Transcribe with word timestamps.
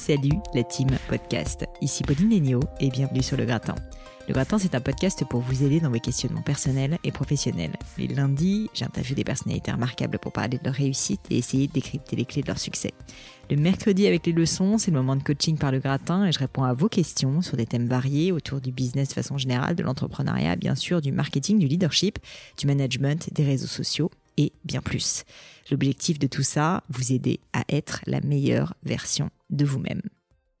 Salut 0.00 0.40
la 0.54 0.62
team 0.62 0.88
podcast. 1.10 1.66
Ici 1.82 2.02
Pauline 2.02 2.30
Léniaud 2.30 2.62
et 2.80 2.88
bienvenue 2.88 3.22
sur 3.22 3.36
Le 3.36 3.44
Gratin. 3.44 3.74
Le 4.28 4.32
Gratin, 4.32 4.58
c'est 4.58 4.74
un 4.74 4.80
podcast 4.80 5.22
pour 5.28 5.40
vous 5.40 5.62
aider 5.62 5.78
dans 5.78 5.90
vos 5.90 5.98
questionnements 5.98 6.40
personnels 6.40 6.96
et 7.04 7.12
professionnels. 7.12 7.76
Les 7.98 8.08
lundis, 8.08 8.70
j'interviewe 8.72 9.14
des 9.14 9.24
personnalités 9.24 9.70
remarquables 9.70 10.18
pour 10.18 10.32
parler 10.32 10.56
de 10.56 10.64
leur 10.64 10.72
réussite 10.72 11.20
et 11.28 11.36
essayer 11.36 11.66
de 11.66 11.72
décrypter 11.72 12.16
les 12.16 12.24
clés 12.24 12.40
de 12.40 12.46
leur 12.46 12.58
succès. 12.58 12.94
Le 13.50 13.56
mercredi 13.56 14.06
avec 14.06 14.24
les 14.24 14.32
leçons, 14.32 14.78
c'est 14.78 14.90
le 14.90 14.96
moment 14.96 15.16
de 15.16 15.22
coaching 15.22 15.58
par 15.58 15.70
le 15.70 15.80
gratin 15.80 16.24
et 16.24 16.32
je 16.32 16.38
réponds 16.38 16.64
à 16.64 16.72
vos 16.72 16.88
questions 16.88 17.42
sur 17.42 17.58
des 17.58 17.66
thèmes 17.66 17.86
variés 17.86 18.32
autour 18.32 18.62
du 18.62 18.72
business 18.72 19.10
de 19.10 19.14
façon 19.14 19.36
générale, 19.36 19.76
de 19.76 19.82
l'entrepreneuriat, 19.82 20.56
bien 20.56 20.76
sûr, 20.76 21.02
du 21.02 21.12
marketing, 21.12 21.58
du 21.58 21.66
leadership, 21.66 22.18
du 22.56 22.66
management, 22.66 23.28
des 23.34 23.44
réseaux 23.44 23.66
sociaux 23.66 24.10
et 24.38 24.54
bien 24.64 24.80
plus. 24.80 25.24
L'objectif 25.70 26.18
de 26.18 26.26
tout 26.26 26.42
ça, 26.42 26.84
vous 26.88 27.12
aider 27.12 27.40
à 27.52 27.64
être 27.68 28.00
la 28.06 28.22
meilleure 28.22 28.72
version 28.82 29.30
de 29.50 29.64
vous-même. 29.64 30.02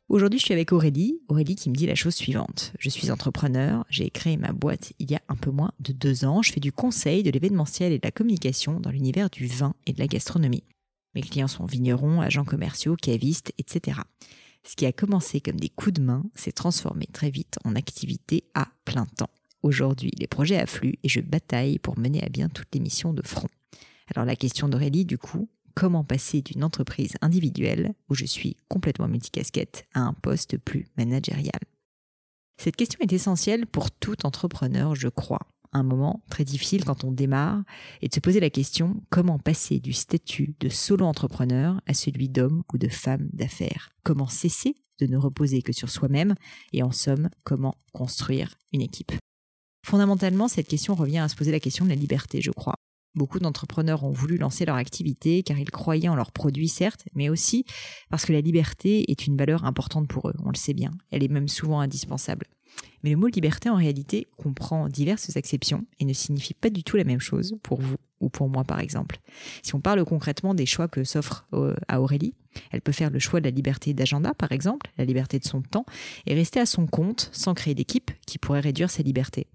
Aujourd'hui, 0.08 0.40
je 0.40 0.46
suis 0.46 0.54
avec 0.54 0.72
Aurélie. 0.72 1.20
Aurélie 1.28 1.54
qui 1.54 1.70
me 1.70 1.74
dit 1.76 1.86
la 1.86 1.94
chose 1.94 2.16
suivante. 2.16 2.72
Je 2.80 2.90
suis 2.90 3.12
entrepreneur, 3.12 3.86
j'ai 3.90 4.10
créé 4.10 4.36
ma 4.36 4.52
boîte 4.52 4.92
il 4.98 5.08
y 5.08 5.14
a 5.14 5.22
un 5.28 5.36
peu 5.36 5.52
moins 5.52 5.70
de 5.78 5.92
deux 5.92 6.24
ans. 6.24 6.42
Je 6.42 6.52
fais 6.52 6.58
du 6.58 6.72
conseil, 6.72 7.22
de 7.22 7.30
l'événementiel 7.30 7.92
et 7.92 7.98
de 7.98 8.04
la 8.06 8.10
communication 8.10 8.80
dans 8.80 8.90
l'univers 8.90 9.30
du 9.30 9.46
vin 9.46 9.72
et 9.86 9.92
de 9.92 10.00
la 10.00 10.08
gastronomie. 10.08 10.64
Mes 11.14 11.22
clients 11.22 11.46
sont 11.46 11.64
vignerons, 11.64 12.20
agents 12.20 12.44
commerciaux, 12.44 12.96
cavistes, 12.96 13.52
etc. 13.58 14.00
Ce 14.64 14.74
qui 14.74 14.84
a 14.84 14.92
commencé 14.92 15.40
comme 15.40 15.60
des 15.60 15.68
coups 15.68 15.94
de 15.94 16.02
main 16.02 16.24
s'est 16.34 16.52
transformé 16.52 17.06
très 17.06 17.30
vite 17.30 17.58
en 17.64 17.76
activité 17.76 18.44
à 18.54 18.66
plein 18.84 19.06
temps. 19.06 19.30
Aujourd'hui, 19.62 20.10
les 20.18 20.26
projets 20.26 20.58
affluent 20.58 20.98
et 21.02 21.08
je 21.08 21.20
bataille 21.20 21.78
pour 21.78 21.98
mener 21.98 22.22
à 22.22 22.28
bien 22.28 22.48
toutes 22.48 22.74
les 22.74 22.80
missions 22.80 23.12
de 23.12 23.22
front. 23.22 23.48
Alors 24.14 24.26
la 24.26 24.36
question 24.36 24.68
d'Aurélie, 24.68 25.04
du 25.04 25.18
coup, 25.18 25.48
comment 25.74 26.04
passer 26.04 26.42
d'une 26.42 26.64
entreprise 26.64 27.14
individuelle, 27.20 27.94
où 28.08 28.14
je 28.14 28.24
suis 28.24 28.56
complètement 28.68 29.08
multicasquette, 29.08 29.86
à 29.94 30.00
un 30.00 30.12
poste 30.12 30.58
plus 30.58 30.88
managérial 30.96 31.60
Cette 32.60 32.76
question 32.76 33.00
est 33.00 33.12
essentielle 33.12 33.66
pour 33.66 33.90
tout 33.90 34.26
entrepreneur, 34.26 34.94
je 34.94 35.08
crois. 35.08 35.46
Un 35.72 35.84
moment 35.84 36.22
très 36.28 36.44
difficile 36.44 36.84
quand 36.84 37.04
on 37.04 37.12
démarre 37.12 37.62
et 38.02 38.08
de 38.08 38.14
se 38.14 38.18
poser 38.18 38.40
la 38.40 38.50
question 38.50 39.00
comment 39.08 39.38
passer 39.38 39.78
du 39.78 39.92
statut 39.92 40.56
de 40.58 40.68
solo 40.68 41.06
entrepreneur 41.06 41.80
à 41.86 41.94
celui 41.94 42.28
d'homme 42.28 42.64
ou 42.72 42.78
de 42.78 42.88
femme 42.88 43.28
d'affaires? 43.32 43.90
Comment 44.02 44.26
cesser 44.26 44.74
de 44.98 45.06
ne 45.06 45.16
reposer 45.16 45.62
que 45.62 45.72
sur 45.72 45.88
soi-même? 45.88 46.34
Et 46.72 46.82
en 46.82 46.90
somme 46.90 47.30
comment 47.44 47.76
construire 47.92 48.56
une 48.72 48.82
équipe? 48.82 49.12
Fondamentalement, 49.86 50.48
cette 50.48 50.68
question 50.68 50.94
revient 50.94 51.18
à 51.18 51.28
se 51.28 51.36
poser 51.36 51.52
la 51.52 51.60
question 51.60 51.84
de 51.84 51.90
la 51.90 51.96
liberté, 51.96 52.40
je 52.42 52.50
crois. 52.50 52.74
Beaucoup 53.14 53.38
d'entrepreneurs 53.38 54.04
ont 54.04 54.12
voulu 54.12 54.36
lancer 54.36 54.64
leur 54.64 54.76
activité 54.76 55.42
car 55.42 55.58
ils 55.58 55.70
croyaient 55.70 56.08
en 56.08 56.14
leurs 56.14 56.32
produits, 56.32 56.68
certes, 56.68 57.04
mais 57.14 57.28
aussi 57.28 57.64
parce 58.08 58.24
que 58.24 58.32
la 58.32 58.40
liberté 58.40 59.10
est 59.10 59.26
une 59.26 59.36
valeur 59.36 59.64
importante 59.64 60.08
pour 60.08 60.28
eux, 60.28 60.34
on 60.44 60.50
le 60.50 60.56
sait 60.56 60.74
bien. 60.74 60.90
Elle 61.10 61.24
est 61.24 61.28
même 61.28 61.48
souvent 61.48 61.80
indispensable. 61.80 62.46
Mais 63.02 63.10
le 63.10 63.16
mot 63.16 63.26
liberté, 63.26 63.68
en 63.68 63.76
réalité, 63.76 64.26
comprend 64.36 64.88
diverses 64.88 65.34
exceptions 65.36 65.86
et 65.98 66.04
ne 66.04 66.12
signifie 66.12 66.54
pas 66.54 66.70
du 66.70 66.84
tout 66.84 66.96
la 66.96 67.04
même 67.04 67.20
chose 67.20 67.56
pour 67.62 67.80
vous 67.80 67.96
ou 68.20 68.28
pour 68.28 68.48
moi, 68.48 68.64
par 68.64 68.80
exemple. 68.80 69.18
Si 69.62 69.74
on 69.74 69.80
parle 69.80 70.04
concrètement 70.04 70.54
des 70.54 70.66
choix 70.66 70.88
que 70.88 71.04
s'offre 71.04 71.46
euh, 71.54 71.74
à 71.88 72.02
Aurélie, 72.02 72.34
elle 72.70 72.82
peut 72.82 72.92
faire 72.92 73.10
le 73.10 73.18
choix 73.18 73.40
de 73.40 73.46
la 73.46 73.50
liberté 73.50 73.94
d'agenda, 73.94 74.34
par 74.34 74.52
exemple, 74.52 74.90
la 74.98 75.04
liberté 75.06 75.38
de 75.38 75.44
son 75.44 75.62
temps, 75.62 75.86
et 76.26 76.34
rester 76.34 76.60
à 76.60 76.66
son 76.66 76.86
compte 76.86 77.30
sans 77.32 77.54
créer 77.54 77.74
d'équipe 77.74 78.10
qui 78.26 78.38
pourrait 78.38 78.60
réduire 78.60 78.90
sa 78.90 79.02
liberté. 79.02 79.46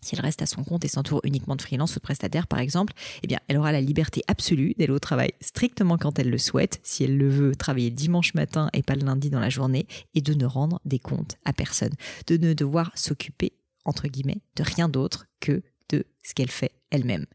Si 0.00 0.14
elle 0.14 0.20
reste 0.20 0.42
à 0.42 0.46
son 0.46 0.64
compte 0.64 0.84
et 0.84 0.88
s'entoure 0.88 1.20
uniquement 1.24 1.56
de 1.56 1.62
freelance 1.62 1.92
ou 1.92 1.94
de 1.96 2.02
prestataires, 2.02 2.46
par 2.46 2.60
exemple, 2.60 2.92
eh 3.22 3.26
bien, 3.26 3.38
elle 3.48 3.58
aura 3.58 3.72
la 3.72 3.80
liberté 3.80 4.22
absolue 4.28 4.74
d'aller 4.78 4.92
au 4.92 4.98
travail 4.98 5.32
strictement 5.40 5.98
quand 5.98 6.18
elle 6.18 6.30
le 6.30 6.38
souhaite, 6.38 6.80
si 6.82 7.04
elle 7.04 7.16
le 7.16 7.28
veut, 7.28 7.56
travailler 7.56 7.90
dimanche 7.90 8.34
matin 8.34 8.70
et 8.72 8.82
pas 8.82 8.94
le 8.94 9.04
lundi 9.04 9.30
dans 9.30 9.40
la 9.40 9.50
journée, 9.50 9.86
et 10.14 10.20
de 10.20 10.34
ne 10.34 10.46
rendre 10.46 10.80
des 10.84 10.98
comptes 10.98 11.36
à 11.44 11.52
personne, 11.52 11.94
de 12.26 12.36
ne 12.36 12.54
devoir 12.54 12.92
s'occuper, 12.94 13.52
entre 13.84 14.08
guillemets, 14.08 14.42
de 14.56 14.62
rien 14.62 14.88
d'autre 14.88 15.26
que 15.40 15.62
de 15.90 16.04
ce 16.22 16.34
qu'elle 16.34 16.50
fait 16.50 16.72
elle-même. 16.90 17.26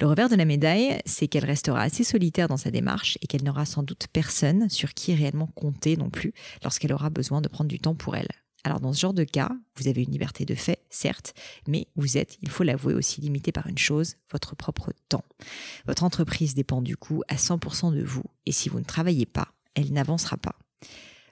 Le 0.00 0.08
revers 0.08 0.28
de 0.28 0.34
la 0.34 0.44
médaille, 0.44 0.98
c'est 1.06 1.28
qu'elle 1.28 1.44
restera 1.44 1.82
assez 1.82 2.02
solitaire 2.02 2.48
dans 2.48 2.56
sa 2.56 2.72
démarche 2.72 3.18
et 3.22 3.28
qu'elle 3.28 3.44
n'aura 3.44 3.64
sans 3.64 3.84
doute 3.84 4.08
personne 4.12 4.68
sur 4.68 4.94
qui 4.94 5.14
réellement 5.14 5.46
compter 5.46 5.96
non 5.96 6.10
plus 6.10 6.32
lorsqu'elle 6.64 6.92
aura 6.92 7.10
besoin 7.10 7.40
de 7.40 7.48
prendre 7.48 7.68
du 7.68 7.78
temps 7.78 7.94
pour 7.94 8.16
elle. 8.16 8.41
Alors 8.64 8.80
dans 8.80 8.92
ce 8.92 9.00
genre 9.00 9.14
de 9.14 9.24
cas, 9.24 9.50
vous 9.76 9.88
avez 9.88 10.02
une 10.02 10.12
liberté 10.12 10.44
de 10.44 10.54
fait, 10.54 10.80
certes, 10.88 11.34
mais 11.66 11.88
vous 11.96 12.16
êtes, 12.16 12.38
il 12.42 12.48
faut 12.48 12.62
l'avouer 12.62 12.94
aussi, 12.94 13.20
limité 13.20 13.50
par 13.50 13.66
une 13.66 13.78
chose, 13.78 14.16
votre 14.30 14.54
propre 14.54 14.92
temps. 15.08 15.24
Votre 15.86 16.04
entreprise 16.04 16.54
dépend 16.54 16.80
du 16.80 16.96
coup 16.96 17.22
à 17.28 17.34
100% 17.34 17.94
de 17.94 18.02
vous, 18.02 18.24
et 18.46 18.52
si 18.52 18.68
vous 18.68 18.78
ne 18.78 18.84
travaillez 18.84 19.26
pas, 19.26 19.48
elle 19.74 19.92
n'avancera 19.92 20.36
pas. 20.36 20.56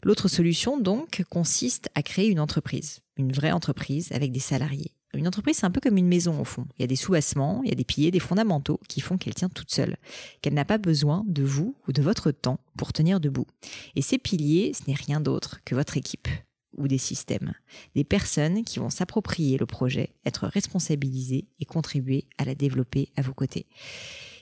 L'autre 0.03 0.29
solution 0.29 0.81
donc 0.81 1.25
consiste 1.29 1.89
à 1.95 2.03
créer 2.03 2.29
une 2.29 2.41
entreprise, 2.41 3.01
une 3.17 3.33
vraie 3.33 3.53
entreprise 3.53 4.11
avec 4.13 4.33
des 4.33 4.41
salariés. 4.41 4.93
Une 5.13 5.27
entreprise, 5.27 5.57
c'est 5.57 5.67
un 5.67 5.73
peu 5.73 5.81
comme 5.81 5.97
une 5.97 6.07
maison 6.07 6.41
au 6.41 6.45
fond. 6.45 6.67
Il 6.79 6.83
y 6.83 6.85
a 6.85 6.87
des 6.87 6.97
sous-bassements, 6.97 7.63
il 7.65 7.69
y 7.69 7.73
a 7.73 7.77
des 7.77 7.85
piliers, 7.85 8.13
des 8.13 8.21
fondamentaux 8.21 8.81
qui 8.89 9.01
font 9.01 9.19
qu'elle 9.19 9.35
tient 9.35 9.49
toute 9.49 9.73
seule, 9.73 9.97
qu'elle 10.41 10.55
n'a 10.55 10.65
pas 10.65 10.79
besoin 10.79 11.25
de 11.27 11.43
vous 11.43 11.75
ou 11.89 11.93
de 11.93 12.01
votre 12.01 12.31
temps 12.31 12.61
pour 12.79 12.93
tenir 12.93 13.19
debout. 13.19 13.47
Et 13.97 14.03
ces 14.03 14.19
piliers, 14.19 14.73
ce 14.73 14.89
n'est 14.89 14.97
rien 14.97 15.21
d'autre 15.21 15.61
que 15.65 15.75
votre 15.75 15.97
équipe, 15.97 16.29
ou 16.77 16.89
des 16.89 16.99
systèmes, 16.99 17.53
des 17.95 18.05
personnes 18.05 18.65
qui 18.65 18.79
vont 18.79 18.91
s'approprier 18.91 19.59
le 19.59 19.67
projet, 19.67 20.15
être 20.25 20.47
responsabilisées 20.47 21.49
et 21.59 21.65
contribuer 21.65 22.27
à 22.39 22.45
la 22.45 22.55
développer 22.55 23.09
à 23.17 23.23
vos 23.23 23.35
côtés. 23.35 23.67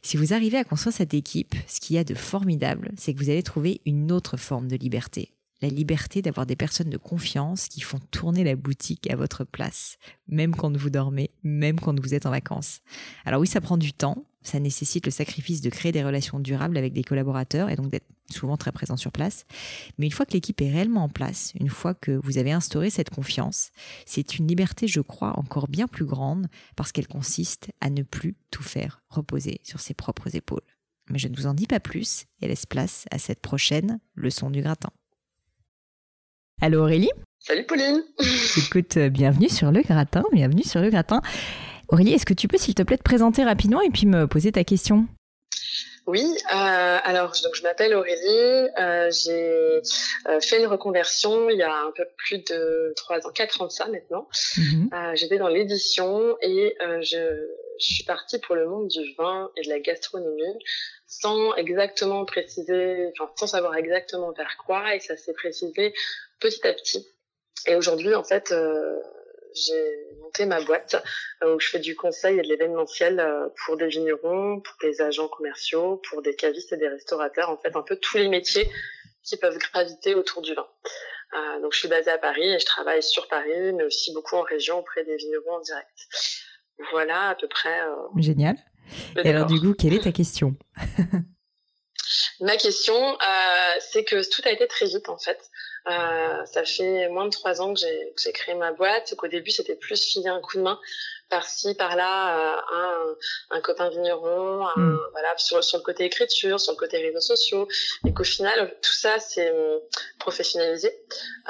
Si 0.02 0.16
vous 0.16 0.32
arrivez 0.32 0.58
à 0.58 0.64
construire 0.64 0.94
cette 0.94 1.14
équipe, 1.14 1.54
ce 1.66 1.80
qu'il 1.80 1.96
y 1.96 1.98
a 1.98 2.04
de 2.04 2.14
formidable, 2.14 2.92
c'est 2.96 3.14
que 3.14 3.18
vous 3.18 3.30
allez 3.30 3.42
trouver 3.42 3.80
une 3.84 4.12
autre 4.12 4.36
forme 4.36 4.68
de 4.68 4.76
liberté. 4.76 5.34
La 5.60 5.68
liberté 5.68 6.22
d'avoir 6.22 6.46
des 6.46 6.54
personnes 6.54 6.90
de 6.90 6.96
confiance 6.96 7.66
qui 7.66 7.80
font 7.80 7.98
tourner 8.12 8.44
la 8.44 8.54
boutique 8.54 9.10
à 9.10 9.16
votre 9.16 9.42
place, 9.42 9.98
même 10.28 10.54
quand 10.54 10.76
vous 10.76 10.90
dormez, 10.90 11.30
même 11.42 11.80
quand 11.80 11.98
vous 11.98 12.14
êtes 12.14 12.26
en 12.26 12.30
vacances. 12.30 12.80
Alors 13.24 13.40
oui, 13.40 13.48
ça 13.48 13.60
prend 13.60 13.76
du 13.76 13.92
temps, 13.92 14.24
ça 14.42 14.60
nécessite 14.60 15.04
le 15.04 15.10
sacrifice 15.10 15.60
de 15.60 15.70
créer 15.70 15.90
des 15.90 16.04
relations 16.04 16.38
durables 16.38 16.76
avec 16.76 16.92
des 16.92 17.02
collaborateurs 17.02 17.70
et 17.70 17.76
donc 17.76 17.90
d'être 17.90 18.06
souvent 18.32 18.56
très 18.56 18.72
présent 18.72 18.96
sur 18.96 19.12
place. 19.12 19.44
Mais 19.98 20.06
une 20.06 20.12
fois 20.12 20.26
que 20.26 20.32
l'équipe 20.32 20.60
est 20.60 20.70
réellement 20.70 21.04
en 21.04 21.08
place, 21.08 21.52
une 21.58 21.68
fois 21.68 21.94
que 21.94 22.12
vous 22.22 22.38
avez 22.38 22.52
instauré 22.52 22.90
cette 22.90 23.10
confiance, 23.10 23.70
c'est 24.06 24.38
une 24.38 24.46
liberté, 24.46 24.88
je 24.88 25.00
crois, 25.00 25.38
encore 25.38 25.68
bien 25.68 25.86
plus 25.86 26.04
grande 26.04 26.46
parce 26.76 26.92
qu'elle 26.92 27.08
consiste 27.08 27.70
à 27.80 27.90
ne 27.90 28.02
plus 28.02 28.36
tout 28.50 28.62
faire 28.62 29.02
reposer 29.08 29.60
sur 29.62 29.80
ses 29.80 29.94
propres 29.94 30.34
épaules. 30.34 30.60
Mais 31.10 31.18
je 31.18 31.28
ne 31.28 31.36
vous 31.36 31.46
en 31.46 31.54
dis 31.54 31.66
pas 31.66 31.80
plus 31.80 32.26
et 32.40 32.48
laisse 32.48 32.66
place 32.66 33.06
à 33.10 33.18
cette 33.18 33.40
prochaine 33.40 33.98
leçon 34.14 34.50
du 34.50 34.62
gratin. 34.62 34.90
Allô 36.60 36.82
Aurélie? 36.82 37.10
Salut 37.38 37.64
Pauline 37.64 38.02
Écoute, 38.58 38.96
euh, 38.96 39.08
bienvenue 39.08 39.48
sur 39.48 39.70
le 39.70 39.80
gratin, 39.80 40.24
bienvenue 40.32 40.64
sur 40.64 40.80
le 40.80 40.90
gratin. 40.90 41.22
Aurélie, 41.88 42.12
est-ce 42.12 42.26
que 42.26 42.34
tu 42.34 42.48
peux 42.48 42.58
s'il 42.58 42.74
te 42.74 42.82
plaît 42.82 42.98
te 42.98 43.02
présenter 43.02 43.44
rapidement 43.44 43.80
et 43.80 43.90
puis 43.90 44.06
me 44.06 44.26
poser 44.26 44.52
ta 44.52 44.64
question? 44.64 45.06
Oui, 46.08 46.24
euh, 46.24 46.98
alors 47.04 47.34
donc 47.44 47.54
je 47.54 47.62
m'appelle 47.62 47.94
Aurélie, 47.94 48.70
euh, 48.78 49.10
j'ai 49.10 49.82
euh, 50.26 50.40
fait 50.40 50.58
une 50.58 50.66
reconversion 50.66 51.50
il 51.50 51.58
y 51.58 51.62
a 51.62 51.82
un 51.82 51.92
peu 51.94 52.06
plus 52.16 52.38
de 52.38 52.94
trois 52.96 53.26
ans, 53.26 53.30
quatre 53.30 53.60
ans 53.60 53.66
de 53.66 53.72
ça 53.72 53.88
maintenant. 53.88 54.26
Mhm. 54.56 54.88
J'étais 55.16 55.36
dans 55.36 55.48
l'édition 55.48 56.38
et 56.40 56.74
je, 56.80 57.04
je, 57.78 57.84
suis 57.84 58.04
partie 58.04 58.38
pour 58.38 58.54
le 58.54 58.66
monde 58.66 58.88
du 58.88 59.14
vin 59.18 59.50
et 59.58 59.62
de 59.62 59.68
la 59.68 59.80
gastronomie 59.80 60.58
sans 61.06 61.54
exactement 61.56 62.24
préciser, 62.24 63.12
enfin 63.12 63.30
sans 63.36 63.46
savoir 63.46 63.76
exactement 63.76 64.32
vers 64.32 64.56
quoi 64.64 64.94
et 64.94 65.00
ça 65.00 65.14
s'est 65.14 65.34
précisé 65.34 65.92
petit 66.40 66.66
à 66.66 66.72
petit. 66.72 67.06
Et 67.66 67.76
aujourd'hui 67.76 68.14
en 68.14 68.24
fait 68.24 68.54
j'ai 69.66 70.16
monté 70.20 70.46
ma 70.46 70.60
boîte 70.60 70.96
euh, 71.42 71.54
où 71.54 71.60
je 71.60 71.68
fais 71.68 71.78
du 71.78 71.96
conseil 71.96 72.38
et 72.38 72.42
de 72.42 72.48
l'événementiel 72.48 73.20
euh, 73.20 73.48
pour 73.64 73.76
des 73.76 73.88
vignerons, 73.88 74.60
pour 74.60 74.74
des 74.80 75.00
agents 75.00 75.28
commerciaux, 75.28 76.00
pour 76.08 76.22
des 76.22 76.34
cavistes 76.34 76.72
et 76.72 76.76
des 76.76 76.88
restaurateurs, 76.88 77.50
en 77.50 77.56
fait 77.56 77.74
un 77.76 77.82
peu 77.82 77.96
tous 77.96 78.18
les 78.18 78.28
métiers 78.28 78.68
qui 79.22 79.36
peuvent 79.36 79.58
graviter 79.58 80.14
autour 80.14 80.42
du 80.42 80.54
vin. 80.54 80.66
Euh, 81.34 81.60
donc 81.60 81.72
je 81.74 81.78
suis 81.78 81.88
basée 81.88 82.10
à 82.10 82.18
Paris 82.18 82.48
et 82.48 82.58
je 82.58 82.66
travaille 82.66 83.02
sur 83.02 83.28
Paris, 83.28 83.72
mais 83.74 83.84
aussi 83.84 84.12
beaucoup 84.12 84.36
en 84.36 84.42
région 84.42 84.78
auprès 84.78 85.04
des 85.04 85.16
vignerons 85.16 85.56
en 85.56 85.60
direct. 85.60 85.98
Voilà 86.90 87.30
à 87.30 87.34
peu 87.34 87.48
près. 87.48 87.80
Génial. 88.16 88.56
Et 89.22 89.28
alors 89.28 89.46
du 89.46 89.60
coup, 89.60 89.74
quelle 89.74 89.94
est 89.94 90.04
ta 90.04 90.12
question? 90.12 90.54
Ma 92.40 92.56
question, 92.56 92.94
euh, 92.94 93.80
c'est 93.80 94.04
que 94.04 94.28
tout 94.30 94.42
a 94.44 94.50
été 94.50 94.66
très 94.66 94.86
vite 94.86 95.08
en 95.08 95.18
fait. 95.18 95.38
Euh, 95.88 96.44
ça 96.46 96.64
fait 96.64 97.08
moins 97.08 97.24
de 97.24 97.30
trois 97.30 97.60
ans 97.60 97.74
que 97.74 97.80
j'ai 97.80 98.32
créé 98.32 98.54
ma 98.54 98.72
boîte. 98.72 99.14
Qu'au 99.16 99.28
début, 99.28 99.50
c'était 99.50 99.76
plus 99.76 100.02
filer 100.02 100.28
un 100.28 100.40
coup 100.40 100.58
de 100.58 100.62
main 100.62 100.78
par-ci, 101.28 101.74
par-là, 101.74 102.38
euh, 102.38 102.60
un, 103.50 103.56
un, 103.56 103.60
copain 103.60 103.90
vigneron, 103.90 104.66
hmm. 104.76 104.98
voilà, 105.12 105.36
sur, 105.36 105.62
sur, 105.62 105.78
le 105.78 105.84
côté 105.84 106.04
écriture, 106.04 106.58
sur 106.60 106.72
le 106.72 106.78
côté 106.78 106.98
réseaux 106.98 107.20
sociaux, 107.20 107.68
et 108.06 108.12
qu'au 108.12 108.24
final, 108.24 108.74
tout 108.82 108.92
ça, 108.92 109.18
c'est 109.18 109.50
euh, 109.50 109.78
professionnalisé, 110.18 110.90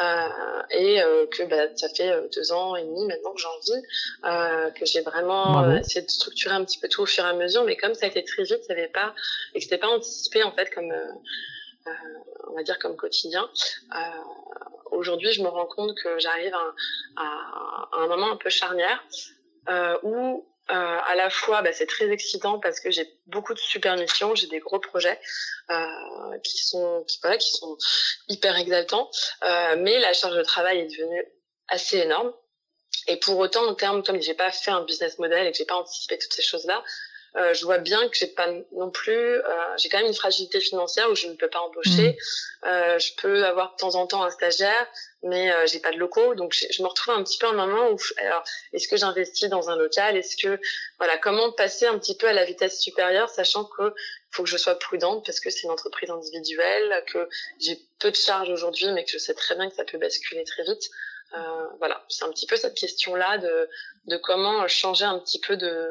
euh, 0.02 0.62
et 0.70 1.02
euh, 1.02 1.26
que 1.26 1.44
bah, 1.44 1.74
ça 1.76 1.88
fait 1.88 2.12
deux 2.34 2.52
ans 2.52 2.76
et 2.76 2.82
demi 2.82 3.06
maintenant 3.06 3.32
que 3.32 3.40
j'en 3.40 3.58
vis, 3.60 4.74
que 4.78 4.84
j'ai 4.84 5.00
vraiment 5.00 5.76
essayé 5.76 6.02
de 6.02 6.10
structurer 6.10 6.54
un 6.54 6.64
petit 6.64 6.78
peu 6.78 6.88
tout 6.88 7.02
au 7.02 7.06
fur 7.06 7.24
et 7.24 7.28
à 7.28 7.34
mesure, 7.34 7.64
mais 7.64 7.76
comme 7.76 7.94
ça 7.94 8.06
a 8.06 8.08
été 8.08 8.24
très 8.24 8.42
vite, 8.42 8.64
ça 8.64 8.72
avait 8.72 8.88
pas, 8.88 9.14
et 9.54 9.58
que 9.58 9.64
c'était 9.64 9.78
pas 9.78 9.88
anticipé 9.88 10.42
en 10.42 10.52
fait 10.52 10.70
comme 10.74 10.92
on 12.50 12.56
va 12.56 12.62
dire 12.62 12.78
comme 12.78 12.96
quotidien. 12.96 13.48
Aujourd'hui, 14.90 15.32
je 15.32 15.42
me 15.42 15.48
rends 15.48 15.66
compte 15.66 15.96
que 16.02 16.18
j'arrive 16.18 16.54
à, 17.16 17.88
un 17.92 18.06
moment 18.06 18.30
un 18.30 18.36
peu 18.36 18.50
charnière 18.50 19.04
où 20.02 20.46
euh, 20.70 20.74
à 20.74 21.14
la 21.14 21.30
fois, 21.30 21.62
bah, 21.62 21.72
c'est 21.72 21.86
très 21.86 22.10
excitant 22.10 22.58
parce 22.58 22.80
que 22.80 22.90
j'ai 22.90 23.10
beaucoup 23.26 23.54
de 23.54 23.58
super 23.58 23.96
missions, 23.96 24.34
j'ai 24.34 24.48
des 24.48 24.58
gros 24.58 24.78
projets 24.78 25.18
euh, 25.70 26.38
qui 26.44 26.58
sont 26.58 27.04
qui, 27.08 27.18
voilà, 27.22 27.38
qui 27.38 27.50
sont 27.52 27.78
hyper 28.28 28.54
exaltants, 28.56 29.10
euh, 29.44 29.76
mais 29.78 29.98
la 29.98 30.12
charge 30.12 30.36
de 30.36 30.42
travail 30.42 30.80
est 30.80 30.98
devenue 30.98 31.24
assez 31.68 31.98
énorme. 31.98 32.34
Et 33.06 33.16
pour 33.16 33.38
autant, 33.38 33.66
en 33.66 33.74
termes, 33.74 34.02
comme 34.02 34.20
j'ai 34.20 34.34
pas 34.34 34.50
fait 34.50 34.70
un 34.70 34.82
business 34.82 35.18
model 35.18 35.46
et 35.46 35.52
que 35.52 35.56
j'ai 35.56 35.64
pas 35.64 35.76
anticipé 35.76 36.18
toutes 36.18 36.34
ces 36.34 36.42
choses-là, 36.42 36.84
euh, 37.38 37.54
je 37.54 37.64
vois 37.64 37.78
bien 37.78 38.08
que 38.08 38.16
j'ai 38.16 38.26
pas 38.26 38.48
non 38.72 38.90
plus, 38.90 39.12
euh, 39.12 39.42
j'ai 39.76 39.88
quand 39.88 39.98
même 39.98 40.08
une 40.08 40.14
fragilité 40.14 40.60
financière 40.60 41.08
où 41.10 41.14
je 41.14 41.28
ne 41.28 41.34
peux 41.34 41.48
pas 41.48 41.60
embaucher. 41.60 42.10
Mmh. 42.10 42.66
Euh, 42.66 42.98
je 42.98 43.12
peux 43.14 43.44
avoir 43.44 43.72
de 43.72 43.76
temps 43.76 43.94
en 43.94 44.06
temps 44.06 44.24
un 44.24 44.30
stagiaire, 44.30 44.86
mais 45.22 45.52
euh, 45.52 45.66
j'ai 45.66 45.78
pas 45.78 45.92
de 45.92 45.98
locaux, 45.98 46.34
donc 46.34 46.52
je 46.52 46.82
me 46.82 46.88
retrouve 46.88 47.14
un 47.14 47.22
petit 47.22 47.38
peu 47.38 47.46
à 47.46 47.50
un 47.50 47.66
moment 47.66 47.90
où, 47.90 47.98
alors, 48.18 48.42
est-ce 48.72 48.88
que 48.88 48.96
j'investis 48.96 49.48
dans 49.48 49.70
un 49.70 49.76
local? 49.76 50.16
Est-ce 50.16 50.36
que, 50.36 50.60
voilà, 50.98 51.16
comment 51.18 51.52
passer 51.52 51.86
un 51.86 51.98
petit 51.98 52.16
peu 52.16 52.26
à 52.26 52.32
la 52.32 52.44
vitesse 52.44 52.80
supérieure, 52.80 53.30
sachant 53.30 53.64
que 53.64 53.94
faut 54.30 54.42
que 54.42 54.48
je 54.48 54.56
sois 54.56 54.78
prudente 54.78 55.24
parce 55.24 55.40
que 55.40 55.50
c'est 55.50 55.62
une 55.62 55.70
entreprise 55.70 56.10
individuelle, 56.10 57.04
que 57.06 57.28
j'ai 57.60 57.78
peu 57.98 58.10
de 58.10 58.16
charges 58.16 58.50
aujourd'hui, 58.50 58.90
mais 58.92 59.04
que 59.04 59.10
je 59.10 59.18
sais 59.18 59.34
très 59.34 59.54
bien 59.54 59.68
que 59.68 59.76
ça 59.76 59.84
peut 59.84 59.98
basculer 59.98 60.44
très 60.44 60.64
vite. 60.64 60.90
Euh, 61.34 61.66
voilà, 61.78 62.02
c'est 62.08 62.24
un 62.24 62.30
petit 62.30 62.46
peu 62.46 62.56
cette 62.56 62.74
question-là 62.74 63.38
de, 63.38 63.68
de 64.06 64.16
comment 64.16 64.66
changer 64.66 65.04
un 65.04 65.18
petit 65.18 65.38
peu 65.40 65.56
de, 65.56 65.90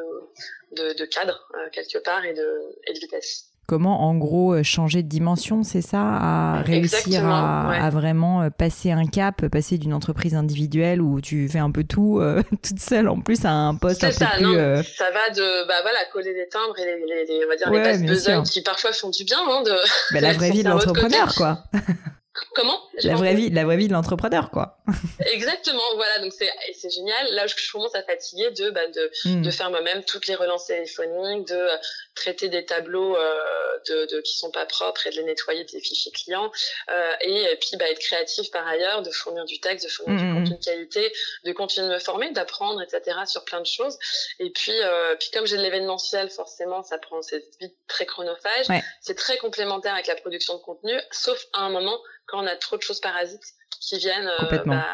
de, 0.75 0.97
de 0.97 1.05
cadre 1.05 1.47
euh, 1.53 1.69
quelque 1.71 1.99
part 1.99 2.25
et 2.25 2.33
de, 2.33 2.75
et 2.87 2.93
de 2.93 2.99
vitesse 2.99 3.45
comment 3.67 4.07
en 4.07 4.15
gros 4.15 4.53
euh, 4.53 4.63
changer 4.63 5.03
de 5.03 5.09
dimension, 5.09 5.61
c'est 5.61 5.81
ça, 5.81 5.99
à 5.99 6.61
réussir 6.61 7.25
à, 7.25 7.69
à, 7.69 7.89
vraiment 7.89 8.49
passer 8.49 8.91
un 8.91 9.05
cap, 9.05 9.45
passer 9.49 9.77
d'une 9.77 9.93
entreprise 9.93 10.35
individuelle 10.35 11.01
où 11.01 11.19
tu 11.19 11.49
fais 11.49 11.59
un 11.59 11.69
peu 11.69 11.83
tout 11.83 12.21
toute 12.63 12.79
seule 12.79 13.09
en 13.09 13.19
plus 13.19 13.43
à 13.43 13.51
un 13.51 13.75
poste 13.75 14.05
un 14.05 14.11
ça, 14.11 14.27
peu 14.27 14.37
plus. 14.37 14.43
Non, 14.45 14.81
Ça 14.83 15.11
va 15.11 15.33
de 15.35 15.67
bah 15.67 15.73
voilà 15.81 15.99
coller 16.13 16.33
des 16.33 16.47
timbres 16.47 16.79
et 16.79 16.85
les, 16.85 17.25
les, 17.25 17.45
on 17.45 17.49
va 17.49 17.55
dire 17.57 18.37
les 18.39 18.43
qui 18.43 18.61
parfois 18.63 18.93
font 18.93 19.09
du 19.09 19.25
bien. 19.25 19.39
Hein, 19.47 19.61
de... 19.63 19.75
Bah, 20.13 20.21
la 20.21 20.33
vraie 20.37 20.49
vie 20.49 20.63
de 20.63 20.69
l'entrepreneur 20.69 21.35
quoi. 21.35 21.65
Comment? 22.53 22.79
La 23.03 23.15
vraie 23.15 23.35
vie, 23.35 23.49
la 23.49 23.65
vraie 23.65 23.77
vie 23.77 23.87
de 23.87 23.93
l'entrepreneur, 23.93 24.49
quoi. 24.49 24.77
Exactement, 25.31 25.81
voilà. 25.95 26.19
Donc 26.19 26.33
c'est 26.33 26.49
c'est 26.73 26.89
génial. 26.89 27.33
Là, 27.33 27.47
je, 27.47 27.55
commence 27.71 27.95
à 27.95 28.03
fatiguer 28.03 28.51
de 28.51 28.69
bah, 28.69 28.87
de, 28.87 29.11
hmm. 29.25 29.41
de 29.41 29.51
faire 29.51 29.69
moi-même 29.69 30.03
toutes 30.03 30.27
les 30.27 30.35
relances 30.35 30.67
téléphoniques, 30.67 31.47
de 31.47 31.55
euh, 31.55 31.77
traiter 32.17 32.49
des 32.49 32.65
tableaux 32.65 33.15
euh, 33.15 33.79
de, 33.87 34.05
de 34.15 34.21
qui 34.21 34.35
sont 34.35 34.51
pas 34.51 34.65
propres 34.65 35.07
et 35.07 35.11
de 35.11 35.17
les 35.17 35.23
nettoyer 35.23 35.63
des 35.63 35.79
fichiers 35.79 36.11
clients, 36.11 36.51
euh, 36.89 37.11
et, 37.21 37.57
puis 37.61 37.77
bah, 37.77 37.89
être 37.89 37.99
créatif 37.99 38.51
par 38.51 38.67
ailleurs, 38.67 39.01
de 39.01 39.11
fournir 39.11 39.45
du 39.45 39.59
texte, 39.59 39.85
de 39.85 39.91
fournir 39.91 40.19
du 40.19 40.25
hmm. 40.25 40.33
contenu 40.35 40.57
de 40.57 40.63
qualité, 40.63 41.13
de 41.45 41.51
continuer 41.51 41.87
de 41.87 41.93
me 41.93 41.99
former, 41.99 42.31
d'apprendre, 42.31 42.81
etc. 42.81 43.19
sur 43.25 43.45
plein 43.45 43.61
de 43.61 43.65
choses. 43.65 43.97
Et 44.39 44.49
puis 44.49 44.77
euh, 44.81 45.15
puis 45.15 45.29
comme 45.31 45.45
j'ai 45.45 45.57
de 45.57 45.61
l'événementiel, 45.61 46.29
forcément, 46.29 46.83
ça 46.83 46.97
prend 46.97 47.21
c'est 47.21 47.43
vite 47.61 47.75
très 47.87 48.05
chronophage. 48.05 48.65
C'est 49.01 49.15
très 49.15 49.37
complémentaire 49.37 49.93
avec 49.93 50.07
la 50.07 50.15
production 50.15 50.55
de 50.55 50.61
contenu, 50.61 50.93
sauf 51.11 51.45
à 51.53 51.61
un 51.61 51.69
moment 51.69 51.99
quand 52.25 52.43
on 52.43 52.47
a 52.47 52.55
trop 52.55 52.77
de 52.77 52.81
choses 52.81 52.99
parasites 52.99 53.53
qui 53.79 53.97
viennent 53.97 54.29
euh, 54.41 54.63
bah, 54.65 54.85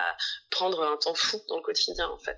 prendre 0.50 0.82
un 0.84 0.98
temps 0.98 1.14
fou 1.16 1.38
dans 1.50 1.58
le 1.58 1.62
quotidien 1.62 2.06
en 2.14 2.18
fait. 2.18 2.38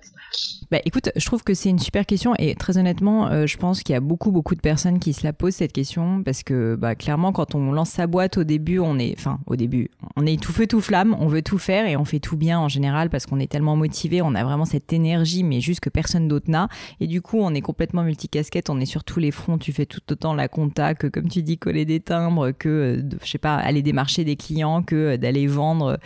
Bah, 0.70 0.78
écoute, 0.84 1.10
je 1.14 1.26
trouve 1.26 1.42
que 1.42 1.54
c'est 1.54 1.68
une 1.68 1.78
super 1.78 2.06
question 2.06 2.34
et 2.38 2.54
très 2.54 2.78
honnêtement, 2.78 3.28
euh, 3.28 3.46
je 3.46 3.56
pense 3.56 3.82
qu'il 3.82 3.92
y 3.92 3.96
a 3.96 4.00
beaucoup 4.00 4.30
beaucoup 4.30 4.54
de 4.54 4.60
personnes 4.60 4.98
qui 4.98 5.12
se 5.12 5.24
la 5.24 5.32
posent 5.32 5.56
cette 5.56 5.72
question 5.72 6.22
parce 6.22 6.42
que 6.42 6.74
bah, 6.76 6.94
clairement 6.94 7.32
quand 7.32 7.54
on 7.54 7.72
lance 7.72 7.90
sa 7.90 8.06
boîte 8.06 8.38
au 8.38 8.44
début, 8.44 8.78
on 8.78 8.98
est, 8.98 9.14
enfin 9.18 9.38
au 9.46 9.56
début, 9.56 9.90
on 10.16 10.26
est 10.26 10.40
tout 10.40 10.52
feu 10.52 10.66
tout 10.66 10.80
flamme, 10.80 11.16
on 11.20 11.26
veut 11.26 11.42
tout 11.42 11.58
faire 11.58 11.86
et 11.86 11.96
on 11.96 12.04
fait 12.04 12.20
tout 12.20 12.36
bien 12.36 12.58
en 12.58 12.68
général 12.68 13.10
parce 13.10 13.26
qu'on 13.26 13.38
est 13.38 13.50
tellement 13.50 13.76
motivé, 13.76 14.22
on 14.22 14.34
a 14.34 14.44
vraiment 14.44 14.64
cette 14.64 14.92
énergie 14.92 15.42
mais 15.42 15.60
juste 15.60 15.80
que 15.80 15.90
personne 15.90 16.28
d'autre 16.28 16.50
n'a 16.50 16.68
et 17.00 17.06
du 17.06 17.22
coup 17.22 17.38
on 17.40 17.54
est 17.54 17.60
complètement 17.60 18.02
multicasquette, 18.02 18.70
on 18.70 18.80
est 18.80 18.86
sur 18.86 19.04
tous 19.04 19.20
les 19.20 19.30
fronts, 19.30 19.58
tu 19.58 19.72
fais 19.72 19.86
tout 19.86 20.00
autant 20.10 20.34
la 20.34 20.48
compta 20.48 20.94
que 20.94 21.06
comme 21.06 21.28
tu 21.28 21.42
dis 21.42 21.58
coller 21.58 21.84
des 21.84 22.00
timbres, 22.00 22.52
que 22.52 22.68
euh, 22.68 23.18
je 23.22 23.30
sais 23.30 23.38
pas 23.38 23.56
aller 23.56 23.82
démarcher 23.82 24.24
des 24.24 24.36
clients, 24.36 24.82
que 24.82 25.16
d'aller 25.16 25.46
vendre 25.46 25.98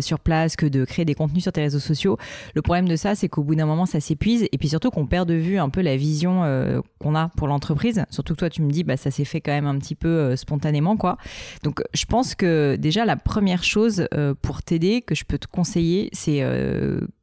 sur 0.00 0.18
place 0.20 0.56
que 0.56 0.66
de 0.66 0.84
créer 0.84 1.04
des 1.04 1.14
contenus 1.14 1.42
sur 1.42 1.52
tes 1.52 1.62
réseaux 1.62 1.78
sociaux. 1.78 2.16
Le 2.54 2.62
problème 2.62 2.88
de 2.88 2.96
ça, 2.96 3.14
c'est 3.14 3.28
qu'au 3.28 3.42
bout 3.42 3.54
d'un 3.54 3.66
moment, 3.66 3.86
ça 3.86 4.00
s'épuise 4.00 4.46
et 4.50 4.58
puis 4.58 4.68
surtout 4.68 4.90
qu'on 4.90 5.06
perd 5.06 5.28
de 5.28 5.34
vue 5.34 5.58
un 5.58 5.68
peu 5.68 5.80
la 5.80 5.96
vision 5.96 6.44
euh, 6.44 6.80
qu'on 6.98 7.14
a 7.14 7.28
pour 7.36 7.48
l'entreprise. 7.48 8.04
Surtout 8.10 8.34
que 8.34 8.38
toi, 8.40 8.50
tu 8.50 8.62
me 8.62 8.70
dis, 8.70 8.84
bah, 8.84 8.96
ça 8.96 9.10
s'est 9.10 9.24
fait 9.24 9.40
quand 9.40 9.52
même 9.52 9.66
un 9.66 9.78
petit 9.78 9.94
peu 9.94 10.08
euh, 10.08 10.36
spontanément, 10.36 10.96
quoi. 10.96 11.16
Donc, 11.62 11.82
je 11.94 12.04
pense 12.04 12.34
que 12.34 12.76
déjà, 12.76 13.04
la 13.04 13.16
première 13.16 13.62
chose 13.64 14.08
pour 14.42 14.62
t'aider, 14.62 15.02
que 15.02 15.14
je 15.14 15.24
peux 15.24 15.38
te 15.38 15.46
conseiller, 15.46 16.10
c'est 16.12 16.42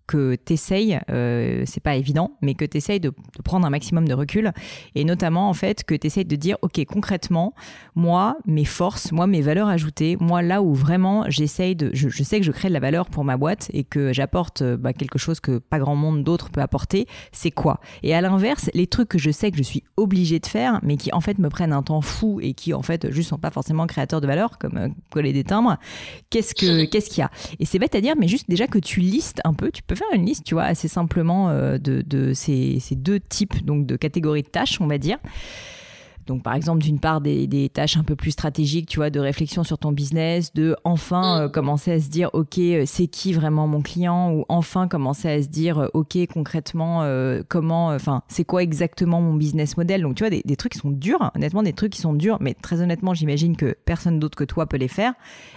que 0.08 0.36
tu 0.44 0.54
essayes, 0.54 1.00
euh, 1.10 1.64
c'est 1.66 1.84
pas 1.84 1.96
évident, 1.96 2.32
mais 2.42 2.54
que 2.54 2.66
tu 2.66 2.78
essayes 2.78 3.00
de, 3.00 3.14
prendre 3.44 3.68
un 3.68 3.70
maximum 3.70 4.08
de 4.08 4.14
recul. 4.14 4.52
Et 4.96 5.04
notamment 5.04 5.50
en 5.50 5.54
fait 5.54 5.84
que 5.84 5.94
tu 5.94 6.08
essayes 6.08 6.26
de 6.26 6.36
dire 6.36 6.58
ok 6.62 6.84
concrètement, 6.86 7.54
moi, 7.96 8.38
mes 8.46 8.66
forces, 8.66 9.12
moi, 9.12 9.28
mes 9.28 9.42
valeurs 9.42 9.68
ajoutées, 9.68 10.18
moi 10.20 10.42
là 10.42 10.62
où 10.62 10.74
vraiment 10.74 11.26
j'essaye 11.28 11.76
de, 11.76 11.92
je, 11.94 12.24
sais 12.24 12.40
que 12.40 12.46
je 12.46 12.52
crée 12.52 12.70
de 12.70 12.74
la 12.74 12.80
valeur 12.80 13.10
pour 13.10 13.24
ma 13.24 13.38
boîte 13.38 13.70
et 13.74 13.84
que 13.84 14.14
j'apporte 14.14 14.62
euh, 14.62 14.78
bah, 14.78 14.94
quelque 14.94 15.20
chose 15.20 15.40
que 15.40 15.58
pas 15.58 15.80
grand 15.80 15.96
monde 15.96 16.24
d'autre 16.24 16.50
peut 16.50 16.62
apporter, 16.62 17.08
c'est 17.32 17.52
quoi? 17.52 17.80
Et 18.04 18.16
à 18.16 18.22
l'inverse, 18.22 18.70
les 18.74 18.88
trucs 18.88 19.10
que 19.10 19.18
je 19.18 19.32
sais 19.32 19.52
que 19.52 19.58
je 19.58 19.64
suis 19.64 19.84
obligée 19.98 20.40
de 20.40 20.46
faire, 20.46 20.80
mais 20.84 20.98
qui 20.98 21.12
en 21.14 21.22
fait 21.22 21.38
me 21.40 21.50
prennent 21.50 21.74
un 21.74 21.84
temps 21.84 22.02
fou 22.02 22.40
et 22.42 22.54
qui 22.54 22.74
en 22.74 22.82
fait 22.82 23.12
juste 23.12 23.30
sont 23.30 23.38
pas 23.38 23.52
forcément 23.52 23.86
créateurs 23.88 24.22
de 24.22 24.28
valeur, 24.28 24.58
comme 24.58 24.78
euh, 24.78 24.88
coller 25.12 25.34
des 25.34 25.44
timbres, 25.44 25.78
qu'est-ce 26.30 26.56
que 26.56 26.86
qu'est-ce 26.90 27.10
qu'il 27.10 27.20
y 27.20 27.24
a? 27.24 27.32
Et 27.60 27.66
c'est 27.66 27.80
bête 27.80 27.96
à 27.96 28.02
dire, 28.02 28.16
mais 28.18 28.28
juste 28.28 28.50
déjà 28.50 28.68
que 28.68 28.80
tu 28.80 29.02
listes 29.02 29.42
un 29.44 29.54
peu, 29.54 29.72
tu 29.72 29.84
peux 29.84 29.96
faire 29.98 30.08
une 30.14 30.26
liste, 30.26 30.44
tu 30.46 30.54
vois, 30.54 30.64
assez 30.64 30.88
simplement 30.88 31.50
euh, 31.50 31.78
de, 31.78 32.34
ces, 32.34 32.80
ces, 32.80 32.96
deux 32.96 33.20
types 33.20 33.66
donc 33.66 33.86
de 33.86 33.96
catégories 33.96 34.44
de 34.44 34.48
tâches, 34.48 34.80
on 34.82 34.88
va 34.88 34.98
dire. 34.98 35.18
Donc, 36.28 36.44
par 36.44 36.54
exemple, 36.54 36.84
d'une 36.84 37.00
part, 37.00 37.22
des, 37.22 37.48
des, 37.48 37.70
tâches 37.70 37.98
un 37.98 38.04
peu 38.04 38.16
plus 38.16 38.32
stratégiques, 38.32 38.88
tu 38.88 39.00
vois, 39.00 39.10
de 39.10 39.20
réflexion 39.20 39.64
sur 39.64 39.78
ton 39.78 39.92
business, 39.92 40.54
de 40.54 40.76
enfin 40.84 41.22
mm. 41.22 41.42
euh, 41.42 41.50
commencer 41.50 41.92
à 41.94 42.00
se 42.00 42.10
dire, 42.10 42.30
OK, 42.34 42.60
euh, 42.60 42.84
c'est 42.86 43.08
qui 43.08 43.34
vraiment 43.34 43.68
mon 43.68 43.82
client 43.82 44.32
Ou 44.34 44.46
enfin 44.50 44.88
commencer 44.88 45.30
à 45.30 45.42
se 45.42 45.48
dire, 45.48 45.80
euh, 45.80 45.88
OK, 45.94 46.18
concrètement, 46.32 47.08
comment, 47.48 47.88
enfin, 47.88 48.22
c'est 48.28 48.44
quoi 48.44 48.62
exactement 48.62 49.22
mon 49.22 49.34
business 49.34 49.78
model 49.78 50.02
Donc, 50.02 50.16
tu 50.16 50.24
vois, 50.24 50.30
des, 50.30 50.42
des, 50.44 50.56
trucs 50.56 50.74
qui 50.74 50.80
sont 50.80 50.92
durs, 50.92 51.32
honnêtement, 51.36 51.64
des 51.64 51.74
trucs 51.74 51.94
qui 51.94 52.02
sont 52.02 52.14
durs, 52.14 52.38
mais 52.42 52.54
très 52.54 52.82
honnêtement, 52.82 53.14
j'imagine 53.14 53.56
que 53.56 53.76
personne 53.86 54.20
d'autre 54.20 54.38
que 54.38 54.44
toi 54.44 54.66
peut 54.66 54.78
les 54.78 54.88
faire. 54.88 55.14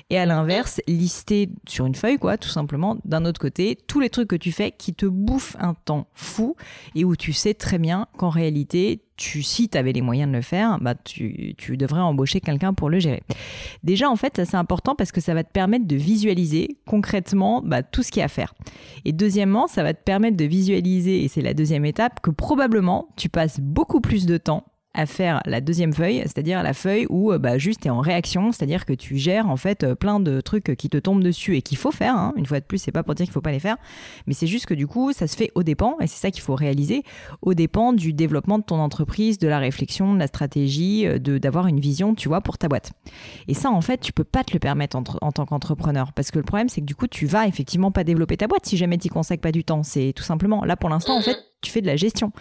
Et 0.09 0.19
à 0.19 0.27
l'inverse, 0.27 0.81
lister 0.87 1.51
sur 1.67 1.87
une 1.87 1.95
feuille, 1.95 2.19
quoi, 2.19 2.39
tout 2.39 2.49
simplement, 2.49 2.97
d'un 3.05 3.25
autre 3.25 3.41
côté, 3.41 3.77
tous 3.87 4.01
les 4.01 4.11
trucs 4.11 4.29
que 4.29 4.37
tu 4.37 4.53
fais 4.53 4.71
qui 4.71 4.95
te 4.95 5.07
bouffent 5.07 5.57
un 5.59 5.75
temps 5.75 6.07
fou 6.15 6.57
et 6.95 7.05
où 7.05 7.17
tu 7.17 7.33
sais 7.33 7.55
très 7.55 7.79
bien 7.79 8.07
qu'en 8.17 8.31
réalité, 8.31 9.03
si 9.21 9.69
tu 9.69 9.79
avais 9.79 9.93
les 9.93 10.01
moyens 10.01 10.31
de 10.31 10.37
le 10.37 10.43
faire, 10.43 10.79
bah, 10.81 10.95
tu, 10.95 11.55
devrais 11.77 12.01
embaucher 12.01 12.41
quelqu'un 12.41 12.75
pour 12.75 12.91
le 12.91 12.99
gérer. 12.99 13.23
Déjà, 13.83 14.09
en 14.09 14.17
fait, 14.17 14.43
c'est 14.45 14.57
important 14.57 14.95
parce 14.95 15.13
que 15.13 15.21
ça 15.21 15.35
va 15.35 15.45
te 15.45 15.53
permettre 15.53 15.87
de 15.87 15.97
visualiser 15.97 16.79
concrètement 16.87 17.63
bah, 17.65 17.83
tout 17.83 18.03
ce 18.03 18.11
qu'il 18.11 18.21
y 18.21 18.23
a 18.23 18.27
à 18.27 18.29
faire. 18.29 18.55
Et 19.05 19.13
deuxièmement, 19.13 19.67
ça 19.67 19.83
va 19.83 19.95
te 19.95 20.03
permettre 20.03 20.37
de 20.37 20.45
visualiser, 20.45 21.25
et 21.25 21.29
c'est 21.29 21.43
la 21.43 21.55
deuxième 21.55 21.85
étape, 21.85 22.21
que 22.21 22.31
probablement 22.31 23.09
tu 23.17 23.29
passes 23.29 23.61
beaucoup 23.61 24.01
plus 24.01 24.27
de 24.27 24.37
temps 24.37 24.65
à 24.93 25.07
faire 25.07 25.41
la 25.47 25.61
deuxième 25.61 25.93
feuille, 25.93 26.23
c'est-à-dire 26.23 26.63
la 26.63 26.75
feuille 26.75 27.07
où 27.11 27.33
euh, 27.33 27.39
bah, 27.39 27.59
juste 27.59 27.87
es 27.87 27.91
en 27.91 28.01
réaction, 28.01 28.51
c'est-à-dire 28.51 28.85
que 28.85 28.93
tu 28.93 29.17
gères 29.17 29.49
en 29.49 29.57
fait 29.57 29.85
euh, 29.85 29.95
plein 29.95 30.19
de 30.19 30.41
trucs 30.41 30.75
qui 30.77 30.89
te 30.89 30.99
tombent 30.99 31.23
dessus 31.23 31.57
et 31.57 31.63
qu'il 31.63 31.79
faut 31.79 31.93
faire. 31.93 32.17
Hein. 32.17 32.33
Une 32.37 32.47
fois 32.47 32.59
de 32.59 32.65
plus, 32.65 32.79
c'est 32.79 32.91
pas 32.91 33.05
pour 33.05 33.15
dire 33.15 33.25
qu'il 33.25 33.33
faut 33.33 33.41
pas 33.41 33.53
les 33.53 33.61
faire, 33.61 33.77
mais 34.27 34.35
c'est 34.35 34.49
juste 34.49 34.67
que 34.67 34.75
du 34.75 34.89
coup, 34.89 35.13
ça 35.13 35.29
se 35.29 35.37
fait 35.37 35.53
au 35.55 35.63
dépend, 35.63 35.97
et 36.01 36.09
c'est 36.09 36.19
ça 36.19 36.31
qu'il 36.31 36.43
faut 36.43 36.57
réaliser, 36.57 37.05
au 37.41 37.55
dépend 37.55 37.93
du 37.93 38.13
développement 38.13 38.59
de 38.59 38.65
ton 38.65 38.81
entreprise, 38.81 39.39
de 39.39 39.47
la 39.47 39.61
réflexion, 39.61 40.13
de 40.15 40.19
la 40.19 40.27
stratégie, 40.27 41.07
euh, 41.07 41.19
de 41.19 41.39
d'avoir 41.39 41.69
une 41.69 41.81
vision, 41.81 42.15
tu 42.15 42.29
vois, 42.29 42.41
pour 42.41 42.59
ta 42.59 42.69
boîte. 42.69 42.93
Et 43.47 43.55
ça, 43.55 43.71
en 43.71 43.81
fait, 43.81 44.01
tu 44.01 44.13
peux 44.13 44.25
pas 44.25 44.43
te 44.43 44.53
le 44.53 44.59
permettre 44.59 44.97
en, 44.97 45.05
en 45.23 45.33
tant 45.33 45.47
qu'entrepreneur, 45.47 46.13
parce 46.13 46.33
que 46.33 46.39
le 46.39 46.45
problème, 46.45 46.69
c'est 46.69 46.81
que 46.81 46.87
du 46.87 46.97
coup, 46.97 47.07
tu 47.07 47.27
vas 47.27 47.47
effectivement 47.47 47.93
pas 47.93 48.03
développer 48.03 48.37
ta 48.37 48.49
boîte 48.49 48.67
si 48.67 48.77
jamais 48.77 48.99
tu 48.99 49.09
consacres 49.09 49.41
pas 49.41 49.53
du 49.53 49.63
temps. 49.63 49.85
C'est 49.85 50.13
tout 50.15 50.25
simplement 50.25 50.65
là 50.65 50.77
pour 50.77 50.91
l'instant, 50.91 51.17
en 51.17 51.23
fait, 51.23 51.39
tu 51.61 51.71
fais 51.71 51.81
de 51.81 51.87
la 51.87 51.97
gestion. 51.97 52.33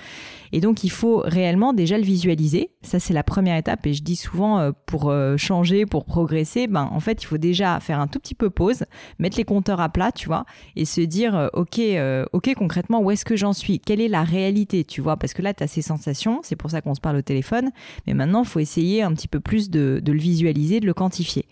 Et 0.52 0.62
donc, 0.62 0.84
il 0.84 0.90
faut 0.90 1.22
réellement 1.26 1.74
déjà 1.74 1.98
le 1.98 2.04
visualiser. 2.04 2.72
Ça, 2.82 3.00
c'est 3.00 3.14
la 3.14 3.24
première 3.24 3.58
étape. 3.58 3.86
Et 3.86 3.94
je 3.94 4.02
dis 4.02 4.16
souvent, 4.16 4.60
euh, 4.60 4.72
pour 4.86 5.10
euh, 5.10 5.38
changer, 5.38 5.86
pour 5.86 6.06
progresser, 6.06 6.68
ben, 6.68 6.90
en 6.92 7.00
fait, 7.00 7.22
il 7.22 7.26
faut 7.26 7.38
déjà 7.38 7.80
faire 7.80 8.00
un 8.00 8.08
tout 8.08 8.20
petit 8.20 8.36
peu 8.36 8.50
pause, 8.50 8.86
mettre 9.20 9.38
les 9.38 9.44
compteurs 9.44 9.80
à 9.80 9.90
plat, 9.90 10.12
tu 10.12 10.28
vois, 10.28 10.46
et 10.76 10.86
se 10.86 11.02
dire, 11.02 11.36
euh, 11.36 11.48
OK, 11.54 11.80
OK, 12.34 12.54
concrètement, 12.56 13.02
où 13.02 13.12
est-ce 13.12 13.26
que 13.26 13.36
j'en 13.36 13.54
suis? 13.54 13.80
Quelle 13.80 14.02
est 14.02 14.08
la 14.08 14.24
réalité, 14.24 14.84
tu 14.84 15.02
vois? 15.02 15.18
Parce 15.18 15.34
que 15.34 15.42
là, 15.42 15.54
tu 15.54 15.64
as 15.64 15.68
ces 15.68 15.82
sensations, 15.82 16.40
c'est 16.44 16.56
pour 16.56 16.72
ça 16.72 16.82
qu'on 16.82 16.96
se 16.96 17.02
parle 17.02 17.18
au 17.18 17.22
téléphone. 17.22 17.70
Mais 18.08 18.14
maintenant, 18.14 18.44
il 18.44 18.48
faut 18.48 18.60
essayer 18.60 19.04
un 19.04 19.14
petit 19.14 19.28
peu 19.28 19.40
plus 19.40 19.70
de, 19.70 20.02
de 20.04 20.12
le 20.12 20.20
visualiser, 20.20 20.80
de 20.80 20.86
le 20.86 20.94
quantifier. 20.94 21.46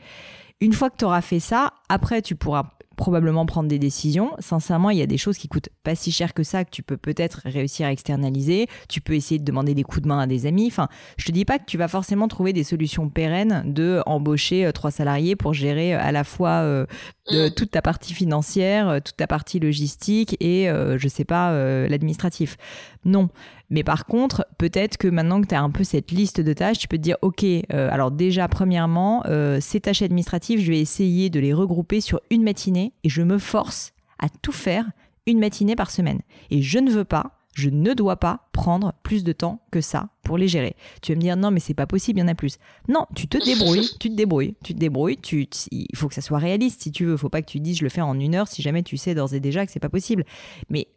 Une 0.59 0.73
fois 0.73 0.89
que 0.89 0.97
tu 0.97 1.05
auras 1.05 1.21
fait 1.21 1.39
ça, 1.39 1.73
après, 1.87 2.23
tu 2.23 2.35
pourras 2.35 2.76
probablement 2.97 3.45
prendre 3.45 3.69
des 3.69 3.79
décisions. 3.79 4.31
Sincèrement, 4.39 4.89
il 4.89 4.97
y 4.97 5.01
a 5.01 5.05
des 5.05 5.17
choses 5.17 5.37
qui 5.37 5.47
coûtent 5.47 5.69
pas 5.83 5.95
si 5.95 6.11
cher 6.11 6.33
que 6.33 6.43
ça 6.43 6.65
que 6.65 6.71
tu 6.71 6.83
peux 6.83 6.97
peut-être 6.97 7.41
réussir 7.45 7.87
à 7.87 7.91
externaliser. 7.93 8.67
Tu 8.89 8.99
peux 8.99 9.13
essayer 9.13 9.39
de 9.39 9.45
demander 9.45 9.73
des 9.73 9.83
coups 9.83 10.01
de 10.01 10.07
main 10.07 10.19
à 10.19 10.27
des 10.27 10.45
amis. 10.47 10.67
Enfin, 10.67 10.89
je 11.15 11.25
te 11.25 11.31
dis 11.31 11.45
pas 11.45 11.59
que 11.59 11.65
tu 11.65 11.77
vas 11.77 11.87
forcément 11.87 12.27
trouver 12.27 12.51
des 12.51 12.63
solutions 12.63 13.07
pérennes 13.07 13.63
de 13.65 14.01
embaucher 14.07 14.65
euh, 14.65 14.71
trois 14.71 14.91
salariés 14.91 15.35
pour 15.35 15.53
gérer 15.53 15.95
euh, 15.95 16.01
à 16.01 16.11
la 16.11 16.23
fois 16.23 16.61
euh, 16.63 16.85
mm. 17.31 17.51
toute 17.55 17.71
ta 17.71 17.83
partie 17.83 18.13
financière, 18.13 18.99
toute 19.05 19.15
ta 19.15 19.27
partie 19.27 19.59
logistique 19.59 20.35
et 20.39 20.67
je 20.67 21.07
sais 21.07 21.25
pas 21.25 21.51
l'administratif. 21.87 22.57
Non. 23.05 23.29
Mais 23.69 23.83
par 23.83 24.05
contre, 24.05 24.45
peut-être 24.57 24.97
que 24.97 25.07
maintenant 25.07 25.41
que 25.41 25.47
tu 25.47 25.55
as 25.55 25.61
un 25.61 25.69
peu 25.69 25.83
cette 25.83 26.11
liste 26.11 26.39
de 26.39 26.53
tâches, 26.53 26.77
tu 26.77 26.87
peux 26.87 26.97
te 26.97 27.01
dire, 27.01 27.17
OK, 27.21 27.45
alors 27.69 28.11
déjà, 28.11 28.47
premièrement, 28.47 29.23
ces 29.59 29.81
tâches 29.81 30.01
administratives, 30.01 30.61
je 30.61 30.71
vais 30.71 30.79
essayer 30.79 31.29
de 31.29 31.39
les 31.39 31.53
regrouper 31.53 31.99
sur 31.99 32.21
une 32.29 32.43
matinée 32.43 32.93
et 33.03 33.09
je 33.09 33.21
me 33.21 33.37
force 33.37 33.91
à 34.19 34.29
tout 34.29 34.53
faire 34.53 34.85
une 35.25 35.39
matinée 35.39 35.75
par 35.75 35.91
semaine. 35.91 36.21
Et 36.49 36.61
je 36.61 36.79
ne 36.79 36.89
veux 36.89 37.03
pas 37.03 37.37
je 37.57 37.71
ne 37.71 37.95
dois 37.95 38.17
pas 38.17 38.47
prendre 38.51 38.93
plus 39.01 39.23
de 39.23 39.33
temps 39.33 39.61
que 39.71 39.81
ça 39.81 40.09
pour 40.21 40.37
les 40.37 40.47
gérer. 40.47 40.75
Tu 41.01 41.11
vas 41.11 41.15
me 41.15 41.21
dire 41.21 41.35
non 41.35 41.49
mais 41.49 41.59
c'est 41.59 41.73
pas 41.73 41.87
possible, 41.87 42.19
il 42.19 42.21
y 42.21 42.25
en 42.25 42.27
a 42.27 42.35
plus. 42.35 42.59
Non, 42.87 43.07
tu 43.15 43.27
te 43.27 43.43
débrouilles, 43.43 43.89
tu 43.99 44.11
te 44.11 44.15
débrouilles, 44.15 44.53
tu 44.63 44.75
te 44.75 44.79
débrouilles, 44.79 45.17
tu, 45.17 45.47
il 45.71 45.95
faut 45.95 46.07
que 46.07 46.13
ça 46.13 46.21
soit 46.21 46.37
réaliste 46.37 46.83
si 46.83 46.91
tu 46.91 47.05
veux, 47.05 47.13
Il 47.13 47.17
faut 47.17 47.29
pas 47.29 47.41
que 47.41 47.49
tu 47.49 47.59
dises 47.59 47.79
je 47.79 47.83
le 47.83 47.89
fais 47.89 48.01
en 48.01 48.19
une 48.19 48.35
heure 48.35 48.47
si 48.47 48.61
jamais 48.61 48.83
tu 48.83 48.95
sais 48.95 49.15
d'ores 49.15 49.33
et 49.33 49.39
déjà 49.39 49.65
que 49.65 49.71
c'est 49.71 49.79
pas 49.79 49.89
possible. 49.89 50.23
Mais 50.69 50.87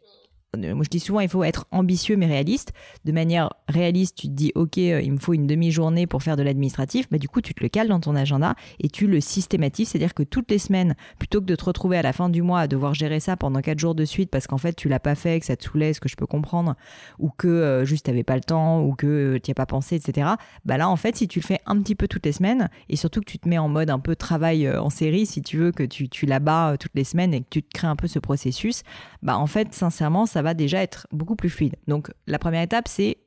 moi 0.57 0.83
je 0.83 0.89
dis 0.89 0.99
souvent 0.99 1.21
il 1.21 1.29
faut 1.29 1.45
être 1.45 1.65
ambitieux 1.71 2.17
mais 2.17 2.25
réaliste. 2.25 2.73
De 3.05 3.13
manière 3.13 3.53
réaliste, 3.69 4.17
tu 4.17 4.27
te 4.27 4.33
dis 4.33 4.51
ok, 4.55 4.77
euh, 4.79 5.01
il 5.01 5.13
me 5.13 5.17
faut 5.17 5.33
une 5.33 5.47
demi-journée 5.47 6.07
pour 6.07 6.23
faire 6.23 6.35
de 6.35 6.43
l'administratif, 6.43 7.07
bah 7.09 7.17
du 7.17 7.29
coup 7.29 7.39
tu 7.39 7.53
te 7.53 7.63
le 7.63 7.69
cales 7.69 7.87
dans 7.87 8.01
ton 8.01 8.17
agenda 8.17 8.55
et 8.81 8.89
tu 8.89 9.07
le 9.07 9.21
systématises, 9.21 9.89
c'est-à-dire 9.89 10.13
que 10.13 10.23
toutes 10.23 10.51
les 10.51 10.59
semaines, 10.59 10.95
plutôt 11.19 11.39
que 11.39 11.45
de 11.45 11.55
te 11.55 11.63
retrouver 11.63 11.97
à 11.97 12.01
la 12.01 12.11
fin 12.11 12.27
du 12.27 12.41
mois 12.41 12.59
à 12.59 12.67
devoir 12.67 12.93
gérer 12.93 13.21
ça 13.21 13.37
pendant 13.37 13.61
quatre 13.61 13.79
jours 13.79 13.95
de 13.95 14.03
suite 14.03 14.29
parce 14.29 14.45
qu'en 14.45 14.57
fait 14.57 14.73
tu 14.73 14.89
l'as 14.89 14.99
pas 14.99 15.15
fait, 15.15 15.39
que 15.39 15.45
ça 15.45 15.55
te 15.55 15.63
saoulait, 15.63 15.93
ce 15.93 16.01
que 16.01 16.09
je 16.09 16.17
peux 16.17 16.27
comprendre, 16.27 16.75
ou 17.17 17.29
que 17.29 17.47
euh, 17.47 17.85
juste 17.85 18.07
t'avais 18.07 18.23
pas 18.23 18.35
le 18.35 18.41
temps, 18.41 18.81
ou 18.81 18.93
que 18.93 19.37
tu 19.41 19.49
n'y 19.49 19.51
as 19.53 19.55
pas 19.55 19.65
pensé, 19.65 19.95
etc. 19.95 20.31
Bah 20.65 20.75
là 20.75 20.89
en 20.89 20.97
fait 20.97 21.15
si 21.15 21.29
tu 21.29 21.39
le 21.39 21.45
fais 21.45 21.61
un 21.65 21.81
petit 21.81 21.95
peu 21.95 22.09
toutes 22.09 22.25
les 22.25 22.33
semaines 22.33 22.69
et 22.89 22.97
surtout 22.97 23.21
que 23.21 23.31
tu 23.31 23.39
te 23.39 23.47
mets 23.47 23.57
en 23.57 23.69
mode 23.69 23.89
un 23.89 23.99
peu 23.99 24.17
travail 24.17 24.69
en 24.69 24.89
série, 24.89 25.25
si 25.25 25.41
tu 25.41 25.57
veux 25.57 25.71
que 25.71 25.83
tu, 25.83 26.09
tu 26.09 26.25
bas 26.25 26.75
toutes 26.77 26.95
les 26.95 27.05
semaines 27.05 27.33
et 27.33 27.39
que 27.39 27.47
tu 27.49 27.63
te 27.63 27.69
crées 27.73 27.87
un 27.87 27.95
peu 27.95 28.07
ce 28.07 28.19
processus, 28.19 28.83
bah 29.23 29.37
en 29.37 29.47
fait 29.47 29.73
sincèrement 29.73 30.25
ça 30.25 30.40
va 30.41 30.53
déjà 30.53 30.81
être 30.81 31.07
beaucoup 31.11 31.35
plus 31.35 31.49
fluide. 31.49 31.75
Donc 31.87 32.11
la 32.27 32.39
première 32.39 32.61
étape, 32.61 32.87
c'est, 32.87 33.17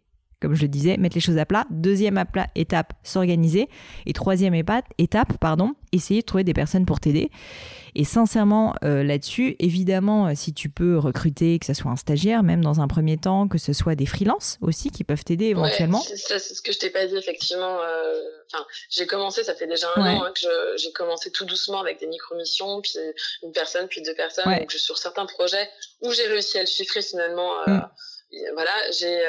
comme 0.45 0.55
je 0.55 0.63
le 0.63 0.69
disais, 0.69 0.99
mettre 0.99 1.15
les 1.15 1.23
choses 1.23 1.39
à 1.39 1.47
plat. 1.47 1.65
Deuxième 1.71 2.23
étape, 2.55 2.93
s'organiser. 3.03 3.71
Et 4.05 4.13
troisième 4.13 4.55
étape, 4.55 5.39
pardon, 5.41 5.75
essayer 5.93 6.21
de 6.21 6.27
trouver 6.27 6.45
des 6.45 6.53
personnes 6.53 6.85
pour 6.85 7.01
t'aider. 7.01 7.31
Et 7.95 8.05
sincèrement, 8.05 8.75
euh, 8.85 9.03
là-dessus, 9.03 9.57
évidemment, 9.59 10.27
euh, 10.27 10.33
si 10.35 10.53
tu 10.53 10.69
peux 10.69 10.99
recruter, 10.99 11.59
que 11.59 11.65
ce 11.65 11.73
soit 11.73 11.91
un 11.91 11.97
stagiaire, 11.97 12.43
même 12.43 12.63
dans 12.63 12.81
un 12.81 12.89
premier 12.89 13.17
temps, 13.17 13.49
que 13.49 13.57
ce 13.57 13.73
soit 13.73 13.95
des 13.95 14.05
freelances 14.05 14.59
aussi 14.61 14.91
qui 14.91 15.03
peuvent 15.03 15.25
t'aider 15.25 15.47
éventuellement. 15.47 16.01
c'est 16.01 16.39
ce 16.39 16.61
que 16.61 16.73
je 16.73 16.79
t'ai 16.79 16.91
pas 16.91 17.07
dit, 17.07 17.17
effectivement. 17.17 17.81
Euh, 17.81 18.21
j'ai 18.91 19.07
commencé, 19.07 19.45
ça 19.45 19.55
fait 19.55 19.67
déjà 19.67 19.89
un 19.97 20.03
an 20.03 20.25
hein, 20.25 20.33
que 20.35 20.77
j'ai 20.77 20.93
commencé 20.93 21.31
tout 21.31 21.47
doucement 21.47 21.81
avec 21.81 22.01
des 22.01 22.07
micro-missions, 22.07 22.83
puis 22.83 22.99
une 23.43 23.53
personne, 23.53 23.89
puis 23.89 24.03
deux 24.03 24.15
personnes. 24.15 24.45
Donc, 24.45 24.71
je, 24.71 24.79
sur 24.79 24.99
certains 24.99 25.25
projets 25.25 25.71
où 26.03 26.13
j'ai 26.13 26.27
réussi 26.27 26.59
à 26.59 26.61
le 26.61 26.67
chiffrer 26.67 27.01
finalement. 27.01 27.51
Mm. 27.67 27.81
Voilà, 28.55 28.73
j'ai 28.91 29.23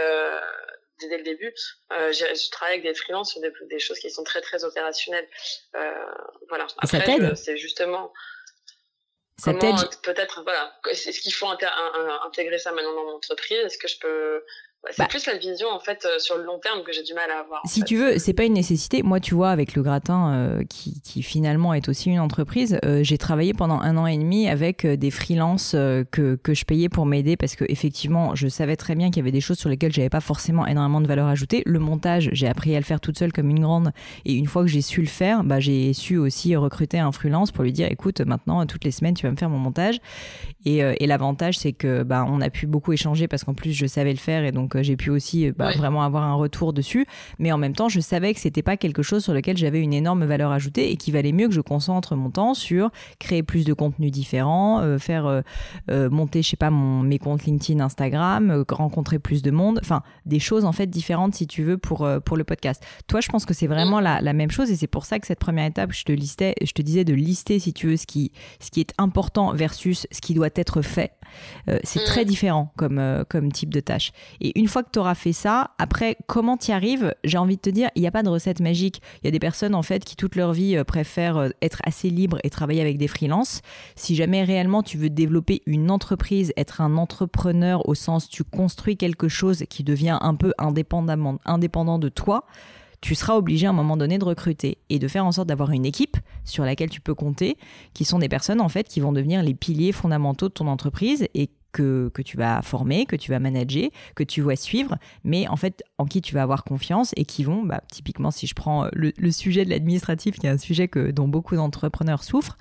dès 1.00 1.18
le 1.18 1.24
début, 1.24 1.54
euh, 1.92 2.12
je 2.12 2.50
travaille 2.52 2.76
avec 2.76 2.86
des 2.86 2.94
freelances 2.94 3.32
sur 3.32 3.42
des, 3.42 3.52
des, 3.70 3.80
choses 3.80 4.00
qui 4.00 4.10
sont 4.10 4.24
très 4.24 4.42
très 4.42 4.64
opérationnelles. 4.64 5.28
Euh, 5.76 5.92
voilà. 6.50 6.68
Après, 6.78 7.00
ça 7.00 7.06
t'aide 7.06 7.36
C'est 7.36 7.58
justement 7.58 8.14
ça 9.38 9.54
t'aide 9.54 9.76
Peut-être, 10.02 10.44
voilà. 10.44 10.80
Est-ce 10.90 11.20
qu'il 11.20 11.34
faut 11.34 11.48
intégrer 11.48 12.58
ça 12.58 12.72
maintenant 12.72 12.94
dans 12.94 13.04
mon 13.04 13.16
entreprise 13.16 13.60
Est-ce 13.60 13.78
que 13.78 13.88
je 13.88 14.00
peux 14.00 14.46
c'est 14.92 15.00
bah. 15.04 15.08
plus 15.08 15.26
la 15.26 15.38
vision 15.38 15.68
en 15.70 15.80
fait 15.80 16.06
euh, 16.06 16.20
sur 16.20 16.38
le 16.38 16.44
long 16.44 16.60
terme 16.60 16.84
que 16.84 16.92
j'ai 16.92 17.04
du 17.04 17.14
mal 17.14 17.30
à 17.32 17.40
avoir. 17.40 17.62
Si 17.66 17.84
tu 17.84 17.98
veux, 17.98 18.18
c'est 18.20 18.34
pas 18.34 18.44
une 18.44 18.54
nécessité. 18.54 19.04
Moi, 19.04 19.20
tu 19.20 19.34
vois, 19.34 19.50
avec 19.50 19.76
le 19.76 19.82
gratin 19.82 20.34
euh, 20.34 20.64
qui, 20.70 21.02
qui, 21.02 21.24
finalement 21.24 21.74
est 21.74 21.90
aussi 21.90 22.10
une 22.10 22.20
entreprise, 22.20 22.78
euh, 22.86 23.04
j'ai 23.04 23.18
travaillé 23.18 23.54
pendant 23.54 23.80
un 23.80 23.98
an 23.98 24.06
et 24.06 24.18
demi 24.18 24.48
avec 24.48 24.86
des 24.86 25.12
freelances 25.12 25.72
que, 26.12 26.36
que 26.36 26.54
je 26.54 26.66
payais 26.66 26.90
pour 26.90 27.06
m'aider 27.06 27.38
parce 27.38 27.56
que 27.56 27.66
effectivement, 27.68 28.36
je 28.36 28.48
savais 28.48 28.76
très 28.76 28.96
bien 28.96 29.08
qu'il 29.08 29.18
y 29.18 29.20
avait 29.22 29.32
des 29.32 29.42
choses 29.42 29.58
sur 29.58 29.70
lesquelles 29.70 29.94
j'avais 29.94 30.10
pas 30.10 30.22
forcément 30.22 30.68
énormément 30.68 31.02
de 31.02 31.08
valeur 31.08 31.28
ajoutée. 31.28 31.64
Le 31.66 31.80
montage, 31.80 32.30
j'ai 32.34 32.48
appris 32.48 32.76
à 32.76 32.80
le 32.80 32.86
faire 32.86 33.00
toute 33.00 33.18
seule 33.18 33.34
comme 33.34 33.50
une 33.50 33.60
grande 33.60 33.92
et 34.26 34.34
une 34.34 34.48
fois 34.48 34.64
que 34.64 34.70
j'ai 34.70 34.82
su 34.82 35.02
le 35.02 35.08
faire, 35.08 35.44
bah, 35.44 35.60
j'ai 35.60 35.94
su 35.94 36.18
aussi 36.18 36.56
recruter 36.56 37.00
un 37.00 37.12
freelance 37.12 37.52
pour 37.52 37.64
lui 37.64 37.74
dire 37.74 37.88
écoute, 37.92 38.22
maintenant 38.22 38.66
toutes 38.66 38.84
les 38.84 38.92
semaines 38.92 39.16
tu 39.16 39.26
vas 39.26 39.32
me 39.32 39.38
faire 39.38 39.50
mon 39.50 39.60
montage. 39.60 40.00
Et, 40.66 40.78
et 40.78 41.08
l'avantage 41.08 41.58
c'est 41.58 41.74
que 41.74 42.04
bah, 42.04 42.26
on 42.28 42.42
a 42.42 42.50
pu 42.50 42.68
beaucoup 42.68 42.94
échanger 42.94 43.28
parce 43.28 43.44
qu'en 43.44 43.54
plus 43.54 43.72
je 43.72 43.86
savais 43.86 44.12
le 44.12 44.20
faire 44.20 44.44
et 44.44 44.52
donc 44.52 44.75
j'ai 44.84 44.98
pu 44.98 45.10
aussi 45.10 45.52
bah, 45.52 45.72
vraiment 45.72 46.04
avoir 46.04 46.24
un 46.24 46.36
retour 46.36 46.74
dessus. 46.74 47.06
Mais 47.40 47.52
en 47.52 47.58
même 47.58 47.74
temps, 47.74 47.90
je 47.90 48.00
savais 48.00 48.34
que 48.34 48.40
c'était 48.40 48.64
pas 48.64 48.78
quelque 48.78 49.04
chose 49.04 49.24
sur 49.24 49.34
lequel 49.34 49.58
j'avais 49.58 49.82
une 49.82 49.94
énorme 49.94 50.26
valeur 50.26 50.52
ajoutée 50.52 50.92
et 50.92 50.98
qu'il 50.98 51.14
valait 51.14 51.32
mieux 51.32 51.48
que 51.48 51.54
je 51.54 51.62
concentre 51.62 52.16
mon 52.16 52.30
temps 52.30 52.54
sur 52.54 52.92
créer 53.20 53.44
plus 53.44 53.66
de 53.66 53.74
contenus 53.74 54.12
différents, 54.12 54.82
euh, 54.82 54.98
faire 54.98 55.26
euh, 55.26 55.42
euh, 55.90 56.10
monter, 56.10 56.42
je 56.42 56.50
sais 56.50 56.58
pas, 56.58 56.70
mon, 56.70 57.02
mes 57.02 57.20
comptes 57.20 57.46
LinkedIn, 57.46 57.80
Instagram, 57.84 58.64
rencontrer 58.70 59.20
plus 59.20 59.42
de 59.42 59.52
monde, 59.52 59.80
enfin 59.82 60.04
des 60.26 60.40
choses 60.40 60.66
en 60.66 60.72
fait 60.72 60.88
différentes 60.88 61.36
si 61.36 61.48
tu 61.48 61.64
veux 61.64 61.78
pour 61.78 62.08
pour 62.26 62.38
le 62.38 62.44
podcast. 62.44 62.84
Toi, 63.08 63.22
je 63.22 63.30
pense 63.30 63.46
que 63.46 63.54
c'est 63.54 63.68
vraiment 63.68 64.00
la, 64.00 64.22
la, 64.22 64.34
même 64.34 64.52
chose 64.52 64.72
et 64.72 64.76
c'est 64.76 64.88
pour 64.88 65.06
ça 65.06 65.20
que 65.20 65.28
cette 65.28 65.40
première 65.40 65.66
étape, 65.66 65.92
je 65.94 66.04
te 66.04 66.12
listais, 66.12 66.56
je 66.62 66.72
te 66.72 66.82
disais 66.82 67.04
de 67.04 67.14
lister 67.14 67.60
si 67.60 67.74
tu 67.74 67.88
veux 67.88 67.98
ce 67.98 68.06
qui 68.06 68.32
ce 68.60 68.72
qui 68.72 68.80
est 68.80 68.94
important 68.98 69.54
versus 69.54 70.08
ce 70.12 70.22
qui 70.22 70.34
doit 70.34 70.50
être 70.56 70.82
fait. 70.82 71.14
c'est 71.84 72.04
très 72.04 72.24
mm. 72.24 72.28
différent 72.28 72.74
comme 72.76 73.26
comme 73.30 73.52
type 73.52 73.74
de 73.74 73.80
tâche. 73.80 74.12
Et 74.42 74.58
une 74.60 74.65
une 74.66 74.70
fois 74.70 74.82
que 74.82 74.90
tu 74.92 74.98
auras 74.98 75.14
fait 75.14 75.32
ça, 75.32 75.76
après, 75.78 76.18
comment 76.26 76.58
tu 76.58 76.72
y 76.72 76.74
arrives? 76.74 77.14
J'ai 77.24 77.38
envie 77.38 77.56
de 77.56 77.62
te 77.62 77.70
dire, 77.70 77.92
il 77.94 78.02
n'y 78.02 78.08
a 78.08 78.12
pas 78.12 78.24
de 78.24 78.30
recette 78.30 78.62
magique. 78.62 79.00
Il 79.22 79.26
y 79.26 79.28
a 79.28 79.32
des 79.32 79.38
personnes, 79.38 79.76
en 79.76 79.84
fait, 79.84 80.04
qui 80.04 80.16
toute 80.16 80.36
leur 80.36 80.54
vie 80.54 80.76
euh, 80.76 80.84
préfèrent 80.84 81.38
euh, 81.38 81.50
être 81.62 81.82
assez 81.86 82.10
libres 82.10 82.40
et 82.44 82.50
travailler 82.50 82.82
avec 82.82 82.98
des 82.98 83.08
freelances. 83.08 83.62
Si 83.96 84.16
jamais 84.16 84.44
réellement 84.44 84.82
tu 84.82 84.98
veux 84.98 85.12
développer 85.12 85.62
une 85.68 85.92
entreprise, 85.92 86.52
être 86.58 86.82
un 86.82 86.98
entrepreneur 86.98 87.88
au 87.88 87.94
sens 87.94 88.28
tu 88.28 88.44
construis 88.44 88.98
quelque 88.98 89.28
chose 89.28 89.66
qui 89.70 89.84
devient 89.84 90.18
un 90.20 90.34
peu 90.34 90.52
indépendant 90.58 92.00
de 92.00 92.10
toi, 92.10 92.48
tu 93.02 93.14
seras 93.14 93.36
obligé 93.36 93.68
à 93.68 93.70
un 93.70 93.74
moment 93.74 93.98
donné 93.98 94.18
de 94.18 94.26
recruter 94.26 94.80
et 94.90 94.98
de 94.98 95.08
faire 95.08 95.28
en 95.28 95.32
sorte 95.32 95.48
d'avoir 95.48 95.70
une 95.70 95.86
équipe 95.86 96.18
sur 96.44 96.66
laquelle 96.66 96.90
tu 96.90 97.02
peux 97.02 97.14
compter, 97.14 97.56
qui 97.94 98.04
sont 98.04 98.18
des 98.18 98.30
personnes 98.30 98.62
en 98.62 98.70
fait 98.70 98.88
qui 98.88 99.00
vont 99.00 99.12
devenir 99.12 99.44
les 99.44 99.54
piliers 99.54 99.92
fondamentaux 99.92 100.48
de 100.48 100.54
ton 100.54 100.66
entreprise 100.66 101.28
et 101.36 101.52
que, 101.76 102.22
tu 102.24 102.38
vas 102.38 102.62
former, 102.62 103.06
que 103.06 103.16
tu 103.16 103.32
vas 103.32 103.40
manager, 103.40 103.90
que 104.16 104.24
tu 104.24 104.42
vas 104.42 104.56
suivre, 104.56 104.98
mais 105.24 105.48
en 105.48 105.58
fait 105.58 105.84
en 105.98 106.06
qui 106.06 106.22
tu 106.22 106.34
vas 106.34 106.42
avoir 106.42 106.64
confiance 106.64 107.14
et 107.16 107.24
qui 107.24 107.44
vont, 107.44 107.64
bah, 107.64 107.82
typiquement 107.92 108.32
si 108.32 108.48
je 108.48 108.54
prends 108.54 108.88
le, 108.92 109.14
sujet 109.32 109.66
de 109.66 109.70
l'administratif, 109.70 110.40
qui 110.40 110.46
est 110.46 110.50
un 110.50 110.58
sujet 110.58 110.88
que, 110.88 111.12
dont 111.12 111.28
beaucoup 111.28 111.56
d'entrepreneurs 111.56 112.24
souffrent, 112.24 112.58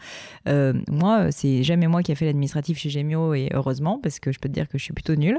euh, 0.49 0.73
moi 0.89 1.33
c'est 1.33 1.63
jamais 1.63 1.87
moi 1.87 2.03
qui 2.03 2.13
a 2.13 2.15
fait 2.15 2.27
l'administratif 2.27 2.79
chez 2.79 2.91
Gemio 2.91 3.35
et 3.35 3.49
heureusement 3.53 3.99
parce 4.03 4.21
que 4.21 4.33
je 4.33 4.39
peux 4.39 4.49
te 4.49 4.55
dire 4.55 4.69
que 4.69 4.79
je 4.79 4.85
suis 4.85 4.93
plutôt 4.93 5.17
nulle. 5.17 5.39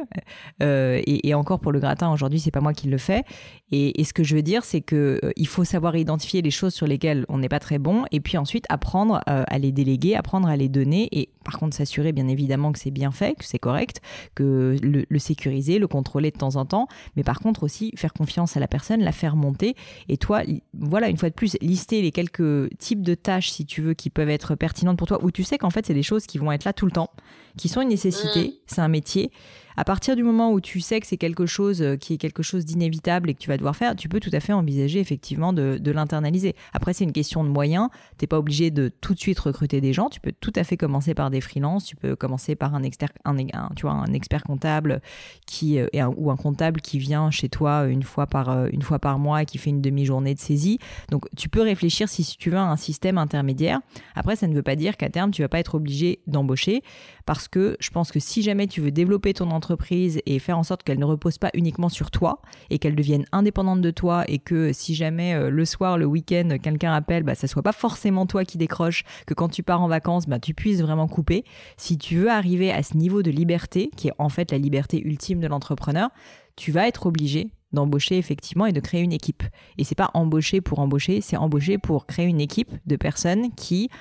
Euh, 0.62 1.02
et, 1.06 1.34
encore 1.36 1.60
pour 1.60 1.74
le 1.74 1.80
gratin 1.80 2.12
aujourd'hui 2.12 2.40
c'est 2.40 2.52
pas 2.52 2.62
moi 2.62 2.74
qui 2.74 2.88
le 2.88 2.98
fais. 2.98 3.24
Et, 3.72 4.04
ce 4.04 4.14
que 4.14 4.24
je 4.24 4.36
veux 4.36 4.44
dire 4.44 4.64
c'est 4.66 4.82
que 4.82 5.20
euh, 5.24 5.32
il 5.36 5.48
faut 5.48 5.64
savoir 5.64 5.96
identifier 5.96 6.42
les 6.42 6.52
choses 6.52 6.74
sur 6.74 6.88
lesquelles 6.88 7.26
on 7.30 7.40
n'est 7.40 7.50
pas 7.50 7.60
très 7.60 7.80
bon 7.80 8.06
et 8.12 8.20
puis 8.20 8.38
ensuite 8.38 8.66
apprendre 8.70 9.22
à 9.26 9.58
les 9.58 9.72
déléguer, 9.72 10.16
apprendre 10.16 10.48
à 10.48 10.56
les 10.56 10.70
donner 10.70 11.08
et 11.12 11.30
par 11.44 11.60
contre 11.60 11.76
s'assurer 11.76 12.12
bien 12.12 12.28
évidemment 12.28 12.72
que 12.72 12.80
c'est 12.80 12.92
bien 12.92 13.12
fait, 13.12 13.36
que 13.36 13.46
c'est 13.46 13.60
correct, 13.60 14.02
que 14.34 14.78
le, 14.82 15.20
sécuriser, 15.20 15.80
le 15.80 15.88
contrôler 15.88 16.32
de 16.32 16.38
temps 16.38 16.56
en 16.58 16.66
temps, 16.66 16.88
mais 17.16 17.24
par 17.24 17.40
contre 17.40 17.64
aussi 17.64 17.85
faire 17.96 18.14
confiance 18.14 18.58
à 18.58 18.60
la 18.60 18.68
personne, 18.68 19.02
la 19.02 19.12
faire 19.12 19.36
monter. 19.36 19.76
Et 20.10 20.18
toi, 20.18 20.42
voilà, 20.74 21.10
une 21.10 21.18
fois 21.18 21.30
de 21.30 21.36
plus, 21.36 21.58
lister 21.62 22.02
les 22.02 22.12
quelques 22.12 22.78
types 22.78 23.02
de 23.02 23.16
tâches, 23.16 23.50
si 23.50 23.66
tu 23.66 23.82
veux, 23.82 23.94
qui 23.94 24.10
peuvent 24.10 24.30
être 24.30 24.56
pertinentes 24.56 24.98
pour 24.98 25.08
toi, 25.08 25.24
où 25.24 25.32
tu 25.32 25.44
sais 25.44 25.58
qu'en 25.58 25.70
fait, 25.70 25.86
c'est 25.86 25.94
des 25.94 26.04
choses 26.04 26.26
qui 26.26 26.38
vont 26.38 26.52
être 26.52 26.66
là 26.66 26.74
tout 26.74 26.86
le 26.86 26.92
temps, 26.92 27.12
qui 27.58 27.70
sont 27.70 27.82
une 27.82 27.90
nécessité, 27.90 28.48
mmh. 28.48 28.54
c'est 28.68 28.82
un 28.82 28.88
métier. 28.88 29.32
À 29.78 29.84
partir 29.84 30.16
du 30.16 30.24
moment 30.24 30.52
où 30.52 30.62
tu 30.62 30.80
sais 30.80 31.00
que 31.00 31.08
c'est 31.08 31.18
quelque 31.18 31.46
chose 31.46 31.82
euh, 31.82 31.98
qui 31.98 32.14
est 32.14 32.18
quelque 32.18 32.44
chose 32.44 32.66
d'inévitable 32.66 33.30
et 33.30 33.34
que 33.34 33.40
tu 33.40 33.50
vas 33.50 33.58
devoir 33.58 33.76
faire, 33.76 33.96
tu 33.96 34.08
peux 34.08 34.20
tout 34.20 34.30
à 34.32 34.40
fait 34.40 34.54
envisager 34.54 35.00
effectivement 35.00 35.54
de, 35.54 35.92
l'internaliser. 35.92 36.56
Après, 36.74 36.94
c'est 36.94 37.04
une 37.04 37.14
question 37.14 37.44
de 37.44 37.50
moyens. 37.50 37.90
Tu 38.18 38.24
n'es 38.24 38.28
pas 38.28 38.38
obligé 38.38 38.72
de 38.72 38.92
tout 39.02 39.14
de 39.14 39.20
suite 39.20 39.40
recruter 39.40 39.82
des 39.82 39.94
gens. 39.94 40.10
Tu 40.10 40.20
peux 40.20 40.34
tout 40.40 40.52
à 40.56 40.64
fait 40.64 40.78
commencer 40.78 41.14
par 41.14 41.30
des 41.30 41.40
freelances. 41.40 41.86
Tu 41.86 41.96
peux 41.96 42.16
commencer 42.16 42.56
par 42.56 42.76
un, 42.76 42.84
expert, 42.84 43.10
un, 43.24 43.38
tu 43.76 43.84
vois, 43.84 43.92
un 43.92 44.12
expert 44.14 44.44
comptable 44.44 45.02
qui, 45.46 45.80
euh, 45.80 45.88
ou 46.18 46.32
un 46.32 46.36
comptable 46.36 46.82
qui 46.82 47.00
vient 47.00 47.32
chez 47.32 47.48
toi 47.48 47.86
une 47.88 48.04
fois 48.04 48.28
par, 48.28 48.50
euh, 48.50 48.68
une 48.72 48.82
fois 48.82 49.00
par 49.00 49.20
mois 49.20 49.44
et 49.44 49.46
qui 49.46 49.58
fait 49.58 49.70
une 49.70 49.82
demi-journée 49.82 50.34
de 50.34 50.40
saisie. 50.40 50.80
Donc, 51.12 51.28
tu 51.38 51.48
peux 51.48 51.62
réfléchir 51.62 52.10
si 52.10 52.26
tu 52.38 52.50
veux 52.50 52.58
à 52.58 52.64
un 52.64 52.78
système 52.78 53.18
intermédiaire. 53.18 53.80
Après, 54.16 54.36
ça 54.36 54.48
ne 54.48 54.54
veut 54.54 54.64
pas 54.64 54.76
dire 54.76 54.98
qu'à 54.98 55.10
terme, 55.10 55.32
tu 55.32 55.42
vas 55.42 55.50
pas 55.50 55.60
être 55.60 55.76
obligé 55.76 56.20
d'embaucher 56.28 56.84
parce 57.26 57.45
parce 57.46 57.50
que 57.50 57.78
je 57.80 57.92
pense 57.92 58.12
que 58.12 58.20
si 58.20 58.42
jamais 58.42 58.66
tu 58.66 58.82
veux 58.82 58.90
développer 58.90 59.32
ton 59.36 59.52
entreprise 59.52 60.20
et 60.26 60.40
faire 60.40 60.58
en 60.58 60.64
sorte 60.64 60.82
qu'elle 60.82 60.98
ne 60.98 61.06
repose 61.06 61.38
pas 61.38 61.52
uniquement 61.54 61.90
sur 61.90 62.10
toi 62.10 62.42
et 62.72 62.80
qu'elle 62.80 62.96
devienne 62.96 63.26
indépendante 63.32 63.82
de 63.82 63.92
toi 63.92 64.24
et 64.28 64.40
que 64.40 64.74
si 64.74 64.96
jamais 64.96 65.36
euh, 65.36 65.52
le 65.52 65.64
soir, 65.64 66.00
le 66.00 66.08
week-end, 66.08 66.58
quelqu'un 66.60 66.92
appelle, 66.92 67.22
bah, 67.22 67.36
ça 67.36 67.46
soit 67.46 67.62
pas 67.62 67.72
forcément 67.72 68.26
toi 68.26 68.46
qui 68.46 68.58
décroche, 68.58 69.04
que 69.28 69.36
quand 69.36 69.50
tu 69.50 69.62
pars 69.62 69.84
en 69.84 69.88
vacances, 69.88 70.26
bah, 70.26 70.40
tu 70.40 70.56
puisses 70.56 70.82
vraiment 70.82 71.08
couper. 71.08 71.44
Si 71.78 72.00
tu 72.00 72.16
veux 72.16 72.32
arriver 72.32 72.72
à 72.72 72.82
ce 72.82 72.98
niveau 72.98 73.22
de 73.22 73.30
liberté, 73.30 73.92
qui 73.96 74.08
est 74.08 74.14
en 74.18 74.30
fait 74.30 74.52
la 74.52 74.58
liberté 74.58 75.00
ultime 75.06 75.40
de 75.40 75.46
l'entrepreneur, 75.46 76.10
tu 76.56 76.72
vas 76.72 76.88
être 76.88 77.06
obligé 77.06 77.52
d'embaucher 77.74 78.18
effectivement 78.18 78.66
et 78.66 78.72
de 78.72 78.80
créer 78.80 79.02
une 79.02 79.14
équipe. 79.14 79.44
Et 79.78 79.84
c'est 79.84 79.94
pas 79.94 80.10
embaucher 80.16 80.62
pour 80.62 80.80
embaucher, 80.80 81.22
c'est 81.22 81.38
embaucher 81.38 81.78
pour 81.78 82.08
créer 82.08 82.26
une 82.26 82.42
équipe 82.42 82.72
de 82.88 82.96
personnes 82.96 83.54
qui 83.54 83.92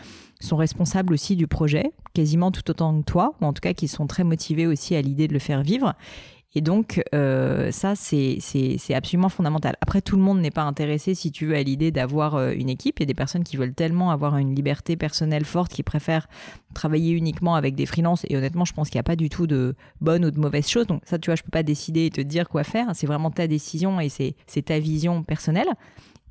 sont 0.45 0.57
responsables 0.57 1.13
aussi 1.13 1.37
du 1.37 1.47
projet, 1.47 1.93
quasiment 2.13 2.51
tout 2.51 2.69
autant 2.71 2.99
que 3.01 3.05
toi, 3.05 3.35
ou 3.41 3.47
en 3.47 3.53
tout 3.53 3.61
cas 3.61 3.73
qui 3.73 3.89
sont 3.89 4.07
très 4.07 4.25
motivés 4.25 4.67
aussi 4.67 4.95
à 4.95 5.03
l'idée 5.03 5.29
de 5.29 5.33
le 5.33 5.39
faire 5.39 5.63
vivre 5.63 5.95
et 6.57 6.61
donc, 6.61 7.03
euh, 7.15 7.73
ça, 7.73 7.95
c'est 7.97 8.95
absolument 8.95 9.29
fondamental. 9.29 9.77
Après, 9.81 10.01
tout 10.01 10.17
le 10.17 10.23
monde 10.23 10.41
n'est 10.41 10.53
pas 10.53 10.63
intéressé, 10.63 11.15
si 11.15 11.33
tu 11.33 11.47
veux, 11.47 11.57
à 11.57 11.63
l'idée 11.63 11.91
d'avoir 11.91 12.37
euh, 12.37 12.53
une 12.53 12.69
équipe. 12.69 13.01
Il 13.01 13.03
y 13.03 13.05
a 13.05 13.07
des 13.07 13.15
personnes 13.15 13.43
qui 13.43 13.57
veulent 13.57 13.75
tellement 13.75 14.13
avoir 14.13 14.37
une 14.37 14.55
liberté 14.55 14.97
personnelle 14.97 15.45
forte, 15.45 15.73
qui 15.73 15.83
préfèrent 15.83 16.29
travailler 16.73 17.13
uniquement 17.13 17.57
avec 17.57 17.75
des 17.75 17.87
freelances. 17.87 18.25
Et 18.29 18.37
honnêtement, 18.37 18.65
je 18.65 18.73
pense 18.73 18.89
qu'il 18.89 18.99
n'y 18.99 19.01
a 19.01 19.05
pas 19.05 19.17
du 19.17 19.29
tout 19.29 19.49
de 19.49 19.75
bonne 20.01 20.25
ou 20.25 20.31
de 20.31 20.39
mauvaise 20.39 20.69
chose. 20.69 20.87
Donc 20.87 21.03
ça, 21.05 21.19
tu 21.19 21.31
vois, 21.31 21.35
je 21.35 21.43
peux 21.43 21.51
pas 21.51 21.65
décider 21.65 22.07
et 22.07 22.11
te 22.11 22.21
dire 22.21 22.49
quoi 22.49 22.63
faire. 22.63 22.87
C'est 22.95 23.09
vraiment 23.09 23.33
ta 23.33 23.49
décision 23.49 23.99
et 23.99 24.09
c'est 24.09 24.63
ta 24.65 24.79
vision 24.79 25.25
personnelle. 25.25 25.69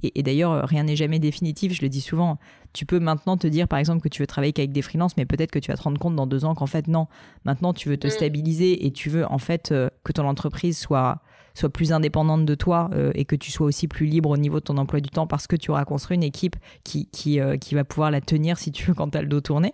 Et, 0.03 0.24
d'ailleurs, 0.24 0.67
rien 0.67 0.83
n'est 0.83 0.95
jamais 0.95 1.19
définitif, 1.19 1.74
je 1.74 1.81
le 1.81 1.89
dis 1.89 2.01
souvent. 2.01 2.38
Tu 2.74 2.86
peux 2.86 3.00
maintenant 3.00 3.38
te 3.38 3.48
dire, 3.48 3.67
par 3.67 3.79
exemple, 3.79 4.01
que 4.01 4.10
tu 4.10 4.22
veux 4.22 4.27
travailler 4.27 4.51
qu'avec 4.51 4.72
des 4.72 4.81
freelances, 4.81 5.15
mais 5.17 5.25
peut-être 5.25 5.51
que 5.51 5.60
tu 5.60 5.72
vas 5.72 5.77
te 5.77 5.83
rendre 5.83 6.00
compte 6.00 6.15
dans 6.15 6.27
deux 6.27 6.45
ans 6.45 6.55
qu'en 6.55 6.65
fait, 6.65 6.88
non. 6.88 7.07
Maintenant, 7.45 7.74
tu 7.74 7.89
veux 7.89 7.98
te 7.98 8.07
mm. 8.07 8.12
stabiliser 8.12 8.86
et 8.86 8.91
tu 8.91 9.10
veux, 9.10 9.25
en 9.31 9.38
fait, 9.38 9.72
euh, 9.72 9.89
que 10.03 10.12
ton 10.12 10.27
entreprise 10.27 10.77
soit, 10.77 11.22
soit 11.53 11.69
plus 11.69 11.93
indépendante 11.93 12.45
de 12.45 12.55
toi 12.55 12.89
euh, 12.93 13.12
et 13.15 13.25
que 13.25 13.36
tu 13.36 13.51
sois 13.51 13.67
aussi 13.67 13.88
plus 13.88 14.05
libre 14.05 14.29
au 14.29 14.38
niveau 14.38 14.60
de 14.60 14.65
ton 14.65 14.77
emploi 14.77 15.00
du 15.00 15.10
temps 15.10 15.27
parce 15.27 15.48
que 15.48 15.55
tu 15.55 15.72
auras 15.72 15.86
construit 15.86 16.15
une 16.15 16.24
équipe 16.24 16.55
qui, 16.83 17.07
qui, 17.07 17.39
euh, 17.39 17.57
qui 17.57 17.75
va 17.75 17.83
pouvoir 17.83 18.12
la 18.12 18.22
tenir, 18.22 18.57
si 18.57 18.72
tu 18.72 18.86
veux, 18.86 18.93
quand 18.93 19.10
tu 19.10 19.17
as 19.17 19.22
le 19.22 19.27
dos 19.27 19.41
tourné. 19.41 19.74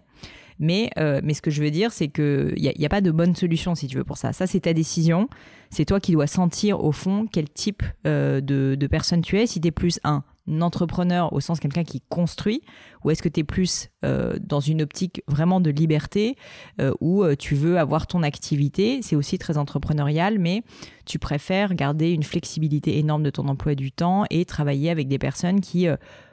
Mais, 0.61 0.89
mais 0.97 1.33
ce 1.33 1.41
que 1.41 1.51
je 1.51 1.63
veux 1.63 1.71
dire, 1.71 1.93
c'est 1.93 2.09
qu'il 2.09 2.53
n'y 2.57 2.67
a, 2.67 2.73
y 2.77 2.85
a 2.85 2.89
pas 2.89 2.99
de 2.99 3.11
bonne 3.11 3.33
solution, 3.33 3.75
si 3.75 3.87
tu 3.87 3.95
veux, 3.95 4.03
pour 4.03 4.17
ça. 4.17 4.33
Ça, 4.33 4.45
c'est 4.45 4.59
ta 4.59 4.73
décision 4.73 5.29
c'est 5.69 5.85
toi 5.85 5.99
qui 5.99 6.11
dois 6.11 6.27
sentir 6.27 6.83
au 6.83 6.91
fond 6.91 7.27
quel 7.31 7.49
type 7.49 7.83
euh, 8.07 8.41
de, 8.41 8.87
personne 8.87 9.21
tu 9.21 9.37
es. 9.37 9.45
Si 9.45 9.61
tu 9.61 9.67
es 9.67 9.71
plus 9.71 9.99
un 10.03 10.23
entrepreneur 10.61 11.31
au 11.31 11.41
sens 11.41 11.59
quelqu'un 11.59 11.83
qui 11.83 12.01
construit, 12.09 12.63
ou 13.03 13.11
est-ce 13.11 13.21
que 13.21 13.29
tu 13.29 13.41
es 13.41 13.43
plus 13.43 13.89
euh, 14.03 14.37
dans 14.41 14.59
une 14.59 14.81
optique 14.81 15.21
vraiment 15.27 15.61
de 15.61 15.69
liberté 15.69 16.37
euh, 16.81 16.91
où 17.01 17.23
tu 17.35 17.53
veux 17.53 17.77
avoir 17.77 18.07
ton 18.07 18.23
activité, 18.23 19.01
c'est 19.03 19.15
aussi 19.15 19.37
très 19.37 19.57
entrepreneurial, 19.57 20.39
mais 20.39 20.63
tu 21.05 21.19
préfères 21.19 21.75
garder 21.75 22.11
une 22.11 22.23
flexibilité 22.23 22.97
énorme 22.97 23.21
de 23.21 23.29
ton 23.29 23.47
emploi 23.47 23.75
du 23.75 23.91
temps 23.91 24.25
et 24.31 24.43
travailler 24.45 24.89
avec 24.89 25.07
des 25.07 25.19
personnes 25.19 25.61
qui 25.61 25.87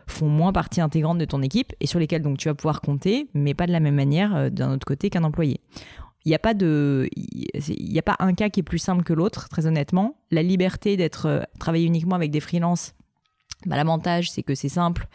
font 0.07 0.29
moins 0.29 0.53
partie 0.53 0.81
intégrante 0.81 1.19
de 1.19 1.25
ton 1.25 1.43
équipe 1.43 1.75
et 1.81 1.87
sur 1.87 1.99
lesquelles 1.99 2.23
donc 2.23 2.39
tu 2.39 2.49
vas 2.49 2.55
pouvoir 2.55 2.81
compter, 2.81 3.29
mais 3.35 3.53
pas 3.53 3.67
de 3.67 3.73
la 3.73 3.81
même 3.81 3.97
manière 3.97 4.51
d'un 4.51 4.73
autre 4.73 4.87
côté 4.87 5.11
qu'un 5.11 5.25
employé 5.25 5.61
il 6.27 6.31
n'y 6.31 6.35
a 6.35 6.41
pas 6.41 6.55
de 6.55 7.09
il 7.15 8.03
pas 8.03 8.17
un 8.19 8.35
cas 8.35 8.51
qui 8.51 8.61
est 8.61 8.65
plus 8.65 8.81
simple 8.81 9.05
que 9.05 9.13
l'autre 9.13 9.49
très 9.49 9.67
honnêtement. 9.67 10.17
La 10.33 10.43
liberté 10.43 10.97
d'être 10.97 11.27
euh, 11.27 11.43
travailler 11.61 11.87
uniquement 11.87 12.17
avec 12.17 12.33
des 12.33 12.41
freelances 12.41 12.95
bah, 13.67 13.77
l'avantage 13.77 14.31
c'est 14.31 14.43
que 14.43 14.55
c'est 14.55 14.69
simple 14.69 15.07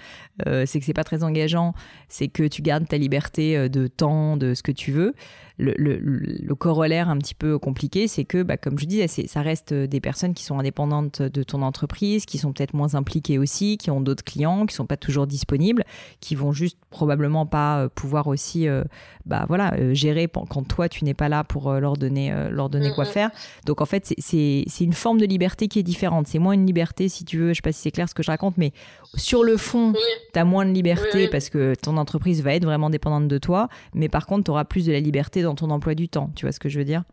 euh, 0.48 0.65
c'est 0.65 0.79
que 0.79 0.86
c'est 0.86 0.93
pas 0.93 1.03
très 1.03 1.24
engageant 1.24 1.74
c'est 2.08 2.27
que 2.27 2.43
tu 2.43 2.62
gardes 2.62 2.88
ta 2.88 2.98
liberté 2.98 3.58
euh, 3.58 3.70
de 3.70 3.88
temps 3.88 4.38
de 4.38 4.53
ce 4.53 4.63
que 4.63 4.72
tu 4.72 4.91
veux 4.91 5.13
le, 5.62 6.53
corollaire 6.55 7.10
un 7.10 7.17
petit 7.17 7.36
peu 7.36 7.58
compliqué, 7.60 8.08
c'est 8.08 8.25
que, 8.25 8.43
bah, 8.43 8.58
comme 8.58 8.77
je 8.79 8.86
disais, 8.86 9.08
ça 9.08 9.41
reste 9.41 9.74
des 9.74 10.00
personnes 10.00 10.34
qui 10.34 10.43
sont 10.43 10.60
indépendantes 10.60 11.22
de 11.22 11.43
ton 11.43 11.62
entreprise, 11.62 12.25
qui 12.25 12.38
sont 12.38 12.51
peut-être 12.51 12.74
moins 12.74 12.96
impliquées 12.96 13.38
aussi, 13.38 13.77
qui 13.77 13.91
ont 13.91 14.01
d'autres 14.01 14.24
clients, 14.24 14.65
qui 14.65 14.75
sont 14.75 14.86
pas 14.86 14.98
toujours 14.98 15.27
disponibles, 15.27 15.84
qui 16.20 16.36
vont 16.36 16.51
juste 16.51 16.77
probablement 16.89 17.46
pas 17.46 17.79
euh, 17.79 17.89
pouvoir 17.89 18.27
aussi, 18.27 18.67
euh, 18.67 18.84
bah 19.25 19.46
voilà, 19.48 19.74
euh, 19.75 19.93
gérer 19.93 20.27
quand 20.27 20.67
toi 20.67 20.89
tu 20.89 21.05
n'es 21.05 21.13
pas 21.13 21.29
là 21.29 21.43
pour 21.43 21.72
leur 21.74 21.98
donner, 21.98 22.34
leur 22.51 22.70
donner 22.70 22.91
quoi 22.91 23.05
faire. 23.05 23.29
Donc 23.65 23.81
en 23.81 23.86
fait, 23.86 24.13
c'est 24.17 24.65
une 24.79 24.93
forme 24.93 25.20
de 25.20 25.25
liberté 25.25 25.67
qui 25.67 25.79
est 25.79 25.84
différente. 25.84 26.27
C'est 26.27 26.39
moins 26.39 26.53
une 26.53 26.65
liberté, 26.65 27.10
si 27.10 27.25
tu 27.25 27.38
veux, 27.38 27.50
je 27.50 27.55
sais 27.55 27.62
pas 27.62 27.72
si 27.72 27.81
c'est 27.81 27.91
clair 27.91 28.10
ce 28.10 28.13
que 28.13 28.24
je 28.24 28.31
raconte, 28.31 28.41
mais 28.58 28.72
sur 29.16 29.44
le 29.44 29.58
fond, 29.58 29.94
tu 30.34 30.40
as 30.40 30.46
moins 30.46 30.66
de 30.66 30.72
liberté 30.72 31.28
parce 31.28 31.50
que 31.50 31.74
ton 31.75 31.98
entreprise 31.98 32.42
va 32.44 32.56
être 32.56 32.66
vraiment 32.66 32.90
dépendante 32.90 33.27
de 33.27 33.38
toi, 33.38 33.70
mais 33.94 34.10
par 34.10 34.25
contre, 34.25 34.46
tu 34.46 34.51
auras 34.51 34.66
plus 34.66 34.86
de 34.86 34.92
la 34.92 35.00
liberté 35.00 35.42
dans 35.42 35.56
ton 35.56 35.70
emploi 35.70 35.96
du 35.96 36.10
temps. 36.10 36.32
Tu 36.36 36.46
vois 36.46 36.51
ce 36.51 36.60
que 36.60 36.70
je 36.70 36.80
veux 36.80 36.86
dire? 36.86 37.04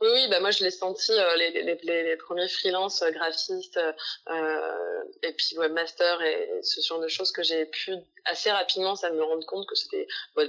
Oui, 0.00 0.08
oui, 0.12 0.28
bah 0.30 0.38
moi 0.38 0.52
je 0.52 0.62
l'ai 0.62 0.70
senti 0.70 1.10
euh, 1.10 1.36
les, 1.36 1.50
les, 1.50 1.78
les, 1.82 2.02
les, 2.04 2.16
premiers 2.16 2.46
freelances 2.46 3.02
euh, 3.02 3.10
graphistes 3.10 3.80
euh, 4.30 5.02
et 5.24 5.32
puis 5.32 5.56
webmaster 5.56 6.22
et 6.22 6.60
ce 6.62 6.80
genre 6.86 7.00
de 7.00 7.08
choses 7.08 7.32
que 7.32 7.42
j'ai 7.42 7.66
pu 7.66 7.94
assez 8.28 8.50
rapidement 8.50 8.96
ça 8.96 9.10
me 9.10 9.22
rendre 9.22 9.44
compte 9.46 9.66
que 9.66 9.74
c'était 9.74 10.06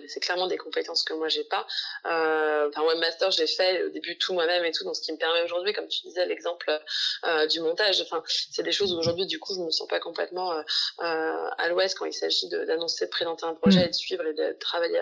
c'est 0.07 0.19
clairement 0.19 0.47
des 0.47 0.57
compétences 0.57 1.03
que 1.03 1.13
moi 1.13 1.27
j'ai 1.27 1.43
pas. 1.43 1.65
Euh, 2.05 2.69
enfin 2.69 2.83
webmaster 2.83 3.31
j'ai 3.31 3.47
fait 3.47 3.83
au 3.83 3.89
début 3.89 4.17
tout 4.17 4.33
moi-même 4.33 4.65
et 4.65 4.71
tout 4.71 4.83
donc 4.83 4.95
ce 4.95 5.01
qui 5.01 5.11
me 5.11 5.17
permet 5.17 5.41
aujourd'hui 5.43 5.73
comme 5.73 5.87
tu 5.87 6.01
disais 6.01 6.25
l'exemple 6.25 6.79
euh, 7.25 7.47
du 7.47 7.61
montage. 7.61 8.01
Enfin 8.01 8.23
c'est 8.51 8.63
des 8.63 8.71
choses 8.71 8.93
où 8.93 8.97
aujourd'hui 8.97 9.25
du 9.25 9.39
coup 9.39 9.53
je 9.53 9.61
me 9.61 9.71
sens 9.71 9.87
pas 9.87 9.99
complètement 9.99 10.51
euh, 10.53 10.63
à 10.99 11.67
l'ouest 11.69 11.97
quand 11.97 12.05
il 12.05 12.13
s'agit 12.13 12.47
d'annoncer, 12.49 13.05
de, 13.05 13.09
présenter 13.09 13.45
un 13.45 13.55
projet 13.55 13.79
mm. 13.79 13.83
et 13.83 13.87
de 13.87 13.93
suivre 13.93 14.25
et 14.25 14.33
de 14.33 14.53
travailler 14.59 14.99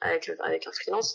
avec 0.00 0.30
avec 0.40 0.66
un 0.66 0.72
freelance 0.72 1.14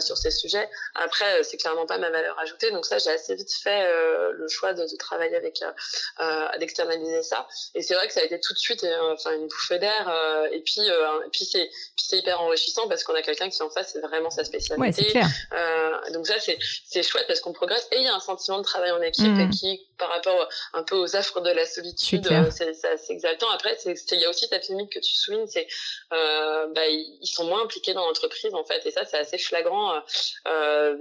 sur 0.00 0.16
ces 0.16 0.30
sujets. 0.30 0.68
Après 0.94 1.42
c'est 1.42 1.56
clairement 1.56 1.86
pas 1.86 1.98
ma 1.98 2.10
valeur 2.10 2.38
ajoutée. 2.38 2.70
Donc 2.70 2.86
ça, 2.86 2.98
j'ai 2.98 3.10
assez 3.10 3.34
vite 3.34 3.52
fait 3.52 3.86
euh, 3.86 4.32
le 4.32 4.48
choix 4.48 4.72
de, 4.74 4.82
de 4.82 4.96
travailler 4.96 5.36
avec, 5.36 5.62
euh, 5.62 5.72
euh, 6.20 6.58
d'externaliser 6.58 7.22
ça. 7.22 7.46
Et 7.74 7.82
c'est 7.82 7.94
vrai 7.94 8.06
que 8.06 8.12
ça 8.12 8.20
a 8.20 8.24
été 8.24 8.38
tout 8.40 8.52
de 8.52 8.58
suite, 8.58 8.86
enfin 9.12 9.32
une 9.32 9.48
bouffée 9.48 9.78
d'air. 9.78 10.08
Et 10.52 10.60
puis, 10.60 10.80
et 10.80 11.30
puis 11.32 11.44
c'est, 11.44 11.70
c'est 11.96 12.18
hyper 12.18 12.40
enrichissant 12.40 12.88
parce 12.88 13.04
qu'on 13.04 13.14
a 13.14 13.22
quelqu'un 13.22 13.48
qui 13.48 13.62
en 13.62 13.70
face, 13.70 13.90
c'est 13.92 14.00
vraiment 14.00 14.30
sa 14.30 14.44
spécialité. 14.44 15.12
Ouais, 15.14 16.12
donc 16.12 16.26
ça, 16.26 16.38
c'est, 16.40 16.58
c'est 16.84 17.02
chouette 17.02 17.26
parce 17.26 17.40
qu'on 17.40 17.52
progresse 17.52 17.88
et 17.92 17.96
il 17.96 18.04
y 18.04 18.06
a 18.06 18.14
un 18.14 18.20
sentiment 18.20 18.58
de 18.58 18.62
travail 18.62 18.90
en 18.92 19.00
équipe 19.02 19.26
mmh. 19.26 19.50
qui, 19.50 19.86
par 19.98 20.08
rapport 20.10 20.48
un 20.72 20.82
peu 20.82 20.96
aux 20.96 21.16
affres 21.16 21.40
de 21.40 21.50
la 21.50 21.66
solitude, 21.66 22.28
c'est, 22.50 22.72
c'est 22.74 23.12
exaltant. 23.12 23.48
Après, 23.50 23.76
c'est, 23.78 23.94
il 24.12 24.20
y 24.20 24.24
a 24.24 24.30
aussi 24.30 24.46
cette 24.48 24.68
limite 24.68 24.90
que 24.90 25.00
tu 25.00 25.14
soulignes, 25.14 25.46
c'est 25.46 25.66
bah, 26.10 26.86
ils 26.88 27.26
sont 27.26 27.44
moins 27.44 27.62
impliqués 27.62 27.94
dans 27.94 28.06
l'entreprise 28.06 28.54
en 28.54 28.64
fait, 28.64 28.84
et 28.86 28.90
ça, 28.90 29.04
c'est 29.04 29.18
assez 29.18 29.38
flagrant. 29.38 30.00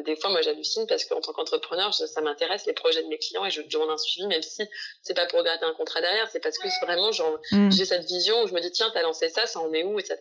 des 0.06 0.16
fois, 0.16 0.30
moi, 0.30 0.42
j'hallucine 0.42 0.86
parce 0.88 1.06
qu'en 1.06 1.22
tant 1.22 1.34
qu'entrepreneur, 1.34 1.94
ça 1.94 2.22
m'intéresse 2.22 2.66
les 2.66 2.74
projets 2.74 3.04
de 3.04 3.08
mes 3.08 3.18
clients 3.18 3.46
et 3.46 3.52
je 3.52 3.62
demande 3.62 3.90
un 3.90 3.98
suivi, 3.98 4.28
même 4.28 4.42
si 4.42 4.64
c'est 5.02 5.14
pas 5.14 5.26
pour 5.26 5.44
garder 5.44 5.66
un 5.66 5.74
contrat 5.74 6.02
derrière, 6.02 6.28
c'est 6.30 6.40
parce 6.40 6.58
que 6.58 6.68
vraiment, 6.86 7.10
mm. 7.52 7.72
j'ai 7.72 7.86
cette 7.86 8.06
vision 8.06 8.44
où 8.44 8.48
je 8.48 8.54
me 8.54 8.60
dis 8.60 8.72
tiens, 8.72 8.90
t'as 8.94 9.02
lancé 9.02 9.30
ça, 9.30 9.37
ça 9.46 9.60
en 9.60 9.72
est 9.74 9.84
où, 9.84 10.00
etc. 10.00 10.18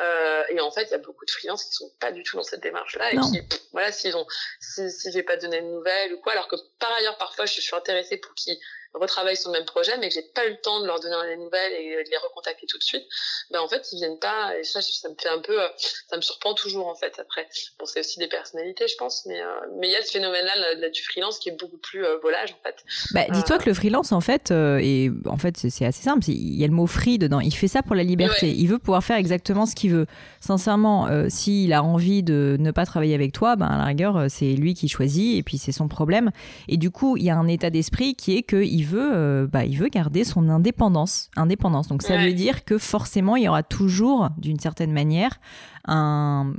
Euh, 0.00 0.42
et 0.50 0.60
en 0.60 0.70
fait, 0.70 0.84
il 0.84 0.90
y 0.90 0.94
a 0.94 0.98
beaucoup 0.98 1.24
de 1.24 1.30
freelances 1.30 1.64
qui 1.64 1.72
sont 1.72 1.90
pas 2.00 2.12
du 2.12 2.22
tout 2.22 2.36
dans 2.36 2.42
cette 2.42 2.62
démarche-là 2.62 3.12
et 3.12 3.16
qui, 3.16 3.42
voilà, 3.72 3.92
s'ils 3.92 4.16
ont, 4.16 4.26
si, 4.60 4.90
si 4.90 5.12
j'ai 5.12 5.22
pas 5.22 5.36
donné 5.36 5.60
de 5.60 5.66
nouvelles 5.66 6.14
ou 6.14 6.20
quoi, 6.20 6.32
alors 6.32 6.48
que 6.48 6.56
par 6.78 6.92
ailleurs, 6.92 7.16
parfois, 7.16 7.46
je 7.46 7.60
suis 7.60 7.74
intéressée 7.74 8.16
pour 8.16 8.34
qu'ils 8.34 8.58
retravaillent 8.94 9.36
sur 9.36 9.50
le 9.50 9.58
même 9.58 9.66
projet, 9.66 9.96
mais 9.98 10.08
que 10.08 10.14
j'ai 10.14 10.22
pas 10.22 10.46
eu 10.46 10.50
le 10.50 10.60
temps 10.60 10.80
de 10.80 10.86
leur 10.86 11.00
donner 11.00 11.16
des 11.28 11.36
nouvelles 11.36 11.72
et 11.72 12.04
de 12.04 12.10
les 12.10 12.16
recontacter 12.18 12.66
tout 12.66 12.78
de 12.78 12.82
suite, 12.82 13.04
ben 13.50 13.60
en 13.60 13.68
fait 13.68 13.86
ils 13.92 13.96
viennent 13.96 14.18
pas. 14.18 14.56
Et 14.58 14.64
ça, 14.64 14.80
ça 14.82 15.08
me 15.08 15.14
fait 15.18 15.28
un 15.28 15.40
peu, 15.40 15.60
euh, 15.60 15.68
ça 16.10 16.16
me 16.16 16.22
surprend 16.22 16.54
toujours 16.54 16.86
en 16.86 16.94
fait. 16.94 17.18
Après, 17.18 17.48
bon 17.78 17.86
c'est 17.86 18.00
aussi 18.00 18.18
des 18.18 18.28
personnalités, 18.28 18.86
je 18.88 18.96
pense, 18.96 19.24
mais 19.26 19.40
euh, 19.40 19.46
mais 19.78 19.88
il 19.88 19.92
y 19.92 19.96
a 19.96 20.02
ce 20.02 20.12
phénomène-là 20.12 20.90
du 20.90 21.02
freelance 21.02 21.38
qui 21.38 21.48
est 21.48 21.58
beaucoup 21.58 21.78
plus 21.78 22.04
euh, 22.04 22.18
volage 22.18 22.52
en 22.52 22.62
fait. 22.62 22.76
Bah, 23.12 23.24
dis-toi 23.30 23.58
que 23.58 23.68
le 23.68 23.74
freelance 23.74 24.12
en 24.12 24.20
fait, 24.20 24.50
et 24.50 25.10
en 25.26 25.38
fait 25.38 25.56
c'est 25.56 25.86
assez 25.86 26.02
simple. 26.02 26.28
Il 26.28 26.60
y 26.60 26.64
a 26.64 26.66
le 26.66 26.72
mot 26.72 26.86
free 26.86 27.18
dedans. 27.18 27.40
Il 27.40 27.54
fait 27.54 27.68
ça 27.68 27.82
pour 27.82 27.94
la 27.94 28.02
liberté. 28.04 28.48
Il 28.48 28.66
veut 28.66 28.78
pouvoir 28.78 29.02
faire 29.02 29.16
exactement 29.16 29.66
ce 29.66 29.74
qu'il 29.74 29.92
veut. 29.92 30.06
Sincèrement, 30.40 31.08
s'il 31.28 31.72
a 31.72 31.82
envie 31.82 32.22
de 32.22 32.56
ne 32.58 32.70
pas 32.70 32.86
travailler 32.86 33.14
avec 33.14 33.32
toi, 33.32 33.56
ben 33.56 33.66
à 33.66 33.78
la 33.78 33.84
rigueur 33.84 34.26
c'est 34.28 34.52
lui 34.52 34.74
qui 34.74 34.88
choisit 34.88 35.38
et 35.38 35.42
puis 35.42 35.58
c'est 35.58 35.72
son 35.72 35.88
problème. 35.88 36.30
Et 36.68 36.76
du 36.76 36.90
coup, 36.90 37.16
il 37.16 37.24
y 37.24 37.30
a 37.30 37.36
un 37.36 37.48
état 37.48 37.70
d'esprit 37.70 38.14
qui 38.14 38.36
est 38.36 38.42
il 38.52 38.81
veut, 38.84 39.10
euh, 39.14 39.46
bah, 39.46 39.64
il 39.64 39.78
veut 39.78 39.88
garder 39.88 40.24
son 40.24 40.48
indépendance. 40.48 41.30
indépendance. 41.36 41.88
Donc 41.88 42.02
ça 42.02 42.16
veut 42.16 42.32
dire 42.32 42.64
que 42.64 42.78
forcément, 42.78 43.36
il 43.36 43.44
y 43.44 43.48
aura 43.48 43.62
toujours, 43.62 44.30
d'une 44.38 44.58
certaine 44.58 44.92
manière, 44.92 45.40
un, 45.86 46.52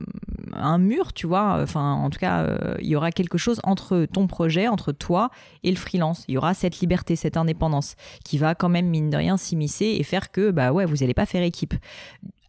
un 0.53 0.77
mur, 0.77 1.13
tu 1.13 1.27
vois. 1.27 1.59
Enfin, 1.61 1.93
en 1.93 2.09
tout 2.09 2.19
cas, 2.19 2.41
euh, 2.41 2.75
il 2.81 2.87
y 2.87 2.95
aura 2.95 3.11
quelque 3.11 3.37
chose 3.37 3.59
entre 3.63 4.05
ton 4.05 4.27
projet, 4.27 4.67
entre 4.67 4.91
toi 4.91 5.29
et 5.63 5.71
le 5.71 5.77
freelance. 5.77 6.25
Il 6.27 6.35
y 6.35 6.37
aura 6.37 6.53
cette 6.53 6.79
liberté, 6.79 7.15
cette 7.15 7.37
indépendance 7.37 7.95
qui 8.23 8.37
va 8.37 8.55
quand 8.55 8.69
même, 8.69 8.87
mine 8.87 9.09
de 9.09 9.17
rien, 9.17 9.37
s'immiscer 9.37 9.95
et 9.99 10.03
faire 10.03 10.31
que, 10.31 10.51
bah 10.51 10.71
ouais, 10.71 10.85
vous 10.85 10.97
n'allez 10.97 11.13
pas 11.13 11.25
faire 11.25 11.43
équipe 11.43 11.73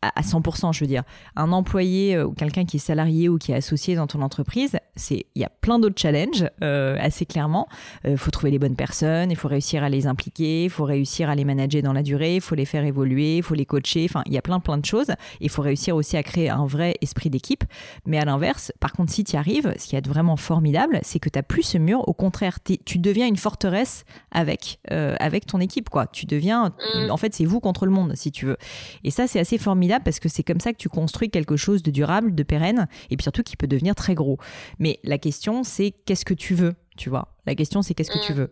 à 0.08 0.22
100%, 0.22 0.72
je 0.72 0.80
veux 0.80 0.86
dire. 0.86 1.02
Un 1.36 1.52
employé 1.52 2.16
euh, 2.16 2.26
ou 2.26 2.32
quelqu'un 2.32 2.64
qui 2.64 2.76
est 2.76 2.80
salarié 2.80 3.28
ou 3.28 3.38
qui 3.38 3.52
est 3.52 3.54
associé 3.54 3.94
dans 3.94 4.06
ton 4.06 4.22
entreprise, 4.22 4.76
c'est 4.96 5.26
il 5.34 5.42
y 5.42 5.44
a 5.44 5.48
plein 5.48 5.78
d'autres 5.78 6.00
challenges, 6.00 6.48
euh, 6.62 6.96
assez 7.00 7.26
clairement. 7.26 7.68
Il 8.06 8.16
faut 8.16 8.30
trouver 8.30 8.50
les 8.50 8.58
bonnes 8.58 8.76
personnes, 8.76 9.30
il 9.30 9.36
faut 9.36 9.48
réussir 9.48 9.82
à 9.82 9.88
les 9.88 10.06
impliquer, 10.06 10.64
il 10.64 10.70
faut 10.70 10.84
réussir 10.84 11.28
à 11.28 11.34
les 11.34 11.44
manager 11.44 11.82
dans 11.82 11.92
la 11.92 12.02
durée, 12.02 12.36
il 12.36 12.40
faut 12.40 12.54
les 12.54 12.64
faire 12.64 12.84
évoluer, 12.84 13.38
il 13.38 13.42
faut 13.42 13.54
les 13.54 13.66
coacher. 13.66 14.06
Enfin, 14.08 14.22
il 14.26 14.32
y 14.32 14.38
a 14.38 14.42
plein 14.42 14.60
plein 14.60 14.78
de 14.78 14.84
choses. 14.84 15.12
Il 15.40 15.48
faut 15.48 15.62
réussir 15.62 15.96
aussi 15.96 16.16
à 16.16 16.22
créer 16.22 16.50
un 16.50 16.66
vrai 16.66 16.96
esprit 17.00 17.30
d'équipe. 17.30 17.64
Mais 18.06 18.18
à 18.18 18.24
l'inverse, 18.24 18.72
par 18.80 18.92
contre, 18.92 19.12
si 19.12 19.24
tu 19.24 19.34
y 19.34 19.36
arrives, 19.36 19.74
ce 19.78 19.86
qui 19.86 19.96
est 19.96 20.06
vraiment 20.06 20.36
formidable, 20.36 21.00
c'est 21.02 21.18
que 21.18 21.28
tu 21.28 21.38
n'as 21.38 21.42
plus 21.42 21.62
ce 21.62 21.78
mur. 21.78 22.06
Au 22.08 22.12
contraire, 22.12 22.58
tu 22.62 22.98
deviens 22.98 23.26
une 23.26 23.36
forteresse 23.36 24.04
avec, 24.30 24.78
avec 24.90 25.46
ton 25.46 25.60
équipe. 25.60 25.88
quoi. 25.88 26.06
Tu 26.06 26.26
deviens, 26.26 26.72
mm. 26.94 27.10
en 27.10 27.16
fait, 27.16 27.34
c'est 27.34 27.44
vous 27.44 27.60
contre 27.60 27.86
le 27.86 27.92
monde, 27.92 28.12
si 28.14 28.30
tu 28.30 28.46
veux. 28.46 28.56
Et 29.04 29.10
ça, 29.10 29.26
c'est 29.26 29.40
assez 29.40 29.58
formidable 29.58 29.93
parce 30.00 30.20
que 30.20 30.28
c'est 30.28 30.42
comme 30.42 30.60
ça 30.60 30.72
que 30.72 30.78
tu 30.78 30.88
construis 30.88 31.30
quelque 31.30 31.56
chose 31.56 31.82
de 31.82 31.90
durable, 31.90 32.34
de 32.34 32.42
pérenne, 32.42 32.88
et 33.10 33.16
puis 33.16 33.22
surtout 33.22 33.42
qui 33.42 33.56
peut 33.56 33.66
devenir 33.66 33.94
très 33.94 34.14
gros. 34.14 34.38
Mais 34.78 35.00
la 35.04 35.18
question, 35.18 35.64
c'est 35.64 35.92
qu'est-ce 36.06 36.24
que 36.24 36.34
tu 36.34 36.54
veux, 36.54 36.74
tu 36.96 37.10
vois? 37.10 37.28
La 37.46 37.54
question, 37.54 37.82
c'est 37.82 37.94
qu'est-ce 37.94 38.10
que 38.10 38.24
tu 38.24 38.32
mm. 38.32 38.36
veux? 38.36 38.50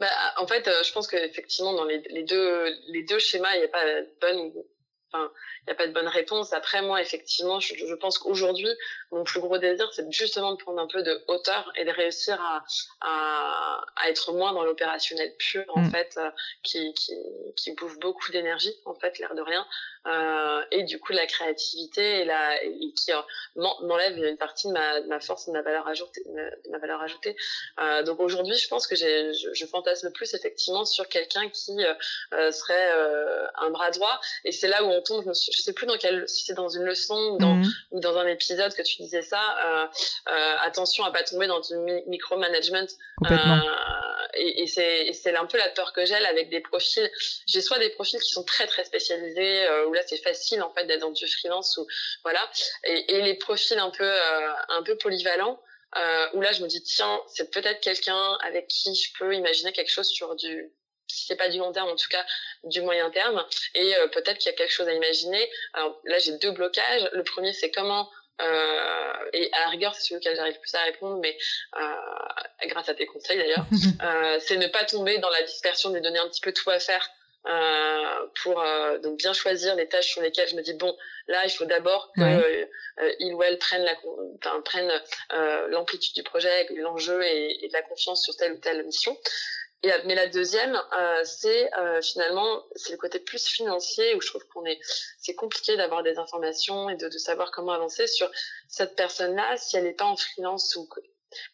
Bah, 0.00 0.06
en 0.38 0.46
fait, 0.46 0.66
euh, 0.66 0.82
je 0.84 0.92
pense 0.92 1.06
qu'effectivement, 1.06 1.72
dans 1.72 1.84
les, 1.84 2.00
deux, 2.24 2.64
les 2.88 3.04
deux 3.04 3.18
schémas, 3.18 3.54
il 3.54 3.58
n'y 3.60 3.64
a 3.64 3.68
pas 3.68 3.84
de 3.84 4.08
bonne 4.20 4.52
Enfin, 5.14 5.30
il 5.62 5.66
n'y 5.66 5.72
a 5.72 5.76
pas 5.76 5.86
de 5.86 5.92
bonne 5.92 6.08
réponse. 6.08 6.52
Après, 6.52 6.82
moi, 6.82 7.00
effectivement, 7.00 7.60
je, 7.60 7.74
je 7.76 7.94
pense 7.94 8.18
qu'aujourd'hui, 8.18 8.68
mon 9.14 9.24
plus 9.24 9.40
gros 9.40 9.58
désir, 9.58 9.88
c'est 9.92 10.10
justement 10.10 10.52
de 10.52 10.56
prendre 10.56 10.80
un 10.80 10.88
peu 10.88 11.02
de 11.02 11.22
hauteur 11.28 11.72
et 11.76 11.84
de 11.84 11.90
réussir 11.90 12.40
à, 12.40 12.64
à, 13.00 13.84
à 13.96 14.08
être 14.10 14.32
moins 14.32 14.52
dans 14.52 14.64
l'opérationnel 14.64 15.34
pur, 15.38 15.64
en 15.68 15.82
mm. 15.82 15.90
fait, 15.90 16.14
euh, 16.16 16.30
qui, 16.62 16.92
qui, 16.94 17.14
qui 17.56 17.72
bouffe 17.72 17.98
beaucoup 18.00 18.32
d'énergie, 18.32 18.74
en 18.84 18.94
fait, 18.94 19.18
l'air 19.18 19.34
de 19.34 19.42
rien, 19.42 19.64
euh, 20.06 20.62
et 20.70 20.82
du 20.82 21.00
coup 21.00 21.12
la 21.12 21.26
créativité 21.26 22.20
et, 22.20 22.24
la, 22.26 22.62
et 22.62 22.92
qui 22.92 23.10
euh, 23.10 23.20
m'enlève 23.56 24.18
une 24.18 24.36
partie 24.36 24.68
de 24.68 24.72
ma, 24.72 25.00
de 25.00 25.06
ma 25.06 25.20
force, 25.20 25.46
de 25.46 25.52
ma 25.52 25.62
valeur 25.62 25.86
ajoutée. 25.88 26.22
De 26.26 26.70
ma 26.70 26.78
valeur 26.78 27.00
ajoutée. 27.00 27.36
Donc 28.04 28.20
aujourd'hui, 28.20 28.56
je 28.56 28.68
pense 28.68 28.86
que 28.86 28.96
je, 28.96 29.50
je, 29.52 29.66
fantasme 29.66 30.10
plus 30.12 30.34
effectivement 30.34 30.84
sur 30.84 31.08
quelqu'un 31.08 31.48
qui 31.48 31.76
serait 32.50 32.92
un 33.56 33.70
bras 33.70 33.90
droit. 33.90 34.20
Et 34.44 34.52
c'est 34.52 34.68
là 34.68 34.84
où 34.84 34.88
on 34.88 35.02
tombe. 35.02 35.24
Je, 35.26 35.50
je 35.52 35.62
sais 35.62 35.72
plus 35.72 35.86
dans 35.86 35.96
quel, 35.96 36.28
si 36.28 36.44
c'est 36.44 36.54
dans 36.54 36.68
une 36.68 36.82
leçon 36.82 37.16
ou 37.32 37.38
dans, 37.38 37.54
mhm. 37.54 37.72
ou 37.92 38.00
dans 38.00 38.16
un 38.18 38.26
épisode 38.26 38.74
que 38.74 38.82
tu 38.82 39.03
disais 39.04 39.22
ça. 39.22 39.90
attention 40.62 41.04
à 41.04 41.12
pas 41.12 41.22
tomber 41.22 41.46
dans 41.46 41.60
du 41.60 41.74
micromanagement. 42.06 42.86
Complètement 43.18 43.62
et, 44.36 44.62
et 44.62 45.12
c'est 45.12 45.36
un 45.36 45.46
peu 45.46 45.58
la 45.58 45.68
peur 45.70 45.92
que 45.92 46.04
j'ai 46.04 46.14
avec 46.14 46.50
des 46.50 46.60
profils. 46.60 47.10
J'ai 47.46 47.60
soit 47.60 47.78
des 47.78 47.90
profils 47.90 48.20
qui 48.20 48.30
sont 48.30 48.44
très 48.44 48.66
très 48.66 48.84
spécialisés 48.84 49.66
euh, 49.66 49.86
où 49.86 49.92
là 49.92 50.02
c'est 50.06 50.22
facile 50.22 50.62
en 50.62 50.72
fait 50.72 50.84
d'être 50.86 51.00
dans 51.00 51.10
du 51.10 51.26
freelance 51.26 51.76
ou 51.76 51.86
voilà, 52.22 52.50
et, 52.84 53.16
et 53.16 53.22
les 53.22 53.34
profils 53.34 53.78
un 53.78 53.90
peu 53.90 54.04
euh, 54.04 54.52
un 54.68 54.82
peu 54.82 54.96
polyvalents. 54.96 55.60
Euh, 55.96 56.26
où 56.32 56.40
là 56.40 56.50
je 56.50 56.60
me 56.60 56.66
dis 56.66 56.82
tiens 56.82 57.20
c'est 57.28 57.52
peut-être 57.52 57.80
quelqu'un 57.80 58.36
avec 58.42 58.66
qui 58.66 58.92
je 58.96 59.12
peux 59.16 59.32
imaginer 59.32 59.72
quelque 59.72 59.92
chose 59.92 60.08
sur 60.08 60.34
du 60.34 60.72
si 61.06 61.26
c'est 61.26 61.36
pas 61.36 61.48
du 61.48 61.58
long 61.58 61.70
terme, 61.70 61.88
en 61.88 61.96
tout 61.96 62.08
cas 62.08 62.24
du 62.64 62.80
moyen 62.80 63.10
terme. 63.10 63.44
Et 63.74 63.94
euh, 63.96 64.08
peut-être 64.08 64.38
qu'il 64.38 64.50
y 64.50 64.54
a 64.54 64.56
quelque 64.56 64.72
chose 64.72 64.88
à 64.88 64.92
imaginer. 64.92 65.48
Alors 65.74 66.00
là, 66.04 66.18
j'ai 66.18 66.32
deux 66.38 66.50
blocages. 66.50 67.08
Le 67.12 67.22
premier, 67.22 67.52
c'est 67.52 67.70
comment 67.70 68.00
euh, 68.00 68.23
et 68.40 69.50
à 69.52 69.60
la 69.60 69.68
rigueur, 69.68 69.94
c'est 69.94 70.02
celui 70.02 70.16
auquel 70.16 70.36
j'arrive 70.36 70.58
plus 70.60 70.74
à 70.74 70.82
répondre, 70.82 71.18
mais 71.20 71.36
euh, 71.76 72.66
grâce 72.68 72.88
à 72.88 72.94
tes 72.94 73.06
conseils 73.06 73.38
d'ailleurs, 73.38 73.66
euh, 74.02 74.38
c'est 74.40 74.56
ne 74.56 74.68
pas 74.68 74.84
tomber 74.84 75.18
dans 75.18 75.30
la 75.30 75.42
dispersion, 75.42 75.90
de 75.90 75.98
donner 75.98 76.18
un 76.18 76.28
petit 76.28 76.40
peu 76.40 76.52
tout 76.52 76.70
à 76.70 76.78
faire 76.78 77.08
euh, 77.46 78.26
pour 78.42 78.58
euh, 78.58 78.96
donc 79.00 79.18
bien 79.18 79.34
choisir 79.34 79.74
les 79.76 79.86
tâches 79.86 80.12
sur 80.12 80.22
lesquelles 80.22 80.48
je 80.48 80.56
me 80.56 80.62
dis 80.62 80.72
bon 80.72 80.96
là 81.26 81.44
il 81.44 81.50
faut 81.50 81.66
d'abord 81.66 82.10
que 82.16 82.22
euh, 82.22 82.66
il 83.18 83.34
ou 83.34 83.42
elle 83.42 83.58
prenne 83.58 83.82
la 83.82 83.94
enfin, 84.38 84.62
prenne 84.62 84.90
l'amplitude 85.68 86.14
du 86.14 86.22
projet 86.22 86.66
l'enjeu 86.76 87.22
et, 87.22 87.62
et, 87.62 87.68
de 87.68 87.72
la 87.74 87.82
confiance 87.82 88.22
sur 88.22 88.34
telle 88.36 88.52
ou 88.52 88.56
telle 88.56 88.82
mission 88.86 89.14
mais 90.04 90.14
la 90.14 90.26
deuxième, 90.26 90.80
euh, 90.98 91.24
c'est 91.24 91.72
euh, 91.74 92.00
finalement 92.00 92.64
c'est 92.74 92.92
le 92.92 92.98
côté 92.98 93.18
plus 93.18 93.46
financier 93.46 94.14
où 94.14 94.20
je 94.20 94.28
trouve 94.28 94.46
qu'on 94.48 94.64
est 94.64 94.78
c'est 95.18 95.34
compliqué 95.34 95.76
d'avoir 95.76 96.02
des 96.02 96.18
informations 96.18 96.88
et 96.90 96.96
de, 96.96 97.08
de, 97.08 97.18
savoir 97.18 97.50
comment 97.50 97.72
avancer 97.72 98.06
sur 98.06 98.30
cette 98.68 98.96
personne-là 98.96 99.56
si 99.56 99.76
elle 99.76 99.84
n'est 99.84 99.92
pas 99.92 100.04
en 100.04 100.16
freelance 100.16 100.76
ou 100.76 100.88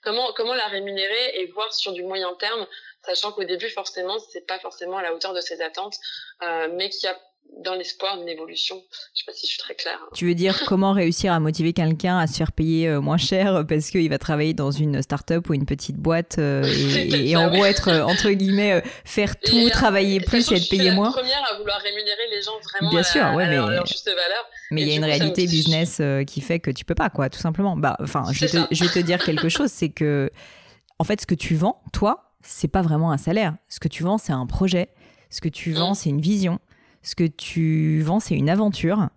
comment 0.03 0.33
comment 0.35 0.55
la 0.55 0.66
rémunérer 0.66 1.40
et 1.40 1.47
voir 1.47 1.73
sur 1.73 1.93
du 1.93 2.03
moyen 2.03 2.35
terme, 2.35 2.66
sachant 3.05 3.33
qu'au 3.33 3.45
début 3.45 3.71
forcément 3.71 4.19
c'est 4.19 4.47
pas 4.47 4.59
forcément 4.59 4.99
à 4.99 5.03
la 5.03 5.14
hauteur 5.14 5.35
de 5.35 5.40
ses 5.40 5.61
attentes, 5.61 5.97
euh, 6.43 6.69
mais 6.73 6.90
qu'il 6.90 7.05
y 7.05 7.09
a 7.09 7.21
dans 7.64 7.74
l'espoir 7.74 8.18
d'une 8.18 8.29
évolution. 8.29 8.83
Je 9.14 9.20
sais 9.20 9.24
pas 9.26 9.33
si 9.33 9.46
je 9.46 9.53
suis 9.53 9.59
très 9.59 9.74
claire. 9.74 9.98
Tu 10.14 10.26
veux 10.26 10.35
dire 10.35 10.62
comment 10.66 10.92
réussir 10.92 11.33
à 11.33 11.40
motiver 11.40 11.72
quelqu'un 11.72 12.18
à 12.18 12.26
se 12.26 12.37
faire 12.37 12.53
payer 12.53 12.88
euh, 12.88 13.00
moins 13.00 13.18
cher 13.18 13.64
parce 13.68 13.90
qu'il 13.90 14.09
va 14.09 14.18
travailler 14.18 14.55
dans 14.55 14.70
une 14.70 15.03
start-up 15.03 15.48
ou 15.50 15.55
une 15.55 15.66
petite 15.66 15.96
boîte 15.96 16.38
euh, 16.38 16.62
et, 16.96 17.37
en 17.37 17.50
gros 17.50 17.64
être 17.64 17.88
euh, 17.88 18.03
entre 18.03 18.31
guillemets 18.31 18.83
faire 19.05 19.38
tout, 19.38 19.68
travailler 19.70 20.20
plus 20.20 20.50
et 20.53 20.57
être 20.57 20.68
payé 20.68 20.90
moins. 20.90 21.09
Je 21.09 21.18
suis 21.18 21.22
la 21.22 21.22
première 21.22 21.53
à 21.53 21.59
vouloir 21.59 21.79
rémunérer 21.81 22.29
les 22.31 22.42
gens 22.42 22.59
vraiment 22.72 22.90
Bien 22.90 23.03
sûr, 23.03 23.22
ouais, 23.35 23.44
à 23.44 23.48
mais... 23.48 23.57
leur, 23.57 23.87
juste 23.87 24.07
valeur. 24.07 24.46
Mais 24.70 24.83
il 24.83 24.88
y 24.88 24.92
a 24.92 24.96
une 24.96 25.05
réalité 25.05 25.46
business 25.46 26.00
qui 26.26 26.40
fait 26.40 26.61
que 26.61 26.70
tu 26.70 26.85
peux 26.85 26.94
pas 26.94 27.11
quoi, 27.11 27.29
tout 27.29 27.40
simplement. 27.40 27.76
Bah, 27.76 27.96
enfin, 28.00 28.24
je, 28.33 28.46
je 28.46 28.85
vais 28.85 28.90
te 28.90 28.98
dire 29.00 29.22
quelque 29.22 29.48
chose, 29.50 29.70
c'est 29.70 29.90
que 29.90 30.31
en 30.98 31.05
fait, 31.05 31.20
ce 31.20 31.26
que 31.26 31.35
tu 31.35 31.55
vends, 31.55 31.83
toi, 31.92 32.35
c'est 32.42 32.68
pas 32.68 32.83
vraiment 32.83 33.11
un 33.11 33.18
salaire. 33.18 33.57
Ce 33.68 33.81
que 33.81 33.88
tu 33.88 34.03
vends, 34.03 34.18
c'est 34.18 34.33
un 34.33 34.46
projet. 34.46 34.90
Ce 35.31 35.40
que 35.40 35.48
tu 35.48 35.72
vends, 35.72 35.92
mm. 35.92 35.94
c'est 35.94 36.11
une 36.11 36.20
vision 36.20 36.59
ce 37.02 37.14
que 37.14 37.26
tu 37.26 38.00
vends, 38.02 38.20
c'est 38.20 38.36
une 38.36 38.50
aventure. 38.50 39.08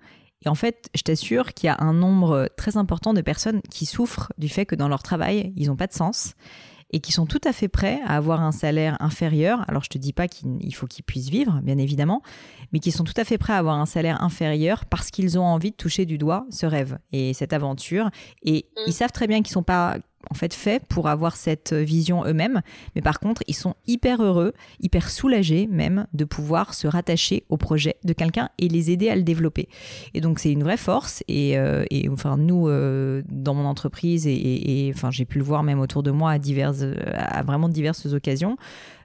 Et 0.46 0.50
en 0.50 0.56
fait, 0.56 0.90
je 0.94 1.02
t'assure 1.04 1.54
qu'il 1.54 1.68
y 1.68 1.70
a 1.70 1.78
un 1.80 1.94
nombre 1.94 2.50
très 2.58 2.78
important 2.78 3.14
de 3.14 3.22
personnes 3.22 3.62
qui 3.70 3.86
souffrent 3.86 4.32
du 4.38 4.50
fait 4.50 4.66
que 4.66 4.76
dans 4.76 4.88
leur 4.88 5.04
travail, 5.04 5.54
ils 5.56 5.68
n'ont 5.68 5.76
pas 5.76 5.88
de 5.88 5.94
sens 5.94 6.36
et 6.94 7.00
qui 7.00 7.12
sont 7.12 7.26
tout 7.26 7.42
à 7.44 7.52
fait 7.54 7.68
prêts 7.68 8.00
à 8.06 8.16
avoir 8.16 8.42
un 8.42 8.52
salaire 8.52 8.98
inférieur. 9.00 9.66
Alors, 9.68 9.84
je 9.84 9.90
te 9.90 9.98
dis 9.98 10.14
pas 10.14 10.28
qu'il 10.28 10.76
faut 10.76 10.86
qu'ils 10.86 11.04
puissent 11.04 11.30
vivre, 11.30 11.60
bien 11.64 11.80
évidemment, 11.80 12.22
mais 12.72 12.80
qui 12.80 12.92
sont 12.92 13.04
tout 13.04 13.14
à 13.18 13.24
fait 13.24 13.40
prêts 13.40 13.54
à 13.54 13.58
avoir 13.58 13.80
un 13.80 13.88
salaire 13.88 14.22
inférieur 14.22 14.86
parce 14.86 15.10
qu'ils 15.10 15.40
ont 15.40 15.44
envie 15.44 15.72
de 15.72 15.76
toucher 15.76 16.06
du 16.06 16.20
doigt 16.20 16.46
ce 16.52 16.68
rêve 16.68 17.00
et 17.12 17.34
cette 17.34 17.52
aventure. 17.52 18.12
Et 18.44 18.68
mm. 18.78 18.82
ils 18.88 18.94
savent 18.94 19.12
très 19.12 19.26
bien 19.26 19.42
qu'ils 19.42 19.54
sont 19.54 19.64
pas 19.64 19.98
en 20.30 20.34
fait 20.34 20.54
fait 20.54 20.86
pour 20.86 21.08
avoir 21.08 21.36
cette 21.36 21.74
vision 21.74 22.26
eux-mêmes. 22.26 22.62
Mais 22.96 23.02
par 23.02 23.20
contre, 23.20 23.44
ils 23.48 23.56
sont 23.56 23.76
hyper 23.88 24.22
heureux, 24.22 24.54
hyper 24.80 25.10
soulagés 25.10 25.68
même 25.68 26.08
de 26.14 26.26
pouvoir 26.26 26.74
se 26.74 26.88
rattacher 26.88 27.44
au 27.50 27.58
projet 27.58 27.96
de 28.04 28.14
quelqu'un 28.14 28.50
et 28.58 28.68
les 28.68 28.92
aider 28.92 29.10
à 29.10 29.16
le 29.16 29.24
développer. 29.24 29.70
Et 30.14 30.22
donc 30.22 30.40
c'est 30.40 30.52
une 30.52 30.64
vraie 30.64 30.78
force. 30.78 31.24
Et, 31.28 31.58
euh, 31.58 31.86
enfin 32.12 32.38
nous, 32.38 32.68
euh, 32.68 33.22
dans 33.30 33.54
mon 33.54 33.66
entreprise 33.66 34.28
et, 34.28 34.92
enfin 34.94 35.12
j'ai 35.12 35.26
pu 35.26 35.38
le 35.38 35.44
voir 35.44 35.64
même 35.64 35.80
autour 35.80 36.04
de 36.04 36.12
moi 36.12 36.32
à 36.32 36.40
diverses, 36.40 36.84
à 37.14 37.44
vraiment 37.44 37.70
diverses 37.70 38.06
occasions. 38.08 38.58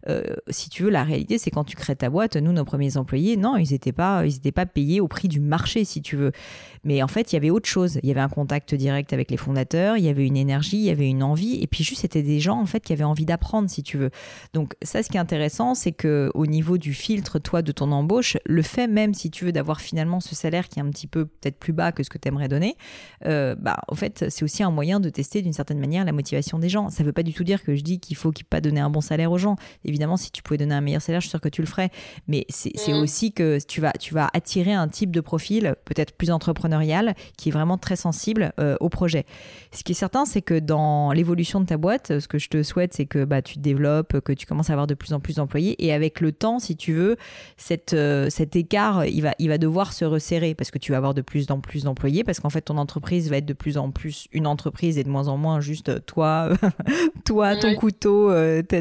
Euh, 0.08 0.22
si 0.48 0.70
tu 0.70 0.84
veux, 0.84 0.90
la 0.90 1.04
réalité, 1.04 1.38
c'est 1.38 1.50
quand 1.50 1.64
tu 1.64 1.76
crées 1.76 1.96
ta 1.96 2.08
boîte, 2.08 2.36
nous, 2.36 2.52
nos 2.52 2.64
premiers 2.64 2.96
employés, 2.96 3.36
non, 3.36 3.56
ils 3.56 3.72
n'étaient 3.72 3.92
pas, 3.92 4.24
ils 4.26 4.52
pas 4.52 4.66
payés 4.66 5.00
au 5.00 5.08
prix 5.08 5.28
du 5.28 5.40
marché, 5.40 5.84
si 5.84 6.00
tu 6.00 6.16
veux. 6.16 6.32
Mais 6.84 7.02
en 7.02 7.08
fait, 7.08 7.32
il 7.32 7.36
y 7.36 7.38
avait 7.38 7.50
autre 7.50 7.68
chose. 7.68 7.98
Il 8.02 8.08
y 8.08 8.12
avait 8.12 8.20
un 8.20 8.28
contact 8.28 8.74
direct 8.74 9.12
avec 9.12 9.30
les 9.30 9.36
fondateurs, 9.36 9.96
il 9.96 10.04
y 10.04 10.08
avait 10.08 10.26
une 10.26 10.36
énergie, 10.36 10.78
il 10.78 10.84
y 10.84 10.90
avait 10.90 11.08
une 11.08 11.22
envie, 11.22 11.60
et 11.62 11.66
puis 11.66 11.84
juste, 11.84 12.02
c'était 12.02 12.22
des 12.22 12.40
gens, 12.40 12.60
en 12.60 12.66
fait, 12.66 12.80
qui 12.80 12.92
avaient 12.92 13.04
envie 13.04 13.26
d'apprendre, 13.26 13.68
si 13.68 13.82
tu 13.82 13.96
veux. 13.96 14.10
Donc, 14.54 14.74
ça, 14.82 15.02
ce 15.02 15.08
qui 15.08 15.16
est 15.16 15.20
intéressant, 15.20 15.74
c'est 15.74 15.92
que 15.92 16.30
au 16.34 16.46
niveau 16.46 16.78
du 16.78 16.94
filtre, 16.94 17.38
toi, 17.38 17.62
de 17.62 17.72
ton 17.72 17.92
embauche, 17.92 18.36
le 18.44 18.62
fait 18.62 18.86
même, 18.86 19.14
si 19.14 19.30
tu 19.30 19.44
veux, 19.44 19.52
d'avoir 19.52 19.80
finalement 19.80 20.20
ce 20.20 20.34
salaire 20.34 20.68
qui 20.68 20.78
est 20.78 20.82
un 20.82 20.90
petit 20.90 21.06
peu 21.06 21.26
peut-être 21.26 21.58
plus 21.58 21.72
bas 21.72 21.92
que 21.92 22.02
ce 22.02 22.10
que 22.10 22.18
tu 22.18 22.28
aimerais 22.28 22.48
donner, 22.48 22.76
euh, 23.26 23.54
bah, 23.54 23.78
en 23.88 23.94
fait, 23.94 24.26
c'est 24.28 24.44
aussi 24.44 24.62
un 24.62 24.70
moyen 24.70 25.00
de 25.00 25.10
tester 25.10 25.42
d'une 25.42 25.52
certaine 25.52 25.78
manière 25.78 26.04
la 26.04 26.12
motivation 26.12 26.58
des 26.58 26.68
gens. 26.68 26.90
Ça 26.90 27.02
ne 27.02 27.08
veut 27.08 27.12
pas 27.12 27.22
du 27.22 27.32
tout 27.32 27.44
dire 27.44 27.62
que 27.62 27.74
je 27.74 27.82
dis 27.82 28.00
qu'il 28.00 28.16
faut 28.16 28.32
qu'il 28.32 28.44
pas 28.44 28.60
donner 28.60 28.80
un 28.80 28.90
bon 28.90 29.00
salaire 29.00 29.32
aux 29.32 29.38
gens 29.38 29.56
évidemment, 29.84 30.16
si 30.16 30.30
tu 30.30 30.42
pouvais 30.42 30.58
donner 30.58 30.74
un 30.74 30.80
meilleur 30.80 31.02
salaire, 31.02 31.20
je 31.20 31.26
suis 31.26 31.30
sûre 31.30 31.40
que 31.40 31.48
tu 31.48 31.62
le 31.62 31.66
ferais. 31.66 31.90
Mais 32.26 32.46
c'est 32.48 32.72
mm. 32.88 32.94
aussi 32.94 33.32
que 33.32 33.58
tu 33.66 33.80
vas, 33.80 33.92
tu 33.92 34.14
vas 34.14 34.28
attirer 34.32 34.72
un 34.72 34.88
type 34.88 35.10
de 35.10 35.20
profil 35.20 35.74
peut-être 35.84 36.12
plus 36.16 36.30
qui 37.36 37.48
est 37.48 37.52
vraiment 37.52 37.78
très 37.78 37.96
sensible 37.96 38.52
euh, 38.58 38.76
au 38.80 38.88
projet. 38.88 39.24
Ce 39.72 39.84
qui 39.84 39.92
est 39.92 39.94
certain, 39.94 40.24
c'est 40.24 40.42
que 40.42 40.58
dans 40.58 41.12
l'évolution 41.12 41.60
de 41.60 41.66
ta 41.66 41.76
boîte, 41.76 42.18
ce 42.18 42.28
que 42.28 42.38
je 42.38 42.48
te 42.48 42.62
souhaite, 42.62 42.94
c'est 42.94 43.06
que 43.06 43.24
bah, 43.24 43.42
tu 43.42 43.54
te 43.54 43.60
développes, 43.60 44.20
que 44.20 44.32
tu 44.32 44.46
commences 44.46 44.70
à 44.70 44.72
avoir 44.72 44.86
de 44.86 44.94
plus 44.94 45.12
en 45.12 45.20
plus 45.20 45.36
d'employés. 45.36 45.76
Et 45.84 45.92
avec 45.92 46.20
le 46.20 46.32
temps, 46.32 46.58
si 46.58 46.76
tu 46.76 46.92
veux, 46.92 47.16
cette, 47.56 47.94
euh, 47.94 48.30
cet 48.30 48.56
écart, 48.56 49.04
il 49.06 49.22
va, 49.22 49.34
il 49.38 49.48
va 49.48 49.58
devoir 49.58 49.92
se 49.92 50.04
resserrer 50.04 50.54
parce 50.54 50.70
que 50.70 50.78
tu 50.78 50.92
vas 50.92 50.98
avoir 50.98 51.14
de 51.14 51.22
plus 51.22 51.50
en 51.50 51.60
plus 51.60 51.84
d'employés, 51.84 52.24
parce 52.24 52.40
qu'en 52.40 52.50
fait, 52.50 52.62
ton 52.62 52.78
entreprise 52.78 53.30
va 53.30 53.36
être 53.38 53.46
de 53.46 53.54
plus 53.54 53.78
en 53.78 53.90
plus 53.90 54.28
une 54.32 54.46
entreprise 54.46 54.98
et 54.98 55.04
de 55.04 55.10
moins 55.10 55.28
en 55.28 55.36
moins 55.36 55.60
juste 55.60 56.04
toi, 56.06 56.50
toi, 57.24 57.56
ton 57.56 57.74
couteau, 57.74 58.32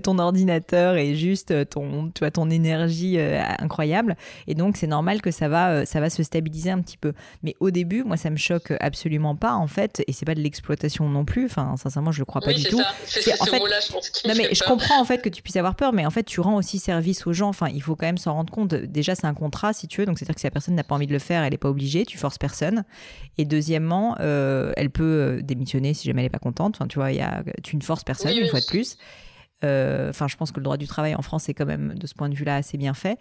ton 0.03 0.19
ordinateur 0.19 0.95
et 0.95 1.15
juste 1.15 1.69
ton, 1.69 2.11
tu 2.13 2.19
vois, 2.19 2.31
ton 2.31 2.49
énergie 2.49 3.19
incroyable. 3.19 4.15
Et 4.47 4.55
donc, 4.55 4.77
c'est 4.77 4.87
normal 4.87 5.21
que 5.21 5.31
ça 5.31 5.49
va, 5.49 5.85
ça 5.85 5.99
va 5.99 6.09
se 6.09 6.23
stabiliser 6.23 6.71
un 6.71 6.81
petit 6.81 6.97
peu. 6.97 7.13
Mais 7.43 7.55
au 7.59 7.71
début, 7.77 8.03
moi, 8.03 8.17
ça 8.17 8.29
me 8.29 8.37
choque 8.37 8.73
absolument 8.79 9.35
pas, 9.35 9.53
en 9.53 9.67
fait. 9.67 10.03
Et 10.07 10.13
c'est 10.13 10.25
pas 10.25 10.35
de 10.35 10.41
l'exploitation 10.41 11.07
non 11.07 11.25
plus. 11.25 11.45
Enfin, 11.45 11.75
sincèrement, 11.77 12.11
je 12.11 12.19
le 12.19 12.25
crois 12.25 12.41
pas 12.41 12.53
du 12.53 12.63
tout. 12.63 12.81
C'est 13.05 13.39
en 13.41 13.45
fait, 13.45 13.59
non, 13.59 14.33
mais 14.35 14.53
je 14.53 14.63
comprends 14.63 14.99
en 14.99 15.05
fait 15.05 15.21
que 15.21 15.29
tu 15.29 15.41
puisses 15.41 15.55
avoir 15.55 15.75
peur, 15.75 15.93
mais 15.93 16.05
en 16.05 16.09
fait, 16.09 16.23
tu 16.23 16.39
rends 16.39 16.55
aussi 16.55 16.79
service 16.79 17.27
aux 17.27 17.33
gens. 17.33 17.49
Enfin, 17.49 17.67
il 17.69 17.81
faut 17.81 17.95
quand 17.95 18.05
même 18.05 18.17
s'en 18.17 18.33
rendre 18.33 18.51
compte. 18.51 18.73
Déjà, 18.73 19.15
c'est 19.15 19.27
un 19.27 19.33
contrat, 19.33 19.73
si 19.73 19.87
tu 19.87 20.01
veux. 20.01 20.05
Donc, 20.05 20.17
c'est-à-dire 20.17 20.35
que 20.35 20.41
si 20.41 20.47
la 20.47 20.51
personne 20.51 20.75
n'a 20.75 20.83
pas 20.83 20.95
envie 20.95 21.07
de 21.07 21.13
le 21.13 21.19
faire, 21.19 21.43
elle 21.43 21.51
n'est 21.51 21.57
pas 21.57 21.69
obligée. 21.69 22.05
Tu 22.05 22.17
forces 22.17 22.37
personne. 22.37 22.83
Et 23.37 23.45
deuxièmement, 23.45 24.15
euh, 24.19 24.73
elle 24.75 24.89
peut 24.89 25.03
euh, 25.03 25.41
démissionner 25.41 25.93
si 25.93 26.07
jamais 26.07 26.21
elle 26.21 26.25
n'est 26.25 26.29
pas 26.29 26.39
contente. 26.39 26.75
Enfin, 26.75 26.87
tu 26.87 26.99
vois, 26.99 27.11
y 27.11 27.21
a, 27.21 27.43
tu 27.63 27.75
ne 27.75 27.81
forces 27.81 28.03
personne, 28.03 28.35
une 28.35 28.47
fois 28.47 28.59
de 28.59 28.65
plus. 28.65 28.97
Euh, 29.63 30.09
enfin, 30.09 30.27
je 30.27 30.35
pense 30.35 30.51
que 30.51 30.59
le 30.59 30.63
droit 30.63 30.77
du 30.77 30.87
travail 30.87 31.15
en 31.15 31.21
France 31.21 31.49
est 31.49 31.53
quand 31.53 31.65
même, 31.65 31.95
de 31.95 32.05
ce 32.05 32.13
point 32.13 32.29
de 32.29 32.35
vue-là, 32.35 32.55
assez 32.55 32.77
bien 32.77 32.93
fait. 32.93 33.17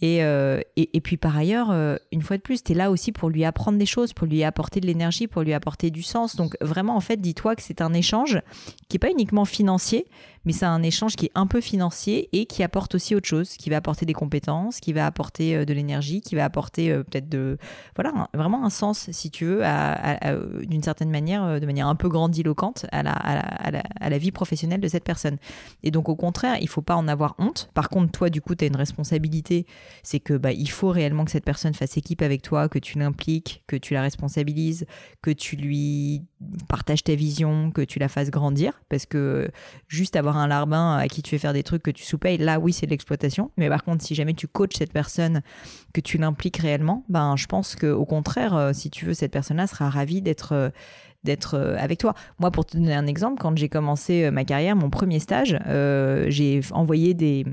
Et, 0.00 0.22
euh, 0.22 0.60
et, 0.76 1.00
puis, 1.00 1.16
par 1.16 1.36
ailleurs, 1.36 1.70
euh, 1.70 1.96
une 2.12 2.22
fois 2.22 2.36
de 2.36 2.42
plus, 2.42 2.62
tu 2.62 2.72
es 2.72 2.74
là 2.74 2.90
aussi 2.90 3.12
pour 3.12 3.28
lui 3.28 3.44
apprendre 3.44 3.78
des 3.78 3.86
choses, 3.86 4.12
pour 4.12 4.26
lui 4.26 4.44
apporter 4.44 4.80
de 4.80 4.86
l'énergie, 4.86 5.26
pour 5.26 5.42
lui 5.42 5.52
apporter 5.52 5.90
du 5.90 6.02
sens. 6.02 6.36
Donc, 6.36 6.56
vraiment, 6.60 6.96
en 6.96 7.00
fait, 7.00 7.16
dis-toi 7.16 7.56
que 7.56 7.62
c'est 7.62 7.80
un 7.80 7.92
échange 7.92 8.40
qui 8.88 8.94
n'est 8.96 9.00
pas 9.00 9.10
uniquement 9.10 9.44
financier, 9.44 10.06
mais 10.44 10.52
c'est 10.52 10.66
un 10.66 10.82
échange 10.82 11.16
qui 11.16 11.26
est 11.26 11.32
un 11.34 11.46
peu 11.46 11.60
financier 11.60 12.28
et 12.32 12.46
qui 12.46 12.62
apporte 12.62 12.94
aussi 12.94 13.14
autre 13.14 13.28
chose, 13.28 13.50
qui 13.50 13.70
va 13.70 13.76
apporter 13.76 14.06
des 14.06 14.12
compétences, 14.12 14.80
qui 14.80 14.92
va 14.92 15.06
apporter 15.06 15.56
euh, 15.56 15.64
de 15.64 15.72
l'énergie, 15.72 16.20
qui 16.20 16.34
va 16.34 16.44
apporter 16.44 16.90
euh, 16.90 17.02
peut-être 17.02 17.28
de 17.28 17.58
voilà 17.94 18.28
vraiment 18.34 18.64
un 18.64 18.70
sens 18.70 19.10
si 19.10 19.30
tu 19.30 19.44
veux 19.44 19.62
d'une 20.66 20.82
certaine 20.82 21.10
manière, 21.10 21.44
euh, 21.44 21.58
de 21.58 21.66
manière 21.66 21.88
un 21.88 21.94
peu 21.94 22.08
grandiloquente 22.08 22.86
à 22.92 23.02
la, 23.02 23.12
à, 23.12 23.70
la, 23.70 23.82
à 24.00 24.10
la, 24.10 24.18
vie 24.18 24.32
professionnelle 24.32 24.80
de 24.80 24.88
cette 24.88 25.04
personne. 25.04 25.36
Et 25.82 25.90
donc 25.90 26.08
au 26.08 26.16
contraire, 26.16 26.56
il 26.60 26.68
faut 26.68 26.82
pas 26.82 26.96
en 26.96 27.08
avoir 27.08 27.34
honte. 27.38 27.70
Par 27.74 27.88
contre, 27.88 28.12
toi 28.12 28.30
du 28.30 28.40
coup, 28.40 28.54
tu 28.54 28.64
as 28.64 28.68
une 28.68 28.76
responsabilité, 28.76 29.66
c'est 30.02 30.20
que 30.20 30.34
bah, 30.34 30.52
il 30.52 30.70
faut 30.70 30.88
réellement 30.88 31.24
que 31.24 31.30
cette 31.30 31.44
personne 31.44 31.74
fasse 31.74 31.96
équipe 31.96 32.22
avec 32.22 32.42
toi, 32.42 32.68
que 32.68 32.78
tu 32.78 32.98
l'impliques, 32.98 33.62
que 33.66 33.76
tu 33.76 33.94
la 33.94 34.02
responsabilises, 34.02 34.86
que 35.22 35.30
tu 35.30 35.56
lui 35.56 36.22
partages 36.68 37.04
ta 37.04 37.14
vision, 37.14 37.70
que 37.70 37.82
tu 37.82 37.98
la 37.98 38.08
fasses 38.08 38.30
grandir 38.30 38.80
parce 38.88 39.06
que 39.06 39.50
juste 39.88 40.16
avoir 40.16 40.29
un 40.36 40.46
larbin 40.46 40.96
à 40.96 41.08
qui 41.08 41.22
tu 41.22 41.30
fais 41.30 41.38
faire 41.38 41.52
des 41.52 41.62
trucs 41.62 41.82
que 41.82 41.90
tu 41.90 42.04
sous-payes, 42.04 42.38
là 42.38 42.58
oui 42.58 42.72
c'est 42.72 42.86
de 42.86 42.90
l'exploitation. 42.90 43.50
Mais 43.56 43.68
par 43.68 43.84
contre, 43.84 44.04
si 44.04 44.14
jamais 44.14 44.34
tu 44.34 44.46
coaches 44.46 44.76
cette 44.78 44.92
personne, 44.92 45.42
que 45.92 46.00
tu 46.00 46.18
l'impliques 46.18 46.58
réellement, 46.58 47.04
ben 47.08 47.36
je 47.36 47.46
pense 47.46 47.76
que 47.76 47.86
au 47.86 48.04
contraire, 48.04 48.54
euh, 48.54 48.72
si 48.72 48.90
tu 48.90 49.04
veux, 49.04 49.14
cette 49.14 49.32
personne-là 49.32 49.66
sera 49.66 49.90
ravie 49.90 50.22
d'être 50.22 50.52
euh, 50.52 50.70
d'être 51.24 51.54
euh, 51.54 51.76
avec 51.78 51.98
toi. 51.98 52.14
Moi, 52.38 52.50
pour 52.50 52.64
te 52.64 52.76
donner 52.76 52.94
un 52.94 53.06
exemple, 53.06 53.40
quand 53.40 53.56
j'ai 53.56 53.68
commencé 53.68 54.30
ma 54.30 54.44
carrière, 54.44 54.76
mon 54.76 54.88
premier 54.88 55.18
stage, 55.18 55.58
j'ai 56.28 56.60
envoyé 56.72 57.12
des 57.14 57.44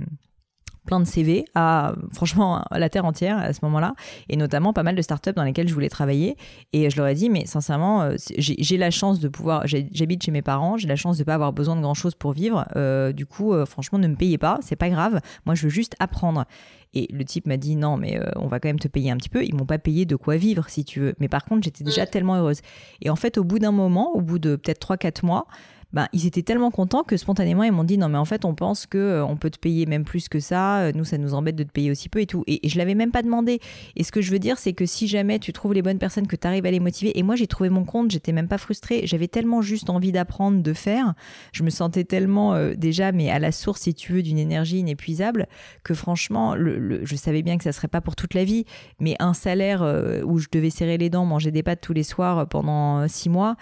plein 0.87 0.99
de 0.99 1.05
CV 1.05 1.45
à 1.53 1.93
franchement 2.13 2.65
la 2.71 2.89
terre 2.89 3.05
entière 3.05 3.37
à 3.37 3.53
ce 3.53 3.59
moment-là 3.63 3.93
et 4.29 4.37
notamment 4.37 4.73
pas 4.73 4.81
mal 4.81 4.95
de 4.95 5.01
startups 5.03 5.33
dans 5.35 5.43
lesquelles 5.43 5.67
je 5.67 5.73
voulais 5.73 5.89
travailler. 5.89 6.35
Et 6.73 6.89
je 6.89 6.97
leur 6.97 7.07
ai 7.07 7.13
dit 7.13 7.29
mais 7.29 7.45
sincèrement 7.45 8.01
euh, 8.01 8.15
j'ai 8.37 8.77
la 8.77 8.89
chance 8.89 9.19
de 9.19 9.27
pouvoir 9.27 9.67
j'habite 9.67 10.23
chez 10.23 10.31
mes 10.31 10.41
parents 10.41 10.77
j'ai 10.77 10.87
la 10.87 10.95
chance 10.95 11.17
de 11.19 11.23
pas 11.23 11.35
avoir 11.35 11.53
besoin 11.53 11.75
de 11.75 11.81
grand 11.81 11.93
chose 11.93 12.15
pour 12.15 12.31
vivre. 12.31 12.65
Euh, 12.75 13.11
du 13.11 13.27
coup 13.27 13.53
euh, 13.53 13.65
franchement 13.65 13.99
ne 13.99 14.07
me 14.07 14.15
payez 14.15 14.39
pas 14.39 14.57
c'est 14.61 14.75
pas 14.75 14.89
grave. 14.89 15.19
Moi 15.45 15.53
je 15.53 15.63
veux 15.63 15.69
juste 15.69 15.95
apprendre. 15.99 16.45
Et 16.93 17.07
le 17.11 17.25
type 17.25 17.45
m'a 17.45 17.57
dit 17.57 17.75
non 17.75 17.97
mais 17.97 18.19
on 18.37 18.47
va 18.47 18.59
quand 18.59 18.69
même 18.69 18.79
te 18.79 18.87
payer 18.87 19.11
un 19.11 19.17
petit 19.17 19.29
peu. 19.29 19.43
Ils 19.43 19.53
m'ont 19.53 19.65
pas 19.65 19.77
payé 19.77 20.05
de 20.05 20.15
quoi 20.15 20.37
vivre 20.37 20.69
si 20.69 20.85
tu 20.85 21.01
veux. 21.01 21.13
Mais 21.19 21.27
par 21.27 21.43
contre 21.43 21.63
j'étais 21.63 21.83
déjà 21.83 22.05
tellement 22.07 22.35
heureuse. 22.35 22.61
Et 23.01 23.09
en 23.09 23.15
fait 23.17 23.37
au 23.37 23.43
bout 23.43 23.59
d'un 23.59 23.73
moment 23.73 24.13
au 24.13 24.21
bout 24.21 24.39
de 24.39 24.55
peut-être 24.55 24.95
3-4 24.95 25.25
mois 25.25 25.47
ben, 25.93 26.07
ils 26.11 26.27
étaient 26.27 26.41
tellement 26.41 26.69
contents 26.69 27.03
que 27.03 27.15
spontanément 27.15 27.63
ils 27.63 27.71
m'ont 27.71 27.85
dit 27.85 27.97
non 27.97 28.09
mais 28.09 28.17
en 28.17 28.25
fait 28.25 28.43
on 28.43 28.53
pense 28.53 28.85
que 28.85 28.97
euh, 28.97 29.25
on 29.25 29.37
peut 29.37 29.49
te 29.49 29.57
payer 29.57 29.85
même 29.85 30.03
plus 30.03 30.27
que 30.27 30.39
ça. 30.39 30.79
Euh, 30.79 30.91
nous 30.93 31.05
ça 31.05 31.17
nous 31.17 31.33
embête 31.33 31.55
de 31.55 31.63
te 31.63 31.71
payer 31.71 31.91
aussi 31.91 32.09
peu 32.09 32.19
et 32.19 32.25
tout. 32.25 32.43
Et, 32.45 32.67
je 32.67 32.77
l'avais 32.77 32.95
même 32.95 33.11
pas 33.11 33.21
demandé. 33.21 33.61
Et 33.95 34.03
ce 34.03 34.11
que 34.11 34.21
je 34.21 34.31
veux 34.31 34.39
dire 34.39 34.57
c'est 34.57 34.73
que 34.73 34.85
si 34.85 35.07
jamais 35.07 35.39
tu 35.39 35.53
trouves 35.53 35.73
les 35.73 35.81
bonnes 35.81 35.97
personnes 35.97 36.27
que 36.27 36.35
tu 36.35 36.45
arrives 36.45 36.65
à 36.65 36.71
les 36.71 36.81
motiver 36.81 37.17
et 37.17 37.23
moi 37.23 37.35
j'ai 37.35 37.47
trouvé 37.47 37.69
mon 37.69 37.85
compte 37.85 38.11
j'étais 38.11 38.33
même 38.33 38.49
pas 38.49 38.57
frustrée. 38.57 39.03
J'avais 39.05 39.29
tellement 39.29 39.61
juste 39.61 39.89
envie 39.89 40.11
d'apprendre 40.11 40.61
de 40.61 40.73
faire. 40.73 41.13
Je 41.53 41.63
me 41.63 41.69
sentais 41.69 42.03
tellement 42.03 42.53
euh, 42.53 42.73
déjà 42.75 43.13
mais 43.13 43.29
à 43.29 43.39
la 43.39 43.53
source 43.53 43.81
si 43.81 43.93
tu 43.93 44.11
veux 44.11 44.23
d'une 44.23 44.39
énergie 44.39 44.79
inépuisable 44.79 45.47
que 45.83 45.93
franchement 45.93 46.55
je 46.57 47.15
savais 47.15 47.43
bien 47.43 47.57
que 47.57 47.63
ça 47.63 47.71
serait 47.71 47.87
pas 47.87 48.01
pour 48.01 48.17
toute 48.17 48.33
la 48.33 48.43
vie. 48.43 48.65
Mais 48.99 49.15
un 49.19 49.33
salaire 49.33 49.81
où 50.25 50.37
je 50.37 50.47
devais 50.51 50.69
serrer 50.69 50.97
les 50.97 51.09
dents 51.09 51.25
manger 51.25 51.51
des 51.51 51.63
pâtes 51.63 51.81
tous 51.81 51.93
les 51.93 52.03
soirs 52.03 52.47
pendant 52.49 53.07
six 53.07 53.29
mois 53.29 53.55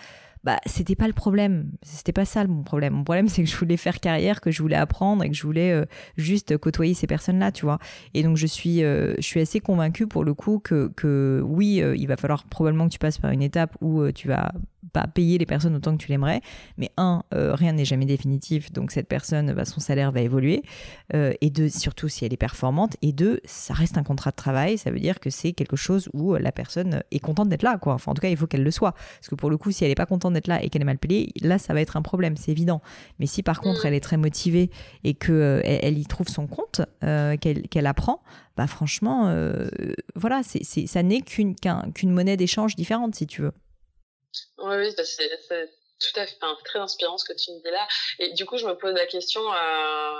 bah 0.46 0.60
c'était 0.68 0.96
pas 0.96 1.08
le 1.08 1.14
problème. 1.14 1.72
C'était 1.82 2.14
pas 2.14 2.24
ça 2.24 2.46
mon 2.46 2.62
problème. 2.62 2.94
Mon 2.94 3.04
problème 3.04 3.28
c'est 3.30 3.44
que 3.44 3.50
je 3.50 3.58
voulais 3.58 3.78
faire 3.78 4.00
carrière 4.00 4.40
que 4.40 4.52
je 4.52 4.62
voulais 4.62 4.76
apprendre 4.76 5.24
et 5.24 5.30
que 5.30 5.36
je 5.36 5.44
voulais 5.44 5.72
euh, 5.72 5.86
juste 6.18 6.58
côtoyer 6.58 6.94
ces 6.94 7.08
personnes 7.08 7.40
là 7.40 7.52
tu 7.52 7.66
vois. 7.66 7.80
Et 8.14 8.22
donc 8.22 8.38
je 8.38 8.46
suis 8.46 8.84
euh, 8.84 9.16
je 9.18 9.24
suis 9.24 9.42
assez 9.42 9.60
convaincue 9.60 10.08
pour 10.08 10.24
le 10.24 10.36
coup 10.36 10.60
que 10.60 11.42
oui 11.44 11.82
euh, 11.82 11.96
il 11.98 12.08
va 12.08 12.16
falloir 12.16 12.44
probablement 12.46 12.86
que 12.86 12.94
tu 12.94 13.00
passes 13.00 13.18
par 13.18 13.32
une 13.32 13.42
étape 13.42 13.76
où 13.82 14.10
tu 14.12 14.28
vas 14.28 14.54
pas 14.96 15.08
payer 15.08 15.38
les 15.38 15.46
personnes 15.46 15.76
autant 15.76 15.96
que 15.98 16.02
tu 16.02 16.10
l'aimerais. 16.10 16.42
Mais 16.78 16.90
un, 16.96 17.24
euh, 17.34 17.54
rien 17.54 17.74
n'est 17.74 17.84
jamais 17.84 18.06
définitif, 18.06 18.72
donc 18.72 18.92
cette 18.92 19.10
personne, 19.10 19.52
bah, 19.54 19.66
son 19.66 19.82
salaire 19.82 20.14
va 20.14 20.22
évoluer. 20.22 20.64
Euh, 21.14 21.34
et 21.42 21.50
deux, 21.50 21.68
surtout 21.68 22.08
si 22.08 22.24
elle 22.24 22.34
est 22.34 22.38
performante. 22.38 22.96
Et 23.02 23.12
deux, 23.12 23.42
ça 23.44 23.74
reste 23.74 23.98
un 23.98 24.04
contrat 24.04 24.32
de 24.32 24.38
travail, 24.38 24.78
ça 24.78 24.92
veut 24.92 25.00
dire 25.00 25.20
que 25.20 25.30
c'est 25.30 25.52
quelque 25.52 25.76
chose 25.76 26.10
où 26.14 26.36
la 26.36 26.54
personne 26.54 27.04
est 27.12 27.20
contente 27.20 27.50
d'être 27.50 27.64
là, 27.64 27.78
quoi. 27.78 27.94
Enfin, 27.94 28.12
en 28.12 28.16
tout 28.16 28.22
cas, 28.22 28.30
il 28.30 28.38
faut 28.38 28.48
qu'elle 28.48 28.64
le 28.64 28.72
soit. 28.72 28.94
Parce 28.94 29.28
que 29.28 29.36
pour 29.36 29.50
le 29.50 29.58
coup, 29.58 29.72
si 29.72 29.84
elle 29.84 29.92
n'est 29.92 29.96
pas 29.96 30.06
contente 30.06 30.34
d'être 30.34 30.48
là 30.48 30.64
et 30.64 30.70
qu'elle 30.70 30.82
est 30.82 30.86
mal 30.86 30.98
payée, 30.98 31.34
là, 31.42 31.60
ça 31.60 31.74
va 31.74 31.82
être 31.82 31.98
un 31.98 32.02
problème, 32.02 32.38
c'est 32.38 32.52
évident. 32.52 32.82
Mais 33.20 33.26
si 33.26 33.44
par 33.44 33.60
contre, 33.60 33.84
mm. 33.84 33.88
elle 33.88 33.94
est 33.96 34.00
très 34.00 34.18
motivée 34.18 34.72
et 35.04 35.14
qu'elle 35.14 35.36
euh, 35.36 35.62
elle 35.66 35.98
y 35.98 36.06
trouve 36.06 36.30
son 36.30 36.48
compte, 36.48 36.82
qu'elle 37.02 37.86
apprend, 37.86 38.22
bah 38.56 38.68
franchement, 38.68 39.34
voilà, 40.16 40.42
c'est 40.44 40.64
ça 40.88 41.04
n'est 41.04 41.22
qu'une 41.22 41.56
qu'une 41.94 42.12
monnaie 42.12 42.38
d'échange 42.38 42.76
différente, 42.76 43.16
si 43.16 43.28
tu 43.28 43.42
veux. 43.42 43.52
Oui, 44.58 44.76
oui, 44.78 44.94
bah, 44.96 45.04
c'est 45.04 45.30
tout 46.00 46.20
à 46.20 46.28
fait 46.28 46.38
très 46.66 46.80
inspirant 46.80 47.18
ce 47.18 47.26
que 47.26 47.34
tu 47.34 47.52
me 47.52 47.60
dis 47.60 47.72
là. 47.72 47.88
Et 48.20 48.34
du 48.34 48.46
coup, 48.46 48.58
je 48.58 48.66
me 48.66 48.76
pose 48.76 48.94
la 48.94 49.06
question. 49.06 49.42
Euh, 49.54 50.14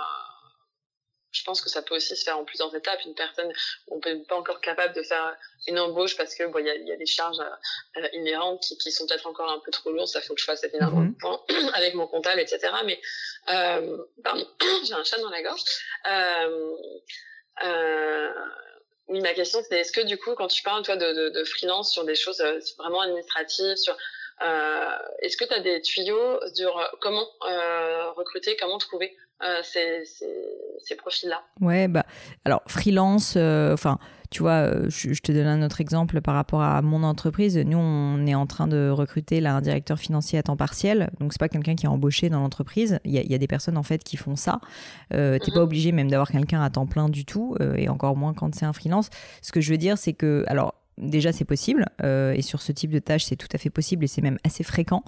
je 1.32 1.44
pense 1.44 1.62
que 1.62 1.70
ça 1.70 1.82
peut 1.82 1.96
aussi 1.96 2.16
se 2.16 2.24
faire 2.24 2.38
en 2.38 2.46
plusieurs 2.46 2.74
étapes. 2.76 3.04
Une 3.06 3.14
personne, 3.14 3.52
on 3.90 4.00
peut 4.00 4.24
pas 4.24 4.38
encore 4.38 4.62
capable 4.62 4.94
de 4.96 5.04
faire 5.04 5.36
une 5.68 5.78
embauche 5.80 6.16
parce 6.16 6.34
que 6.34 6.46
bon, 6.46 6.60
il 6.60 6.66
y 6.66 6.70
a, 6.70 6.76
y 6.76 6.92
a, 6.94 6.96
des 6.96 7.06
charges 7.06 7.40
euh, 7.98 8.08
inhérentes 8.14 8.62
qui, 8.62 8.78
qui 8.78 8.92
sont 8.92 9.06
peut-être 9.06 9.28
encore 9.28 9.52
un 9.52 9.60
peu 9.60 9.72
trop 9.72 9.92
lourdes. 9.92 10.08
Ça 10.08 10.22
faut 10.22 10.34
que 10.34 10.40
je 10.40 10.46
fasse 10.46 10.64
énormément 10.64 11.10
de 11.10 11.18
points 11.18 11.42
avec 11.74 11.94
mon 11.94 12.08
comptable, 12.08 12.40
etc. 12.40 12.74
Mais 12.86 13.02
euh, 13.50 13.98
pardon, 14.24 14.48
j'ai 14.86 14.94
un 14.94 15.04
chat 15.04 15.18
dans 15.20 15.30
la 15.30 15.44
gorge. 15.44 15.62
Euh, 16.10 16.78
euh, 17.64 18.34
oui, 19.08 19.22
ma 19.22 19.34
question 19.34 19.60
c'est 19.68 19.80
est-ce 19.80 19.92
que 19.92 20.02
du 20.02 20.18
coup, 20.18 20.34
quand 20.36 20.48
tu 20.48 20.64
parles 20.64 20.84
toi 20.84 20.96
de, 20.96 21.30
de, 21.30 21.44
freelance 21.44 21.92
sur 21.92 22.06
des 22.06 22.16
choses 22.16 22.42
euh, 22.42 22.60
vraiment 22.78 23.02
administratives, 23.02 23.76
sur 23.76 23.96
euh, 24.46 24.98
est-ce 25.22 25.38
que 25.38 25.46
tu 25.46 25.62
des 25.62 25.82
tuyaux 25.82 26.40
sur 26.54 26.98
comment 27.02 27.26
euh, 27.48 28.12
recruter, 28.12 28.58
comment 28.60 28.78
trouver 28.78 29.16
euh, 29.44 29.62
ces, 29.64 30.06
ces, 30.06 30.34
ces 30.80 30.96
profils-là? 30.96 31.44
Ouais, 31.62 31.88
bah 31.88 32.06
alors 32.46 32.62
freelance, 32.68 33.36
euh, 33.38 33.74
enfin 33.74 34.00
tu 34.36 34.42
vois, 34.42 34.68
euh, 34.68 34.90
je, 34.90 35.22
te 35.22 35.32
donne 35.32 35.48
un 35.48 35.66
autre 35.66 35.80
exemple 35.80 36.20
par 36.20 36.36
rapport 36.36 36.62
à 36.62 36.82
mon 36.82 37.04
entreprise. 37.04 37.58
Nous, 37.58 37.78
on 37.78 38.26
est 38.26 38.36
en 38.36 38.46
train 38.46 38.68
de 38.68 38.90
recruter 38.90 39.40
là, 39.40 39.56
un 39.56 39.62
directeur 39.62 39.98
financier 39.98 40.38
à 40.38 40.44
temps 40.44 40.58
partiel. 40.58 41.10
Donc, 41.22 41.32
c'est 41.32 41.40
pas 41.40 41.48
quelqu'un 41.48 41.76
qui 41.76 41.86
est 41.86 41.90
embauché 41.90 42.28
dans 42.28 42.42
l'entreprise. 42.42 43.00
Il 43.06 43.14
y, 43.14 43.34
a 43.34 43.38
des 43.38 43.48
personnes 43.48 43.78
en 43.78 43.84
fait 43.84 44.04
qui 44.04 44.18
font 44.18 44.36
ça. 44.36 44.60
Euh, 45.14 45.40
T'es 45.40 45.54
pas 45.54 45.60
mhm. 45.60 45.64
obligé 45.64 45.94
même 45.94 46.10
d'avoir 46.12 46.30
quelqu'un 46.32 46.62
à 46.62 46.70
temps 46.70 46.86
plein 46.86 47.08
du 47.08 47.24
tout, 47.24 47.56
euh, 47.62 47.76
et 47.78 47.88
encore 47.88 48.18
moins 48.18 48.34
quand 48.34 48.54
c'est 48.54 48.66
un 48.66 48.74
freelance. 48.74 49.10
Ce 49.42 49.54
que 49.54 49.62
je 49.62 49.72
veux 49.72 49.78
dire, 49.78 49.98
c'est 49.98 50.12
que, 50.12 50.44
alors, 50.48 50.74
déjà 50.98 51.32
c'est 51.32 51.46
possible 51.46 51.86
euh, 52.04 52.34
et 52.34 52.42
sur 52.42 52.62
ce 52.62 52.72
type 52.72 52.92
de 52.92 53.00
tâche 53.00 53.26
c'est 53.26 53.36
tout 53.36 53.50
à 53.52 53.58
fait 53.58 53.70
possible 53.70 54.06
et 54.06 54.08
c'est 54.08 54.22
même 54.22 54.38
assez 54.44 54.64
fréquent. 54.64 55.04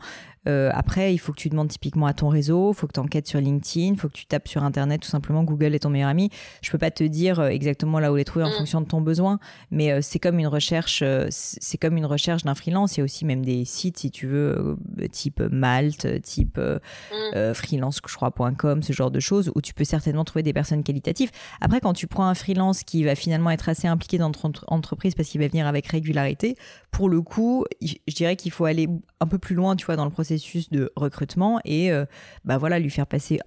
Euh, 0.47 0.69
après 0.73 1.13
il 1.13 1.17
faut 1.17 1.31
que 1.31 1.39
tu 1.39 1.49
demandes 1.49 1.69
typiquement 1.69 2.05
à 2.05 2.13
ton 2.13 2.27
réseau, 2.27 2.71
il 2.71 2.75
faut 2.75 2.87
que 2.87 2.93
tu 2.93 2.99
enquêtes 2.99 3.27
sur 3.27 3.39
LinkedIn, 3.39 3.93
il 3.93 3.97
faut 3.97 4.09
que 4.09 4.13
tu 4.13 4.25
tapes 4.25 4.47
sur 4.47 4.63
internet 4.63 5.01
tout 5.01 5.09
simplement 5.09 5.43
Google 5.43 5.73
est 5.75 5.79
ton 5.79 5.89
meilleur 5.89 6.09
ami. 6.09 6.29
Je 6.61 6.71
peux 6.71 6.77
pas 6.77 6.91
te 6.91 7.03
dire 7.03 7.39
euh, 7.39 7.47
exactement 7.47 7.99
là 7.99 8.11
où 8.11 8.15
les 8.15 8.25
trouver 8.25 8.45
en 8.45 8.49
mm. 8.49 8.57
fonction 8.57 8.81
de 8.81 8.87
ton 8.87 9.01
besoin, 9.01 9.39
mais 9.71 10.01
c'est 10.01 10.19
comme 10.19 10.39
une 10.39 10.47
recherche 10.47 11.03
c'est 11.29 11.77
comme 11.77 11.97
une 11.97 12.05
recherche 12.05 12.43
d'un 12.43 12.55
freelance, 12.55 12.97
il 12.97 12.99
y 12.99 13.01
a 13.01 13.03
aussi 13.05 13.23
même 13.23 13.45
des 13.45 13.63
sites 13.65 13.97
si 13.97 14.11
tu 14.11 14.27
veux 14.27 14.77
type 15.11 15.39
Malte, 15.39 16.21
type 16.21 16.59
mm. 16.59 17.53
freelance 17.53 18.01
je 18.05 18.15
crois.com, 18.15 18.83
ce 18.83 18.93
genre 18.93 19.11
de 19.11 19.19
choses 19.19 19.51
où 19.55 19.61
tu 19.61 19.73
peux 19.73 19.83
certainement 19.83 20.25
trouver 20.25 20.43
des 20.43 20.53
personnes 20.53 20.83
qualitatives. 20.83 21.31
Après 21.61 21.79
quand 21.79 21.93
tu 21.93 22.07
prends 22.07 22.25
un 22.25 22.35
freelance 22.35 22.83
qui 22.83 23.03
va 23.03 23.15
finalement 23.15 23.51
être 23.51 23.69
assez 23.69 23.87
impliqué 23.87 24.17
dans 24.17 24.31
ton 24.31 24.51
entreprise 24.67 25.15
parce 25.15 25.29
qu'il 25.29 25.39
va 25.39 25.47
venir 25.47 25.65
avec 25.65 25.77
avec 25.77 25.87
régularité, 25.87 26.57
pour 26.91 27.07
le 27.07 27.21
coup, 27.21 27.65
je 27.81 28.15
dirais 28.15 28.35
qu'il 28.35 28.51
faut 28.51 28.65
aller 28.65 28.89
un 29.19 29.27
peu 29.27 29.37
plus 29.37 29.55
loin, 29.55 29.75
tu 29.75 29.85
vois, 29.85 29.95
dans 29.95 30.05
le 30.05 30.11
processus 30.11 30.36
de 30.71 30.91
recrutement 30.95 31.59
et 31.65 31.91
euh, 31.91 32.05
bah 32.45 32.57
voilà, 32.57 32.79
lui 32.79 32.89
faire 32.89 33.07
passer 33.07 33.39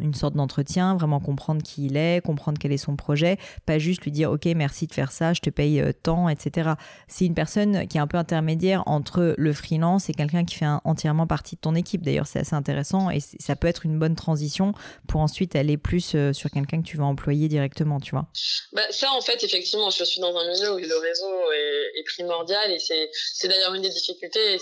une 0.00 0.14
sorte 0.14 0.34
d'entretien, 0.34 0.96
vraiment 0.96 1.20
comprendre 1.20 1.62
qui 1.62 1.86
il 1.86 1.96
est, 1.96 2.24
comprendre 2.24 2.58
quel 2.60 2.72
est 2.72 2.78
son 2.78 2.96
projet, 2.96 3.38
pas 3.66 3.78
juste 3.78 4.02
lui 4.02 4.10
dire 4.10 4.30
ok 4.30 4.46
merci 4.56 4.86
de 4.86 4.92
faire 4.92 5.12
ça, 5.12 5.32
je 5.32 5.40
te 5.40 5.50
paye 5.50 5.80
euh, 5.80 5.92
tant, 5.92 6.28
etc. 6.28 6.70
C'est 7.08 7.26
une 7.26 7.34
personne 7.34 7.86
qui 7.86 7.98
est 7.98 8.00
un 8.00 8.06
peu 8.06 8.18
intermédiaire 8.18 8.82
entre 8.86 9.34
le 9.36 9.52
freelance 9.52 10.08
et 10.08 10.14
quelqu'un 10.14 10.44
qui 10.44 10.56
fait 10.56 10.66
entièrement 10.84 11.26
partie 11.26 11.56
de 11.56 11.60
ton 11.60 11.74
équipe. 11.74 12.02
D'ailleurs, 12.02 12.26
c'est 12.26 12.40
assez 12.40 12.54
intéressant 12.54 13.10
et 13.10 13.20
ça 13.20 13.56
peut 13.56 13.68
être 13.68 13.84
une 13.84 13.98
bonne 13.98 14.16
transition 14.16 14.72
pour 15.08 15.20
ensuite 15.20 15.56
aller 15.56 15.76
plus 15.76 16.14
euh, 16.14 16.32
sur 16.32 16.50
quelqu'un 16.50 16.82
que 16.82 16.86
tu 16.86 16.96
vas 16.96 17.04
employer 17.04 17.48
directement, 17.48 18.00
tu 18.00 18.12
vois. 18.12 18.26
Bah, 18.72 18.82
ça, 18.90 19.10
en 19.12 19.20
fait, 19.20 19.42
effectivement, 19.42 19.90
je 19.90 20.04
suis 20.04 20.20
dans 20.20 20.34
un 20.36 20.50
milieu 20.50 20.74
où 20.74 20.78
le 20.78 20.98
réseau 20.98 21.52
est, 21.52 22.04
primordial 22.04 22.70
et 22.70 22.78
c'est 22.78 23.48
d'ailleurs 23.48 23.72
une 23.74 23.82
des 23.82 23.88
difficultés. 23.88 24.58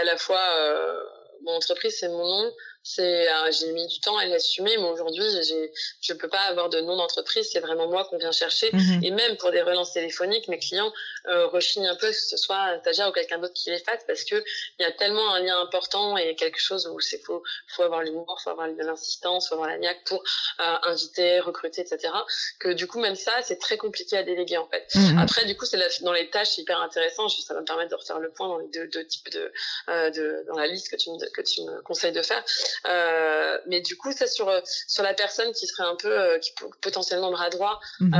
À 0.00 0.04
la 0.04 0.16
fois 0.16 0.40
euh, 0.58 1.04
mon 1.42 1.52
entreprise, 1.52 1.96
c'est 1.98 2.08
mon 2.08 2.26
nom, 2.26 2.52
c'est 2.82 3.28
euh, 3.28 3.50
j'ai 3.50 3.72
mis 3.72 3.86
du 3.86 4.00
temps 4.00 4.16
à 4.16 4.24
l'assumer 4.26 4.76
mais 4.78 4.88
aujourd'hui 4.88 5.24
j'ai 5.42 5.72
je 6.00 6.12
peux 6.14 6.28
pas 6.28 6.40
avoir 6.42 6.68
de 6.70 6.80
nom 6.80 6.96
d'entreprise. 6.96 7.48
C'est 7.52 7.60
vraiment 7.60 7.88
moi 7.88 8.04
qu'on 8.04 8.18
vient 8.18 8.32
chercher. 8.32 8.70
Mhm. 8.72 9.00
et 9.02 9.10
même 9.10 9.36
pour 9.36 9.50
des 9.50 9.62
relances 9.62 9.92
téléphoniques 9.92 10.48
mes 10.48 10.58
clients 10.58 10.92
euh, 11.28 11.46
rechignent 11.48 11.88
un 11.88 11.96
peu 11.96 12.08
que 12.08 12.16
ce 12.16 12.36
soit 12.36 12.78
stagiaire 12.80 13.08
ou 13.08 13.12
quelqu'un 13.12 13.38
d'autre 13.38 13.54
qui 13.54 13.70
les 13.70 13.78
fasse 13.78 14.02
parce 14.06 14.24
que 14.24 14.42
il 14.78 14.82
y 14.82 14.84
a 14.84 14.92
tellement 14.92 15.34
un 15.34 15.40
lien 15.40 15.60
important 15.60 16.16
et 16.16 16.34
quelque 16.36 16.58
chose 16.60 16.86
où 16.86 17.00
c'est 17.00 17.18
faut 17.18 17.42
faut 17.68 17.82
avoir 17.82 18.02
l'humour 18.02 18.40
faut 18.42 18.50
avoir 18.50 18.68
de 18.68 18.82
l'insistance 18.82 19.48
faut 19.48 19.54
avoir 19.54 19.68
la 19.68 19.78
niaque 19.78 20.02
pour 20.04 20.22
euh, 20.60 20.76
inviter 20.84 21.40
recruter 21.40 21.82
etc 21.82 22.12
que 22.58 22.70
du 22.70 22.86
coup 22.86 23.00
même 23.00 23.16
ça 23.16 23.32
c'est 23.42 23.58
très 23.58 23.76
compliqué 23.76 24.16
à 24.16 24.22
déléguer 24.22 24.56
en 24.56 24.68
fait. 24.68 24.86
Mhm. 24.94 25.18
après 25.18 25.44
du 25.44 25.56
coup 25.56 25.66
c'est 25.66 25.78
dans 26.02 26.12
les 26.12 26.30
tâches 26.30 26.58
hyper 26.58 26.80
intéressant 26.80 27.28
ça 27.28 27.54
va 27.54 27.60
me 27.60 27.66
permettre 27.66 27.90
de 27.90 27.96
refaire 27.96 28.18
le 28.18 28.30
point 28.30 28.48
dans 28.48 28.58
les 28.58 28.68
deux, 28.68 28.86
deux 28.88 29.06
types 29.06 29.30
de, 29.30 29.52
euh, 29.88 30.10
de 30.10 30.44
dans 30.48 30.56
la 30.56 30.66
liste 30.66 30.90
que 30.90 30.96
tu 30.96 31.10
me 31.10 31.18
que 31.30 31.42
tu 31.42 31.62
me 31.62 31.82
conseilles 31.82 32.12
de 32.12 32.22
faire 32.22 32.42
euh, 32.86 33.58
mais 33.66 33.80
du 33.80 33.96
coup, 33.96 34.12
c'est 34.12 34.26
sur 34.26 34.48
euh, 34.48 34.60
sur 34.64 35.02
la 35.02 35.14
personne 35.14 35.52
qui 35.52 35.66
serait 35.66 35.84
un 35.84 35.96
peu 35.96 36.10
euh, 36.10 36.38
qui 36.38 36.52
potentiellement 36.80 37.30
bras 37.30 37.50
droit. 37.50 37.80
Mhm. 38.00 38.12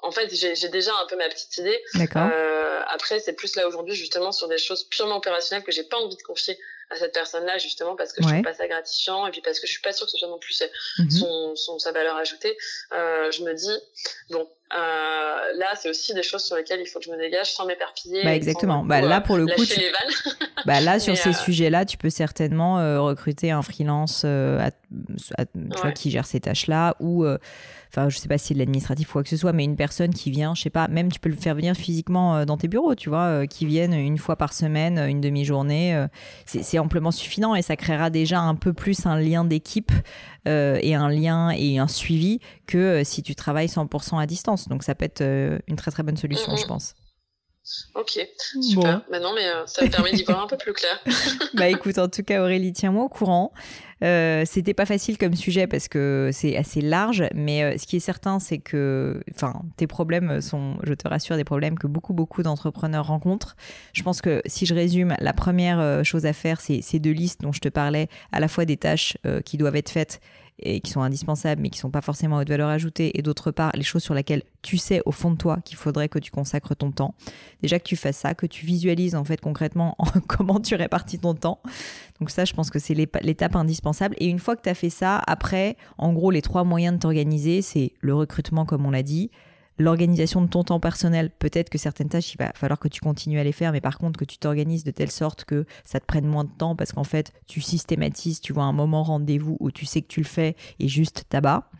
en 0.00 0.10
fait, 0.12 0.32
j'ai 0.32 0.68
déjà 0.68 0.92
un 1.02 1.06
peu 1.06 1.16
ma 1.16 1.28
petite 1.28 1.56
idée. 1.58 1.82
Euh, 2.16 2.80
après, 2.88 3.20
c'est 3.20 3.34
plus 3.34 3.56
là 3.56 3.66
aujourd'hui 3.66 3.94
justement 3.94 4.32
sur 4.32 4.48
des 4.48 4.58
choses 4.58 4.84
purement 4.84 5.16
opérationnelles 5.16 5.64
que 5.64 5.72
j'ai 5.72 5.84
pas 5.84 5.96
envie 5.98 6.16
de 6.16 6.22
confier 6.22 6.58
à 6.90 6.96
cette 6.96 7.12
personne-là 7.12 7.58
justement 7.58 7.96
parce 7.96 8.12
que 8.12 8.22
je 8.22 8.28
trouve 8.28 8.42
pas 8.42 8.54
ça 8.54 8.66
gratifiant 8.66 9.26
et 9.26 9.30
puis 9.30 9.40
parce 9.40 9.60
que 9.60 9.66
je 9.66 9.72
suis 9.72 9.82
pas 9.82 9.92
sûre 9.92 10.06
que 10.06 10.12
ce 10.12 10.18
soit 10.18 10.28
non 10.28 10.38
plus 10.38 10.62
mhm. 10.98 11.10
son, 11.10 11.56
son, 11.56 11.78
sa 11.78 11.92
valeur 11.92 12.16
ajoutée. 12.16 12.56
Euh, 12.92 13.30
je 13.30 13.42
me 13.42 13.54
dis 13.54 13.76
bon, 14.30 14.48
euh, 14.74 14.76
là, 15.56 15.66
c'est 15.80 15.88
aussi 15.88 16.12
des 16.12 16.22
choses 16.22 16.44
sur 16.44 16.56
lesquelles 16.56 16.80
il 16.80 16.86
faut 16.86 16.98
que 16.98 17.06
je 17.06 17.10
me 17.10 17.16
dégage 17.16 17.52
sans 17.52 17.64
m'éparpiller. 17.64 18.22
Bah 18.22 18.34
exactement. 18.34 18.84
Bah 18.84 19.00
là, 19.00 19.20
pour 19.22 19.38
le 19.38 19.46
coup, 19.46 19.64
tu... 19.64 19.80
bah 20.66 20.80
là 20.80 21.00
sur 21.00 21.16
ces 21.16 21.30
euh, 21.30 21.32
sujets-là, 21.32 21.86
tu 21.86 21.96
peux 21.96 22.10
certainement 22.10 22.78
euh, 22.78 23.00
recruter 23.00 23.50
un 23.50 23.62
freelance 23.62 24.24
à, 24.24 24.70
qui 25.94 26.10
gère 26.10 26.26
ces 26.26 26.40
tâches-là 26.40 26.96
ou 27.00 27.26
enfin 27.90 28.10
je 28.10 28.18
sais 28.18 28.28
pas 28.28 28.36
si 28.36 28.48
c'est 28.48 28.54
de 28.54 28.58
l'administratif 28.58 29.08
ou 29.08 29.12
quoi 29.12 29.22
que 29.22 29.30
ce 29.30 29.36
soit, 29.38 29.54
mais 29.54 29.64
une 29.64 29.76
personne 29.76 30.12
qui 30.12 30.30
vient, 30.30 30.54
je 30.54 30.62
sais 30.62 30.70
pas, 30.70 30.88
même 30.88 31.10
tu 31.10 31.20
peux 31.20 31.30
le 31.30 31.36
faire 31.36 31.54
venir 31.54 31.74
physiquement 31.74 32.44
dans 32.44 32.58
tes 32.58 32.68
bureaux, 32.68 32.94
tu 32.94 33.08
vois, 33.08 33.46
qui 33.46 33.64
viennent 33.64 33.94
une 33.94 34.18
fois 34.18 34.36
par 34.36 34.52
semaine, 34.52 34.98
une 34.98 35.22
demi-journée, 35.22 36.06
c'est 36.44 36.77
amplement 36.78 37.10
suffisant 37.10 37.54
et 37.54 37.62
ça 37.62 37.76
créera 37.76 38.10
déjà 38.10 38.40
un 38.40 38.54
peu 38.54 38.72
plus 38.72 39.06
un 39.06 39.18
lien 39.18 39.44
d'équipe 39.44 39.92
et 40.46 40.94
un 40.94 41.10
lien 41.10 41.50
et 41.50 41.78
un 41.78 41.88
suivi 41.88 42.40
que 42.66 43.02
si 43.04 43.22
tu 43.22 43.34
travailles 43.34 43.66
100% 43.66 44.18
à 44.18 44.26
distance. 44.26 44.68
Donc 44.68 44.82
ça 44.82 44.94
peut 44.94 45.04
être 45.04 45.20
euh, 45.20 45.58
une 45.66 45.76
très 45.76 45.90
très 45.90 46.02
bonne 46.02 46.16
solution, 46.16 46.56
je 46.56 46.66
pense. 46.66 46.94
Ok, 47.94 48.18
super. 48.62 49.02
Maintenant, 49.10 49.32
mais 49.34 49.46
euh, 49.46 49.66
ça 49.66 49.84
me 49.84 49.90
permet 49.90 50.12
d'y 50.12 50.24
voir 50.24 50.42
un 50.42 50.46
peu 50.46 50.56
plus 50.56 50.72
clair. 50.72 51.02
bah 51.54 51.68
écoute, 51.68 51.98
en 51.98 52.08
tout 52.08 52.22
cas, 52.22 52.40
Aurélie, 52.42 52.72
tiens-moi 52.72 53.04
au 53.04 53.08
courant. 53.08 53.52
Euh, 54.04 54.44
c'était 54.46 54.74
pas 54.74 54.86
facile 54.86 55.18
comme 55.18 55.34
sujet 55.34 55.66
parce 55.66 55.88
que 55.88 56.30
c'est 56.32 56.56
assez 56.56 56.80
large, 56.80 57.24
mais 57.34 57.76
ce 57.78 57.86
qui 57.86 57.96
est 57.96 58.00
certain, 58.00 58.38
c'est 58.38 58.58
que, 58.58 59.20
enfin, 59.34 59.62
tes 59.76 59.88
problèmes 59.88 60.40
sont, 60.40 60.76
je 60.84 60.94
te 60.94 61.08
rassure, 61.08 61.36
des 61.36 61.44
problèmes 61.44 61.78
que 61.78 61.88
beaucoup 61.88 62.12
beaucoup 62.12 62.42
d'entrepreneurs 62.42 63.08
rencontrent. 63.08 63.56
Je 63.92 64.02
pense 64.02 64.22
que 64.22 64.40
si 64.46 64.66
je 64.66 64.74
résume, 64.74 65.14
la 65.18 65.32
première 65.32 66.04
chose 66.04 66.26
à 66.26 66.32
faire, 66.32 66.60
c'est 66.60 66.80
ces 66.80 67.00
deux 67.00 67.10
listes 67.10 67.40
dont 67.40 67.52
je 67.52 67.60
te 67.60 67.68
parlais, 67.68 68.08
à 68.30 68.38
la 68.38 68.46
fois 68.46 68.64
des 68.64 68.76
tâches 68.76 69.16
qui 69.44 69.56
doivent 69.56 69.76
être 69.76 69.90
faites 69.90 70.20
et 70.60 70.80
qui 70.80 70.90
sont 70.90 71.02
indispensables 71.02 71.62
mais 71.62 71.70
qui 71.70 71.78
sont 71.78 71.90
pas 71.90 72.00
forcément 72.00 72.42
de 72.42 72.48
valeur 72.48 72.68
ajoutée 72.68 73.18
et 73.18 73.22
d'autre 73.22 73.50
part 73.50 73.70
les 73.74 73.82
choses 73.82 74.02
sur 74.02 74.14
lesquelles 74.14 74.42
tu 74.62 74.76
sais 74.76 75.02
au 75.06 75.12
fond 75.12 75.30
de 75.30 75.36
toi 75.36 75.58
qu'il 75.64 75.76
faudrait 75.76 76.08
que 76.08 76.18
tu 76.18 76.30
consacres 76.30 76.74
ton 76.74 76.90
temps. 76.90 77.14
Déjà 77.62 77.78
que 77.78 77.84
tu 77.84 77.96
fasses 77.96 78.18
ça, 78.18 78.34
que 78.34 78.46
tu 78.46 78.66
visualises 78.66 79.14
en 79.14 79.24
fait 79.24 79.40
concrètement 79.40 79.96
comment 80.26 80.60
tu 80.60 80.74
répartis 80.74 81.18
ton 81.18 81.34
temps. 81.34 81.60
Donc 82.20 82.30
ça 82.30 82.44
je 82.44 82.52
pense 82.52 82.70
que 82.70 82.78
c'est 82.78 82.94
l'étape 82.94 83.56
indispensable 83.56 84.14
et 84.18 84.26
une 84.26 84.38
fois 84.38 84.56
que 84.56 84.62
tu 84.62 84.68
as 84.68 84.74
fait 84.74 84.90
ça, 84.90 85.18
après 85.26 85.76
en 85.98 86.12
gros 86.12 86.30
les 86.30 86.42
trois 86.42 86.64
moyens 86.64 86.94
de 86.94 87.00
t'organiser, 87.00 87.62
c'est 87.62 87.92
le 88.00 88.14
recrutement 88.14 88.64
comme 88.64 88.86
on 88.86 88.90
l'a 88.90 89.02
dit, 89.02 89.30
l'organisation 89.78 90.42
de 90.42 90.48
ton 90.48 90.64
temps 90.64 90.80
personnel, 90.80 91.30
peut-être 91.30 91.70
que 91.70 91.78
certaines 91.78 92.08
tâches, 92.08 92.34
il 92.34 92.38
va 92.38 92.52
falloir 92.54 92.78
que 92.78 92.88
tu 92.88 93.00
continues 93.00 93.38
à 93.38 93.44
les 93.44 93.52
faire, 93.52 93.72
mais 93.72 93.80
par 93.80 93.98
contre 93.98 94.18
que 94.18 94.24
tu 94.24 94.38
t'organises 94.38 94.84
de 94.84 94.90
telle 94.90 95.10
sorte 95.10 95.44
que 95.44 95.64
ça 95.84 96.00
te 96.00 96.06
prenne 96.06 96.26
moins 96.26 96.44
de 96.44 96.50
temps 96.50 96.76
parce 96.76 96.92
qu'en 96.92 97.04
fait, 97.04 97.32
tu 97.46 97.60
systématises, 97.60 98.40
tu 98.40 98.52
vois 98.52 98.64
un 98.64 98.72
moment 98.72 99.02
rendez-vous 99.02 99.56
où 99.60 99.70
tu 99.70 99.86
sais 99.86 100.02
que 100.02 100.08
tu 100.08 100.20
le 100.20 100.26
fais 100.26 100.56
et 100.78 100.88
juste 100.88 101.24
tabac. 101.28 101.70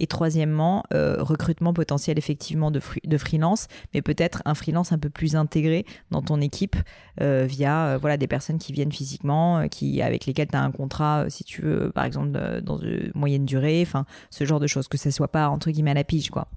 Et 0.00 0.06
troisièmement, 0.06 0.84
euh, 0.94 1.16
recrutement 1.18 1.72
potentiel 1.72 2.18
effectivement 2.18 2.70
de, 2.70 2.80
de 3.04 3.18
freelance, 3.18 3.66
mais 3.92 4.00
peut-être 4.00 4.42
un 4.44 4.54
freelance 4.54 4.92
un 4.92 4.98
peu 4.98 5.10
plus 5.10 5.34
intégré 5.34 5.84
dans 6.12 6.22
ton 6.22 6.40
équipe 6.40 6.76
euh, 7.20 7.46
via 7.48 7.86
euh, 7.86 7.98
voilà 7.98 8.16
des 8.16 8.28
personnes 8.28 8.58
qui 8.58 8.72
viennent 8.72 8.92
physiquement, 8.92 9.66
qui 9.68 10.00
avec 10.00 10.26
lesquelles 10.26 10.46
tu 10.46 10.56
as 10.56 10.62
un 10.62 10.70
contrat, 10.70 11.24
si 11.30 11.42
tu 11.42 11.62
veux, 11.62 11.90
par 11.90 12.04
exemple 12.04 12.30
dans 12.62 12.78
une 12.78 13.10
moyenne 13.16 13.44
durée, 13.44 13.82
enfin 13.84 14.06
ce 14.30 14.44
genre 14.44 14.60
de 14.60 14.68
choses, 14.68 14.86
que 14.86 14.98
ce 14.98 15.10
soit 15.10 15.32
pas 15.32 15.48
entre 15.48 15.72
guillemets 15.72 15.90
à 15.90 15.94
la 15.94 16.04
pige 16.04 16.30
quoi. 16.30 16.48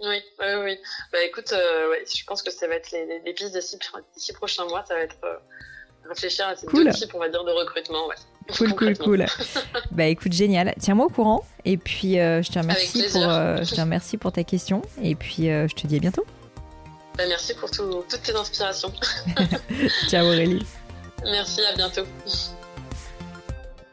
Oui, 0.00 0.16
oui, 0.38 0.46
oui. 0.64 0.78
Bah 1.12 1.22
écoute, 1.22 1.52
euh, 1.52 1.90
ouais, 1.90 2.04
je 2.06 2.24
pense 2.24 2.42
que 2.42 2.50
ça 2.50 2.66
va 2.66 2.76
être 2.76 2.90
les, 2.90 3.20
les, 3.24 3.32
pistes 3.32 3.52
d'ici 3.52 3.78
six 4.16 4.32
prochains 4.32 4.64
mois, 4.64 4.84
ça 4.86 4.94
va 4.94 5.00
être 5.00 5.16
euh, 5.24 5.36
réfléchir 6.08 6.48
à 6.48 6.56
ces 6.56 6.66
deux 6.66 6.90
types, 6.90 7.14
on 7.14 7.18
va 7.18 7.28
dire, 7.28 7.44
de 7.44 7.50
recrutement. 7.50 8.06
Ouais. 8.06 8.14
Cool, 8.56 8.74
cool, 8.74 8.98
cool. 8.98 9.26
bah 9.90 10.06
écoute, 10.06 10.32
génial. 10.32 10.74
Tiens-moi 10.80 11.06
au 11.06 11.10
courant. 11.10 11.44
Et 11.64 11.76
puis, 11.76 12.18
euh, 12.18 12.42
je 12.42 12.50
te 12.50 12.58
remercie 12.58 13.02
pour, 13.12 13.22
je 13.22 13.74
te 13.74 13.80
remercie 13.80 14.16
pour 14.16 14.32
ta 14.32 14.42
question. 14.42 14.82
Et 15.02 15.14
puis, 15.14 15.44
je 15.46 15.74
te 15.74 15.86
dis 15.86 15.96
à 15.96 16.00
bientôt. 16.00 16.24
Bah, 17.16 17.24
merci 17.28 17.54
pour 17.54 17.70
toutes 17.70 18.22
tes 18.22 18.34
inspirations. 18.34 18.92
Ciao 20.08 20.26
Aurélie. 20.26 20.64
Merci, 21.24 21.60
à 21.62 21.74
bientôt. 21.74 22.06